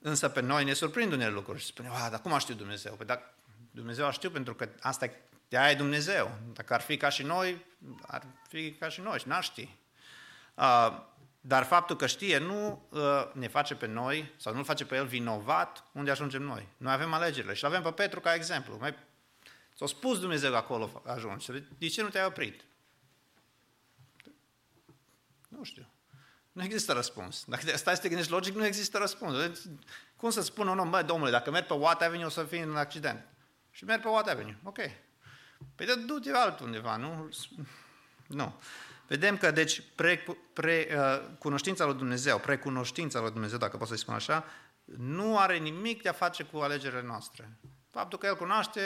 [0.00, 2.94] însă pe noi ne surprind unele lucruri și spune, wow, dar cum a știut Dumnezeu?
[2.94, 3.34] Păi dacă
[3.70, 5.10] Dumnezeu a știut pentru că asta
[5.48, 6.38] de aia e Dumnezeu.
[6.52, 7.64] Dacă ar fi ca și noi,
[8.06, 9.68] ar fi ca și noi și n-ar ști.
[10.54, 11.04] Uh,
[11.40, 15.06] dar faptul că știe nu uh, ne face pe noi, sau nu face pe el
[15.06, 16.68] vinovat, unde ajungem noi.
[16.76, 18.76] Noi avem alegerile și avem pe Petru ca exemplu.
[18.80, 18.94] Mai,
[19.76, 21.50] ți-a spus Dumnezeu că acolo ajungi.
[21.78, 22.64] De ce nu te-ai oprit?
[25.48, 25.86] Nu știu.
[26.56, 27.44] Nu există răspuns.
[27.46, 29.68] Dacă stai să te gândești logic, nu există răspuns.
[30.16, 32.60] Cum să spun un om, bă, domnule, dacă merg pe Watt Avenue o să fii
[32.60, 33.26] în accident
[33.70, 34.58] și merg pe Watt Avenue.
[34.62, 34.78] Ok.
[35.74, 37.28] Păi de du-te altundeva, nu?
[38.26, 38.60] Nu.
[39.06, 43.98] Vedem că, deci, pre, pre, uh, cunoștința lui Dumnezeu, precunoștința lui Dumnezeu, dacă pot să-i
[43.98, 44.44] spun așa,
[44.84, 47.58] nu are nimic de a face cu alegerile noastre.
[47.90, 48.80] Faptul că El cunoaște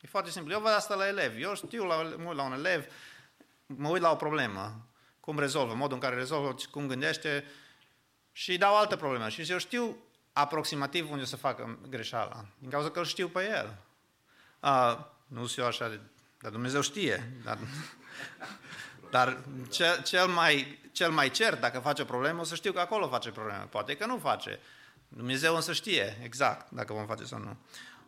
[0.00, 0.52] e foarte simplu.
[0.52, 1.42] Eu văd asta la elevi.
[1.42, 2.84] Eu știu, la, mă uit la un elev,
[3.66, 4.89] mă uit la o problemă,
[5.20, 7.44] cum rezolvă, modul în care rezolvă, cum gândește
[8.32, 9.28] și dau altă problemă.
[9.28, 9.96] Și eu știu
[10.32, 13.76] aproximativ unde să facă greșeala, din cauza că îl știu pe el.
[14.60, 16.00] Uh, nu sunt eu așa, de,
[16.40, 17.32] dar Dumnezeu știe.
[17.44, 17.58] Dar,
[19.10, 22.80] dar cel, cel, mai, cel mai cert, dacă face o problemă, o să știu că
[22.80, 23.66] acolo face problemă.
[23.70, 24.58] Poate că nu face.
[25.08, 27.56] Dumnezeu însă știe exact dacă vom face sau nu.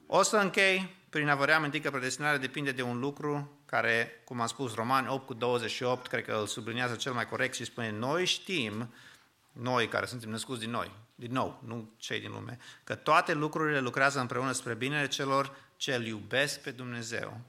[0.06, 4.40] O să închei prin a vă reaminti că predestinarea depinde de un lucru care, cum
[4.40, 7.90] am spus, Romani 8 cu 28, cred că îl sublinează cel mai corect și spune,
[7.90, 8.92] noi știm,
[9.52, 13.80] noi care suntem născuți din noi, din nou, nu cei din lume, că toate lucrurile
[13.80, 17.40] lucrează împreună spre binele celor ce îl iubesc pe Dumnezeu.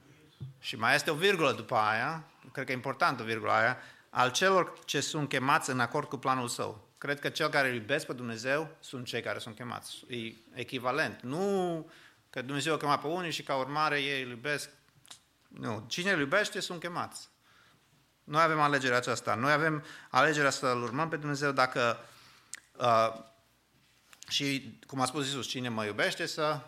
[0.60, 3.76] Și mai este o virgulă după aia, cred că e importantă virgula aia,
[4.10, 6.88] al celor ce sunt chemați în acord cu planul său.
[6.98, 10.04] cred că cel care îl iubesc pe Dumnezeu sunt cei care sunt chemați.
[10.08, 11.20] E echivalent.
[11.22, 11.86] Nu
[12.34, 14.70] că Dumnezeu a chemat pe unii și ca urmare ei îl iubesc.
[15.48, 15.84] Nu.
[15.86, 17.28] Cine îl iubește sunt chemați.
[18.24, 19.34] Noi avem alegerea aceasta.
[19.34, 21.98] Noi avem alegerea să-L urmăm pe Dumnezeu dacă
[22.76, 23.14] uh,
[24.28, 26.60] și, cum a spus Iisus, cine mă iubește să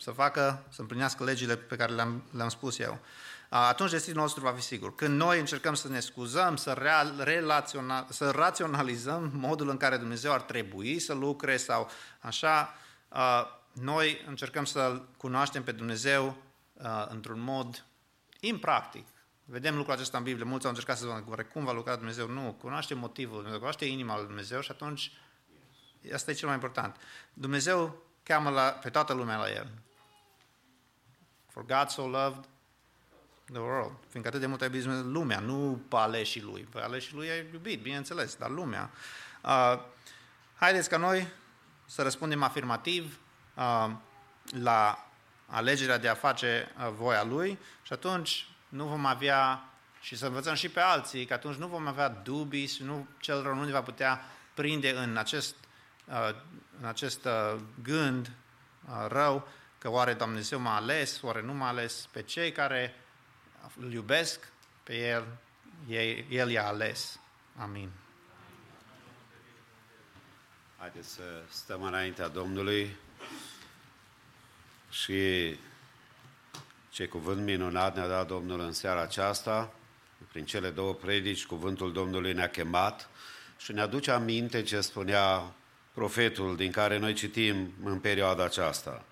[0.00, 2.98] să facă, să împlinească legile pe care le-am, le-am spus eu.
[3.48, 4.94] Atunci destinul nostru va fi sigur.
[4.94, 10.32] Când noi încercăm să ne scuzăm, să, real, relaționa, să raționalizăm modul în care Dumnezeu
[10.32, 11.90] ar trebui să lucre sau
[12.20, 12.74] așa,
[13.80, 16.36] noi încercăm să-L cunoaștem pe Dumnezeu
[17.08, 17.84] într-un mod
[18.40, 19.06] impractic.
[19.44, 20.44] Vedem lucrul acesta în Biblie.
[20.44, 22.28] Mulți au încercat să spună, cum va lucra Dumnezeu?
[22.28, 25.12] Nu, cunoaște motivul Dumnezeu, cunoaște inima lui Dumnezeu și atunci
[26.14, 26.96] asta e cel mai important.
[27.32, 29.70] Dumnezeu cheamă la, pe toată lumea la El.
[31.48, 32.44] For God so loved
[33.52, 33.92] the world.
[34.08, 36.62] Fiindcă atât de mult a iubit lumea, nu pe aleșii Lui.
[36.62, 38.90] Pe aleșii Lui a iubit, bineînțeles, dar lumea.
[39.44, 39.80] Uh,
[40.54, 41.26] haideți ca noi
[41.86, 43.25] să răspundem afirmativ uh,
[44.60, 45.08] la
[45.46, 49.64] alegerea de a face uh, voia Lui și atunci nu vom avea
[50.00, 53.42] și să învățăm și pe alții, că atunci nu vom avea dubii și nu, cel
[53.42, 54.20] rău nu ne va putea
[54.54, 55.54] prinde în acest
[56.78, 58.30] în acest uh, gând
[58.88, 62.94] uh, rău că oare Dumnezeu m-a ales, oare nu m-a ales, pe cei care
[63.80, 64.48] îl iubesc,
[64.82, 65.26] pe El,
[66.28, 67.20] El i-a ales.
[67.56, 67.90] Amin.
[70.78, 72.96] Haideți să stăm înaintea Domnului
[74.90, 75.54] și
[76.90, 79.72] ce cuvânt minunat ne-a dat Domnul în seara aceasta.
[80.32, 83.08] Prin cele două predici, cuvântul Domnului ne-a chemat
[83.58, 85.54] și ne aduce aminte ce spunea
[85.92, 89.04] profetul din care noi citim în perioada aceasta.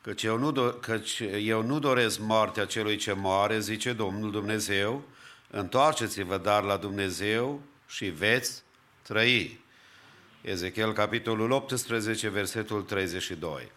[0.00, 5.02] Căci eu nu, do- căci eu nu doresc moartea celui ce moare, zice Domnul Dumnezeu,
[5.50, 8.62] întoarceți-vă dar la Dumnezeu și veți
[9.02, 9.60] trăi.
[10.40, 13.70] Ezechiel, capitolul 18, versetul 32.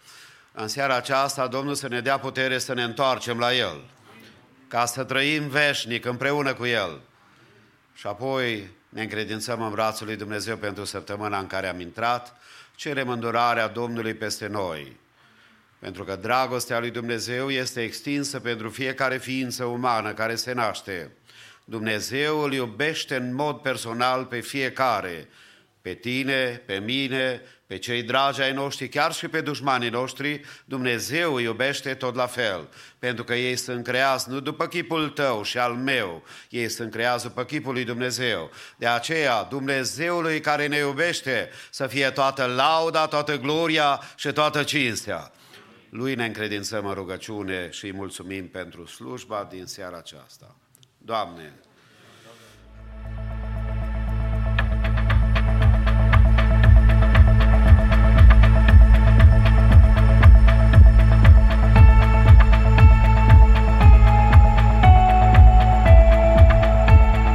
[0.60, 3.84] În seara aceasta, Domnul să ne dea putere să ne întoarcem la El,
[4.68, 7.00] ca să trăim veșnic împreună cu El.
[7.94, 12.36] Și apoi ne încredințăm în brațul lui Dumnezeu pentru săptămâna în care am intrat,
[12.74, 14.96] cerem îndurarea Domnului peste noi.
[15.78, 21.10] Pentru că dragostea lui Dumnezeu este extinsă pentru fiecare ființă umană care se naște.
[21.64, 25.28] Dumnezeu îl iubește în mod personal pe fiecare,
[25.80, 31.34] pe tine, pe mine, pe cei dragi ai noștri, chiar și pe dușmanii noștri, Dumnezeu
[31.34, 32.68] îi iubește tot la fel,
[32.98, 37.24] pentru că ei sunt creați nu după chipul tău și al meu, ei sunt creați
[37.24, 38.50] după chipul lui Dumnezeu.
[38.76, 45.32] De aceea, Dumnezeului care ne iubește să fie toată lauda, toată gloria și toată cinstea.
[45.88, 50.56] Lui ne încredințăm în rugăciune și îi mulțumim pentru slujba din seara aceasta.
[50.98, 51.52] Doamne,